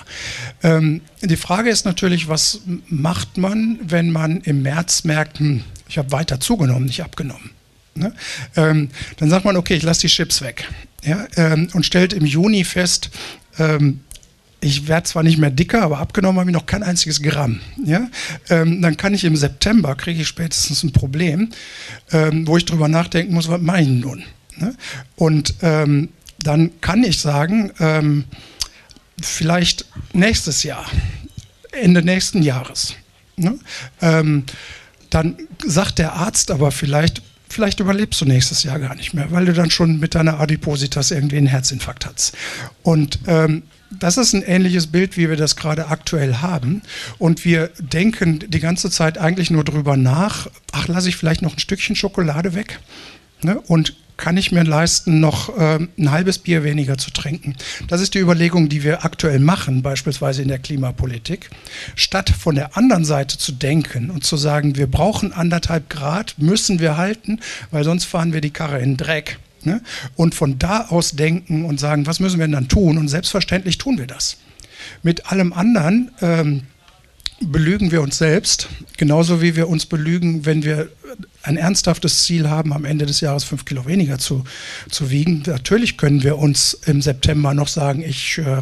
Ähm, 0.61 1.01
die 1.21 1.37
Frage 1.37 1.69
ist 1.69 1.85
natürlich, 1.85 2.27
was 2.27 2.61
macht 2.87 3.37
man, 3.37 3.79
wenn 3.81 4.11
man 4.11 4.41
im 4.41 4.61
März 4.61 5.03
merkt, 5.03 5.39
hm, 5.39 5.63
ich 5.87 5.97
habe 5.97 6.11
weiter 6.11 6.39
zugenommen, 6.39 6.85
nicht 6.85 7.03
abgenommen. 7.03 7.51
Ne? 7.95 8.13
Ähm, 8.55 8.89
dann 9.17 9.29
sagt 9.29 9.45
man, 9.45 9.55
okay, 9.55 9.75
ich 9.75 9.83
lasse 9.83 10.01
die 10.01 10.07
Chips 10.07 10.41
weg. 10.41 10.67
Ja? 11.03 11.27
Ähm, 11.37 11.69
und 11.73 11.85
stellt 11.85 12.13
im 12.13 12.25
Juni 12.25 12.63
fest, 12.63 13.09
ähm, 13.59 14.01
ich 14.63 14.87
werde 14.87 15.07
zwar 15.07 15.23
nicht 15.23 15.37
mehr 15.37 15.49
dicker, 15.49 15.81
aber 15.81 15.99
abgenommen 15.99 16.39
habe 16.39 16.49
ich 16.49 16.55
noch 16.55 16.65
kein 16.65 16.83
einziges 16.83 17.21
Gramm. 17.21 17.59
Ja? 17.85 18.07
Ähm, 18.49 18.81
dann 18.81 18.97
kann 18.97 19.13
ich 19.13 19.23
im 19.25 19.35
September, 19.35 19.95
kriege 19.95 20.21
ich 20.21 20.27
spätestens 20.27 20.83
ein 20.83 20.93
Problem, 20.93 21.49
ähm, 22.11 22.47
wo 22.47 22.57
ich 22.57 22.65
drüber 22.65 22.87
nachdenken 22.87 23.33
muss, 23.33 23.49
was 23.49 23.59
ich 23.79 23.87
nun? 23.87 24.23
Ne? 24.57 24.75
Und 25.15 25.55
ähm, 25.61 26.09
dann 26.39 26.71
kann 26.81 27.03
ich 27.03 27.19
sagen, 27.19 27.71
ähm, 27.79 28.25
vielleicht 29.21 29.85
nächstes 30.13 30.63
Jahr, 30.63 30.85
Ende 31.71 32.01
nächsten 32.01 32.41
Jahres. 32.41 32.95
Ne? 33.35 33.59
Ähm, 34.01 34.45
dann 35.09 35.35
sagt 35.65 35.99
der 35.99 36.13
Arzt 36.13 36.51
aber 36.51 36.71
vielleicht, 36.71 37.21
vielleicht 37.49 37.79
überlebst 37.79 38.21
du 38.21 38.25
nächstes 38.25 38.63
Jahr 38.63 38.79
gar 38.79 38.95
nicht 38.95 39.13
mehr, 39.13 39.31
weil 39.31 39.45
du 39.45 39.53
dann 39.53 39.71
schon 39.71 39.99
mit 39.99 40.15
deiner 40.15 40.39
Adipositas 40.39 41.11
irgendwie 41.11 41.37
einen 41.37 41.47
Herzinfarkt 41.47 42.05
hast. 42.05 42.33
Und 42.81 43.19
ähm, 43.27 43.63
das 43.99 44.17
ist 44.17 44.33
ein 44.33 44.43
ähnliches 44.43 44.87
Bild, 44.87 45.17
wie 45.17 45.29
wir 45.29 45.37
das 45.37 45.55
gerade 45.55 45.87
aktuell 45.87 46.35
haben. 46.35 46.81
Und 47.17 47.45
wir 47.45 47.69
denken 47.79 48.39
die 48.47 48.59
ganze 48.59 48.89
Zeit 48.89 49.17
eigentlich 49.17 49.51
nur 49.51 49.63
drüber 49.63 49.97
nach, 49.97 50.47
ach, 50.71 50.87
lasse 50.87 51.09
ich 51.09 51.15
vielleicht 51.15 51.41
noch 51.41 51.53
ein 51.53 51.59
Stückchen 51.59 51.95
Schokolade 51.95 52.53
weg? 52.55 52.79
Ne? 53.41 53.59
Und 53.67 53.95
kann 54.15 54.37
ich 54.37 54.51
mir 54.51 54.63
leisten, 54.63 55.19
noch 55.19 55.57
äh, 55.57 55.79
ein 55.97 56.11
halbes 56.11 56.37
Bier 56.37 56.63
weniger 56.63 56.97
zu 56.97 57.11
trinken? 57.11 57.55
Das 57.87 57.99
ist 57.99 58.13
die 58.13 58.19
Überlegung, 58.19 58.69
die 58.69 58.83
wir 58.83 59.03
aktuell 59.03 59.39
machen, 59.39 59.81
beispielsweise 59.81 60.41
in 60.43 60.47
der 60.47 60.59
Klimapolitik. 60.59 61.49
Statt 61.95 62.29
von 62.29 62.55
der 62.55 62.77
anderen 62.77 63.05
Seite 63.05 63.37
zu 63.37 63.51
denken 63.51 64.11
und 64.11 64.23
zu 64.23 64.37
sagen, 64.37 64.75
wir 64.75 64.87
brauchen 64.87 65.33
anderthalb 65.33 65.89
Grad, 65.89 66.35
müssen 66.37 66.79
wir 66.79 66.95
halten, 66.95 67.39
weil 67.71 67.83
sonst 67.83 68.05
fahren 68.05 68.33
wir 68.33 68.41
die 68.41 68.51
Karre 68.51 68.79
in 68.79 68.97
Dreck 68.97 69.39
Ne? 69.65 69.81
Und 70.15 70.35
von 70.35 70.59
da 70.59 70.87
aus 70.87 71.11
denken 71.11 71.65
und 71.65 71.79
sagen, 71.79 72.05
was 72.05 72.19
müssen 72.19 72.39
wir 72.39 72.45
denn 72.45 72.53
dann 72.53 72.67
tun? 72.67 72.97
Und 72.97 73.07
selbstverständlich 73.07 73.77
tun 73.77 73.97
wir 73.97 74.07
das. 74.07 74.37
Mit 75.01 75.31
allem 75.31 75.53
anderen 75.53 76.11
ähm, 76.21 76.63
belügen 77.41 77.91
wir 77.91 78.01
uns 78.01 78.17
selbst, 78.17 78.69
genauso 78.97 79.41
wie 79.41 79.55
wir 79.55 79.67
uns 79.67 79.85
belügen, 79.85 80.45
wenn 80.45 80.63
wir 80.63 80.89
ein 81.43 81.57
ernsthaftes 81.57 82.23
Ziel 82.23 82.49
haben, 82.49 82.73
am 82.73 82.85
Ende 82.85 83.05
des 83.05 83.21
Jahres 83.21 83.43
fünf 83.43 83.65
Kilo 83.65 83.85
weniger 83.85 84.17
zu, 84.17 84.43
zu 84.89 85.11
wiegen. 85.11 85.43
Natürlich 85.45 85.97
können 85.97 86.23
wir 86.23 86.37
uns 86.37 86.73
im 86.85 87.01
September 87.01 87.53
noch 87.53 87.67
sagen, 87.67 88.01
ich 88.01 88.37
äh, 88.39 88.61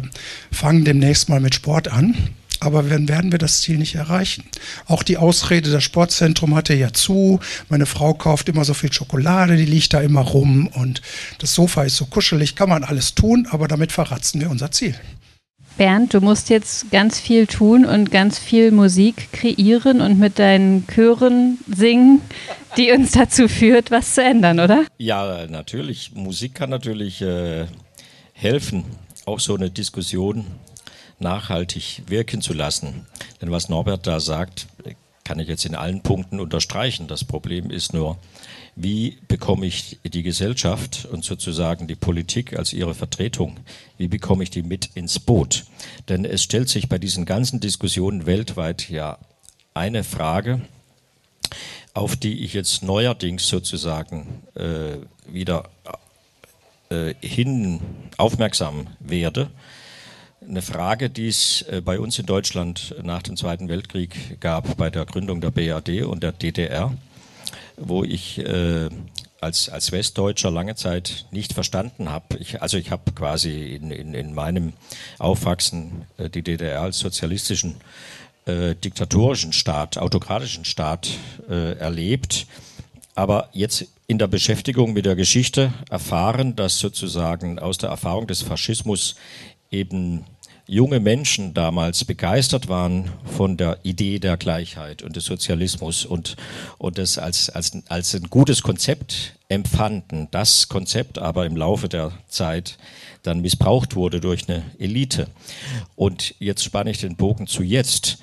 fange 0.50 0.84
demnächst 0.84 1.28
mal 1.28 1.40
mit 1.40 1.54
Sport 1.54 1.88
an 1.88 2.14
aber 2.62 2.82
dann 2.82 3.08
werden 3.08 3.32
wir 3.32 3.38
das 3.38 3.60
Ziel 3.60 3.78
nicht 3.78 3.94
erreichen. 3.94 4.44
Auch 4.86 5.02
die 5.02 5.16
Ausrede, 5.16 5.70
das 5.70 5.84
Sportzentrum 5.84 6.54
hatte 6.54 6.74
ja 6.74 6.92
zu, 6.92 7.40
meine 7.68 7.86
Frau 7.86 8.14
kauft 8.14 8.48
immer 8.48 8.64
so 8.64 8.74
viel 8.74 8.92
Schokolade, 8.92 9.56
die 9.56 9.64
liegt 9.64 9.92
da 9.92 10.00
immer 10.00 10.20
rum 10.20 10.68
und 10.68 11.02
das 11.38 11.54
Sofa 11.54 11.82
ist 11.82 11.96
so 11.96 12.06
kuschelig, 12.06 12.54
kann 12.56 12.68
man 12.68 12.84
alles 12.84 13.14
tun, 13.14 13.46
aber 13.50 13.68
damit 13.68 13.92
verratzen 13.92 14.40
wir 14.40 14.50
unser 14.50 14.70
Ziel. 14.70 14.94
Bernd, 15.78 16.12
du 16.12 16.20
musst 16.20 16.50
jetzt 16.50 16.90
ganz 16.90 17.18
viel 17.18 17.46
tun 17.46 17.84
und 17.84 18.10
ganz 18.10 18.38
viel 18.38 18.70
Musik 18.70 19.32
kreieren 19.32 20.00
und 20.00 20.18
mit 20.18 20.38
deinen 20.38 20.86
Chören 20.86 21.58
singen, 21.66 22.20
die 22.76 22.92
uns 22.92 23.12
dazu 23.12 23.48
führt, 23.48 23.90
was 23.90 24.14
zu 24.14 24.22
ändern, 24.22 24.60
oder? 24.60 24.84
Ja, 24.98 25.46
natürlich. 25.48 26.12
Musik 26.14 26.54
kann 26.54 26.70
natürlich 26.70 27.22
äh, 27.22 27.66
helfen, 28.32 28.84
auch 29.24 29.40
so 29.40 29.54
eine 29.54 29.70
Diskussion 29.70 30.44
nachhaltig 31.22 32.02
wirken 32.06 32.42
zu 32.42 32.52
lassen. 32.52 33.06
Denn 33.40 33.50
was 33.50 33.68
Norbert 33.68 34.06
da 34.06 34.20
sagt, 34.20 34.66
kann 35.24 35.38
ich 35.38 35.48
jetzt 35.48 35.64
in 35.64 35.74
allen 35.74 36.02
Punkten 36.02 36.40
unterstreichen. 36.40 37.06
Das 37.06 37.24
Problem 37.24 37.70
ist 37.70 37.94
nur, 37.94 38.18
wie 38.74 39.18
bekomme 39.28 39.66
ich 39.66 39.98
die 40.04 40.22
Gesellschaft 40.22 41.06
und 41.10 41.24
sozusagen 41.24 41.86
die 41.86 41.94
Politik 41.94 42.58
als 42.58 42.72
ihre 42.72 42.94
Vertretung, 42.94 43.58
wie 43.98 44.08
bekomme 44.08 44.42
ich 44.42 44.50
die 44.50 44.62
mit 44.62 44.90
ins 44.94 45.18
Boot? 45.18 45.64
Denn 46.08 46.24
es 46.24 46.42
stellt 46.42 46.68
sich 46.68 46.88
bei 46.88 46.98
diesen 46.98 47.24
ganzen 47.24 47.60
Diskussionen 47.60 48.26
weltweit 48.26 48.88
ja 48.88 49.18
eine 49.74 50.04
Frage, 50.04 50.60
auf 51.94 52.16
die 52.16 52.44
ich 52.44 52.54
jetzt 52.54 52.82
neuerdings 52.82 53.46
sozusagen 53.46 54.42
äh, 54.54 54.96
wieder 55.26 55.68
äh, 56.88 57.14
hin 57.20 57.80
aufmerksam 58.16 58.86
werde 59.00 59.50
eine 60.48 60.62
Frage, 60.62 61.10
die 61.10 61.28
es 61.28 61.62
äh, 61.62 61.80
bei 61.84 61.98
uns 61.98 62.18
in 62.18 62.26
Deutschland 62.26 62.94
nach 63.02 63.22
dem 63.22 63.36
Zweiten 63.36 63.68
Weltkrieg 63.68 64.40
gab, 64.40 64.76
bei 64.76 64.90
der 64.90 65.04
Gründung 65.04 65.40
der 65.40 65.50
BRD 65.50 66.04
und 66.04 66.22
der 66.22 66.32
DDR, 66.32 66.94
wo 67.76 68.04
ich 68.04 68.38
äh, 68.38 68.88
als, 69.40 69.68
als 69.68 69.92
Westdeutscher 69.92 70.50
lange 70.50 70.74
Zeit 70.74 71.26
nicht 71.30 71.52
verstanden 71.52 72.10
habe. 72.10 72.38
Ich, 72.38 72.62
also 72.62 72.76
ich 72.76 72.90
habe 72.90 73.12
quasi 73.12 73.74
in, 73.74 73.90
in, 73.90 74.14
in 74.14 74.34
meinem 74.34 74.72
Aufwachsen 75.18 76.04
äh, 76.16 76.30
die 76.30 76.42
DDR 76.42 76.82
als 76.82 76.98
sozialistischen, 76.98 77.76
äh, 78.46 78.74
diktatorischen 78.74 79.52
Staat, 79.52 79.98
autokratischen 79.98 80.64
Staat 80.64 81.10
äh, 81.48 81.76
erlebt. 81.78 82.46
Aber 83.14 83.48
jetzt 83.52 83.86
in 84.06 84.18
der 84.18 84.26
Beschäftigung 84.26 84.92
mit 84.92 85.06
der 85.06 85.16
Geschichte 85.16 85.72
erfahren, 85.90 86.54
dass 86.56 86.78
sozusagen 86.78 87.58
aus 87.58 87.78
der 87.78 87.90
Erfahrung 87.90 88.26
des 88.26 88.42
Faschismus 88.42 89.16
eben 89.72 90.24
junge 90.66 91.00
Menschen 91.00 91.54
damals 91.54 92.04
begeistert 92.04 92.68
waren 92.68 93.10
von 93.36 93.56
der 93.56 93.78
Idee 93.82 94.18
der 94.18 94.36
Gleichheit 94.36 95.02
und 95.02 95.16
des 95.16 95.24
Sozialismus 95.24 96.04
und, 96.04 96.36
und 96.78 96.98
das 96.98 97.18
als, 97.18 97.50
als, 97.50 97.76
als 97.88 98.14
ein 98.14 98.30
gutes 98.30 98.62
Konzept 98.62 99.36
empfanden. 99.48 100.28
Das 100.30 100.68
Konzept 100.68 101.18
aber 101.18 101.46
im 101.46 101.56
Laufe 101.56 101.88
der 101.88 102.12
Zeit 102.28 102.78
dann 103.22 103.40
missbraucht 103.40 103.96
wurde 103.96 104.20
durch 104.20 104.48
eine 104.48 104.62
Elite. 104.78 105.28
Und 105.96 106.34
jetzt 106.38 106.64
spanne 106.64 106.90
ich 106.90 106.98
den 106.98 107.16
Bogen 107.16 107.46
zu 107.46 107.62
jetzt. 107.62 108.18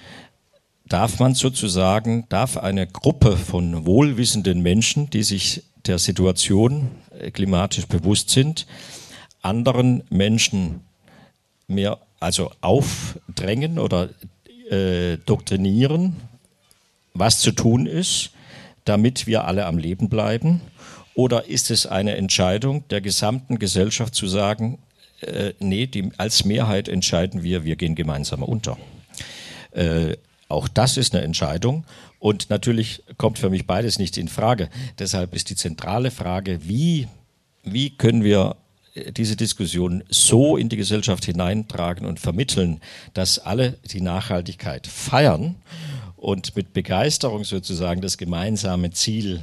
Darf 0.87 1.19
man 1.19 1.35
sozusagen, 1.35 2.25
darf 2.29 2.57
eine 2.57 2.87
Gruppe 2.87 3.37
von 3.37 3.85
wohlwissenden 3.85 4.61
Menschen, 4.61 5.09
die 5.09 5.23
sich 5.23 5.63
der 5.85 5.99
Situation 5.99 6.89
äh, 7.19 7.31
klimatisch 7.31 7.85
bewusst 7.85 8.31
sind, 8.31 8.65
anderen 9.41 10.03
Menschen 10.09 10.81
mehr 11.69 11.99
also 12.19 12.51
aufdrängen 12.61 13.79
oder 13.79 14.09
äh, 14.69 15.17
doktrinieren, 15.25 16.15
was 17.13 17.39
zu 17.39 17.51
tun 17.51 17.85
ist, 17.85 18.31
damit 18.85 19.27
wir 19.27 19.45
alle 19.45 19.65
am 19.65 19.77
Leben 19.77 20.09
bleiben? 20.09 20.61
Oder 21.15 21.45
ist 21.47 21.71
es 21.71 21.85
eine 21.85 22.15
Entscheidung 22.15 22.87
der 22.89 23.01
gesamten 23.01 23.59
Gesellschaft 23.59 24.15
zu 24.15 24.27
sagen, 24.27 24.79
äh, 25.21 25.53
nee, 25.59 25.85
die, 25.85 26.11
als 26.17 26.45
Mehrheit 26.45 26.87
entscheiden 26.87 27.43
wir, 27.43 27.63
wir 27.65 27.75
gehen 27.75 27.95
gemeinsam 27.95 28.43
unter? 28.43 28.77
Äh, 29.71 30.15
auch 30.47 30.67
das 30.67 30.97
ist 30.97 31.13
eine 31.13 31.23
Entscheidung. 31.23 31.85
Und 32.19 32.49
natürlich 32.49 33.03
kommt 33.17 33.39
für 33.39 33.49
mich 33.49 33.65
beides 33.65 33.99
nicht 33.99 34.17
in 34.17 34.27
Frage. 34.27 34.69
Deshalb 34.97 35.33
ist 35.33 35.49
die 35.49 35.55
zentrale 35.55 36.11
Frage, 36.11 36.59
wie, 36.67 37.07
wie 37.63 37.91
können 37.91 38.23
wir 38.23 38.55
diese 39.11 39.35
Diskussion 39.35 40.03
so 40.09 40.57
in 40.57 40.69
die 40.69 40.77
Gesellschaft 40.77 41.25
hineintragen 41.25 42.05
und 42.05 42.19
vermitteln, 42.19 42.81
dass 43.13 43.39
alle 43.39 43.77
die 43.91 44.01
Nachhaltigkeit 44.01 44.87
feiern 44.87 45.55
und 46.15 46.55
mit 46.55 46.73
Begeisterung 46.73 47.43
sozusagen 47.43 48.01
das 48.01 48.17
gemeinsame 48.17 48.91
Ziel 48.91 49.41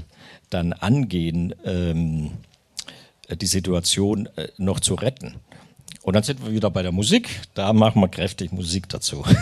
dann 0.51 0.73
angehen, 0.73 1.55
ähm, 1.65 2.33
die 3.31 3.47
Situation 3.47 4.29
äh, 4.37 4.49
noch 4.59 4.81
zu 4.81 4.95
retten. 4.95 5.37
Und 6.03 6.15
dann 6.15 6.23
sind 6.23 6.45
wir 6.45 6.53
wieder 6.53 6.71
bei 6.71 6.83
der 6.83 6.93
Musik. 6.93 7.29
Da 7.55 7.73
machen 7.73 8.01
wir 8.01 8.09
kräftig 8.09 8.53
Musik 8.53 8.89
dazu. 8.89 9.25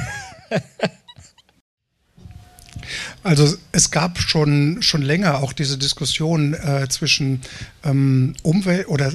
Also 3.22 3.56
es 3.72 3.90
gab 3.90 4.18
schon, 4.18 4.82
schon 4.82 5.02
länger 5.02 5.42
auch 5.42 5.52
diese 5.52 5.78
Diskussion 5.78 6.54
äh, 6.54 6.86
zwischen 6.88 7.40
ähm, 7.82 8.34
Umwelt 8.42 8.88
oder 8.88 9.14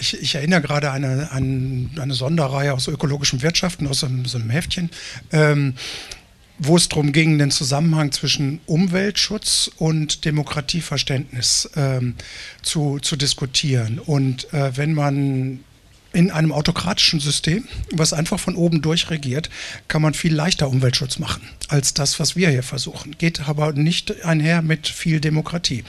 ich, 0.00 0.20
ich, 0.20 0.34
erinnere 0.34 0.62
gerade 0.62 0.90
an 0.90 1.04
eine, 1.04 1.30
an 1.30 1.90
eine 2.00 2.14
Sonderreihe 2.14 2.72
aus 2.72 2.88
ökologischen 2.88 3.42
Wirtschaften, 3.42 3.86
aus 3.86 4.02
einem, 4.02 4.24
so 4.24 4.38
einem 4.38 4.50
Heftchen, 4.50 4.90
ähm, 5.32 5.74
wo 6.58 6.76
es 6.76 6.88
darum 6.88 7.12
ging, 7.12 7.38
den 7.38 7.50
Zusammenhang 7.50 8.12
zwischen 8.12 8.60
Umweltschutz 8.66 9.70
und 9.76 10.24
Demokratieverständnis 10.24 11.70
ähm, 11.76 12.16
zu, 12.62 12.98
zu 12.98 13.16
diskutieren. 13.16 13.98
Und 13.98 14.52
äh, 14.52 14.76
wenn 14.76 14.92
man 14.92 15.60
in 16.12 16.30
einem 16.30 16.52
autokratischen 16.52 17.20
System, 17.20 17.68
was 17.92 18.12
einfach 18.12 18.40
von 18.40 18.56
oben 18.56 18.82
durch 18.82 19.10
regiert, 19.10 19.48
kann 19.88 20.02
man 20.02 20.14
viel 20.14 20.34
leichter 20.34 20.68
Umweltschutz 20.68 21.18
machen 21.18 21.42
als 21.68 21.94
das, 21.94 22.18
was 22.18 22.34
wir 22.34 22.50
hier 22.50 22.62
versuchen. 22.62 23.16
Geht 23.16 23.48
aber 23.48 23.72
nicht 23.72 24.24
einher 24.24 24.62
mit 24.62 24.88
viel 24.88 25.20
Demokratie. 25.20 25.84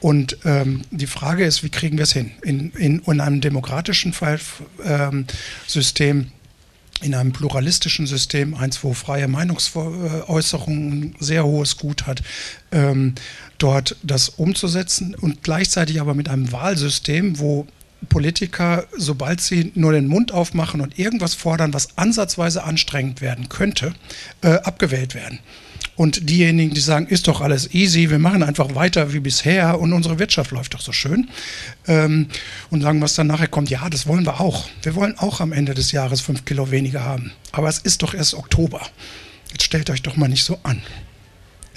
Und 0.00 0.36
ähm, 0.44 0.82
die 0.90 1.06
Frage 1.06 1.44
ist, 1.44 1.62
wie 1.62 1.70
kriegen 1.70 1.96
wir 1.96 2.04
es 2.04 2.12
hin? 2.12 2.32
In, 2.42 2.70
in, 2.72 2.98
in 3.00 3.20
einem 3.20 3.40
demokratischen 3.40 4.12
Fall, 4.12 4.38
ähm, 4.84 5.26
System, 5.66 6.32
in 7.00 7.14
einem 7.14 7.32
pluralistischen 7.32 8.06
System, 8.06 8.54
eins, 8.54 8.84
wo 8.84 8.94
freie 8.94 9.28
Meinungsäußerung 9.28 10.92
ein 10.92 11.16
sehr 11.18 11.44
hohes 11.44 11.76
Gut 11.76 12.06
hat, 12.06 12.22
ähm, 12.70 13.14
dort 13.58 13.96
das 14.02 14.28
umzusetzen 14.28 15.14
und 15.14 15.42
gleichzeitig 15.42 16.00
aber 16.00 16.14
mit 16.14 16.28
einem 16.28 16.52
Wahlsystem, 16.52 17.38
wo 17.38 17.66
Politiker, 18.08 18.86
sobald 18.96 19.40
sie 19.40 19.72
nur 19.74 19.92
den 19.92 20.06
Mund 20.06 20.32
aufmachen 20.32 20.80
und 20.80 20.98
irgendwas 20.98 21.34
fordern, 21.34 21.74
was 21.74 21.96
ansatzweise 21.96 22.64
anstrengend 22.64 23.20
werden 23.20 23.48
könnte, 23.48 23.94
äh, 24.42 24.54
abgewählt 24.54 25.14
werden. 25.14 25.38
Und 25.94 26.30
diejenigen, 26.30 26.72
die 26.72 26.80
sagen, 26.80 27.06
ist 27.06 27.28
doch 27.28 27.40
alles 27.40 27.74
easy, 27.74 28.10
wir 28.10 28.18
machen 28.18 28.42
einfach 28.42 28.74
weiter 28.74 29.12
wie 29.12 29.20
bisher 29.20 29.78
und 29.78 29.92
unsere 29.92 30.18
Wirtschaft 30.18 30.50
läuft 30.50 30.74
doch 30.74 30.80
so 30.80 30.92
schön. 30.92 31.28
Ähm, 31.86 32.28
und 32.70 32.80
sagen, 32.80 33.00
was 33.02 33.14
dann 33.14 33.26
nachher 33.26 33.48
kommt, 33.48 33.68
ja, 33.68 33.88
das 33.90 34.06
wollen 34.06 34.24
wir 34.24 34.40
auch. 34.40 34.68
Wir 34.82 34.94
wollen 34.94 35.18
auch 35.18 35.40
am 35.40 35.52
Ende 35.52 35.74
des 35.74 35.92
Jahres 35.92 36.20
fünf 36.22 36.44
Kilo 36.44 36.70
weniger 36.70 37.04
haben. 37.04 37.32
Aber 37.52 37.68
es 37.68 37.78
ist 37.78 38.02
doch 38.02 38.14
erst 38.14 38.34
Oktober. 38.34 38.80
Jetzt 39.52 39.64
stellt 39.64 39.90
euch 39.90 40.02
doch 40.02 40.16
mal 40.16 40.28
nicht 40.28 40.44
so 40.44 40.58
an. 40.62 40.82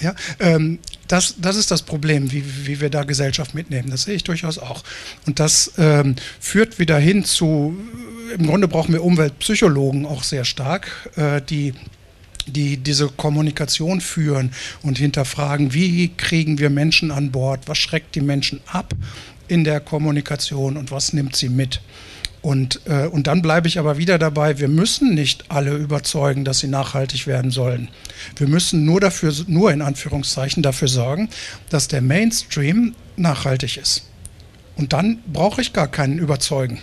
Ja, 0.00 0.14
ähm, 0.40 0.78
das, 1.08 1.34
das 1.38 1.56
ist 1.56 1.70
das 1.70 1.82
Problem, 1.82 2.32
wie, 2.32 2.44
wie 2.66 2.80
wir 2.80 2.90
da 2.90 3.04
Gesellschaft 3.04 3.54
mitnehmen. 3.54 3.90
Das 3.90 4.02
sehe 4.02 4.14
ich 4.14 4.24
durchaus 4.24 4.58
auch. 4.58 4.82
Und 5.26 5.40
das 5.40 5.72
ähm, 5.78 6.16
führt 6.40 6.78
wieder 6.78 6.98
hin 6.98 7.24
zu, 7.24 7.76
im 8.36 8.46
Grunde 8.46 8.68
brauchen 8.68 8.92
wir 8.92 9.02
Umweltpsychologen 9.02 10.06
auch 10.06 10.22
sehr 10.22 10.44
stark, 10.44 11.10
äh, 11.16 11.40
die 11.42 11.74
die 12.48 12.76
diese 12.76 13.08
Kommunikation 13.08 14.00
führen 14.00 14.52
und 14.82 14.98
hinterfragen, 14.98 15.74
wie 15.74 16.12
kriegen 16.16 16.58
wir 16.58 16.70
Menschen 16.70 17.10
an 17.10 17.32
Bord, 17.32 17.62
was 17.66 17.76
schreckt 17.78 18.14
die 18.14 18.20
Menschen 18.20 18.60
ab 18.66 18.94
in 19.48 19.64
der 19.64 19.80
Kommunikation 19.80 20.76
und 20.76 20.90
was 20.90 21.12
nimmt 21.12 21.34
sie 21.34 21.48
mit. 21.48 21.80
Und, 22.46 22.82
äh, 22.86 23.08
und 23.08 23.26
dann 23.26 23.42
bleibe 23.42 23.66
ich 23.66 23.76
aber 23.80 23.98
wieder 23.98 24.20
dabei, 24.20 24.60
wir 24.60 24.68
müssen 24.68 25.16
nicht 25.16 25.46
alle 25.48 25.74
überzeugen, 25.74 26.44
dass 26.44 26.60
sie 26.60 26.68
nachhaltig 26.68 27.26
werden 27.26 27.50
sollen. 27.50 27.88
Wir 28.36 28.46
müssen 28.46 28.84
nur 28.84 29.00
dafür, 29.00 29.32
nur 29.48 29.72
in 29.72 29.82
Anführungszeichen 29.82 30.62
dafür 30.62 30.86
sorgen, 30.86 31.28
dass 31.70 31.88
der 31.88 32.02
Mainstream 32.02 32.94
nachhaltig 33.16 33.78
ist. 33.78 34.08
Und 34.76 34.92
dann 34.92 35.18
brauche 35.26 35.60
ich 35.60 35.72
gar 35.72 35.88
keinen 35.88 36.20
überzeugen. 36.20 36.78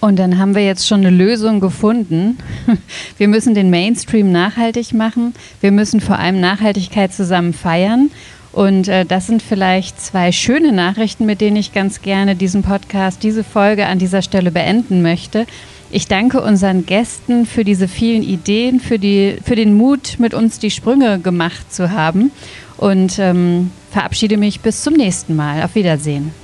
Und 0.00 0.16
dann 0.18 0.36
haben 0.36 0.56
wir 0.56 0.66
jetzt 0.66 0.88
schon 0.88 1.06
eine 1.06 1.10
Lösung 1.10 1.60
gefunden. 1.60 2.36
Wir 3.18 3.28
müssen 3.28 3.54
den 3.54 3.70
Mainstream 3.70 4.32
nachhaltig 4.32 4.92
machen. 4.92 5.32
Wir 5.60 5.70
müssen 5.70 6.00
vor 6.00 6.18
allem 6.18 6.40
Nachhaltigkeit 6.40 7.14
zusammen 7.14 7.54
feiern. 7.54 8.10
Und 8.54 8.86
äh, 8.86 9.04
das 9.04 9.26
sind 9.26 9.42
vielleicht 9.42 10.00
zwei 10.00 10.30
schöne 10.30 10.70
Nachrichten, 10.70 11.26
mit 11.26 11.40
denen 11.40 11.56
ich 11.56 11.72
ganz 11.72 12.02
gerne 12.02 12.36
diesen 12.36 12.62
Podcast, 12.62 13.24
diese 13.24 13.42
Folge 13.42 13.86
an 13.86 13.98
dieser 13.98 14.22
Stelle 14.22 14.52
beenden 14.52 15.02
möchte. 15.02 15.46
Ich 15.90 16.06
danke 16.06 16.40
unseren 16.40 16.86
Gästen 16.86 17.46
für 17.46 17.64
diese 17.64 17.88
vielen 17.88 18.22
Ideen, 18.22 18.78
für, 18.78 19.00
die, 19.00 19.38
für 19.44 19.56
den 19.56 19.74
Mut, 19.74 20.16
mit 20.18 20.34
uns 20.34 20.60
die 20.60 20.70
Sprünge 20.70 21.18
gemacht 21.18 21.72
zu 21.74 21.90
haben 21.90 22.30
und 22.76 23.18
ähm, 23.18 23.72
verabschiede 23.90 24.36
mich 24.36 24.60
bis 24.60 24.82
zum 24.82 24.94
nächsten 24.94 25.34
Mal. 25.34 25.62
Auf 25.64 25.74
Wiedersehen. 25.74 26.43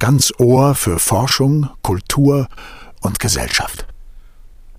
Ganz 0.00 0.32
Ohr 0.38 0.74
für 0.74 0.98
Forschung, 0.98 1.68
Kultur 1.82 2.48
und 3.02 3.18
Gesellschaft. 3.18 3.89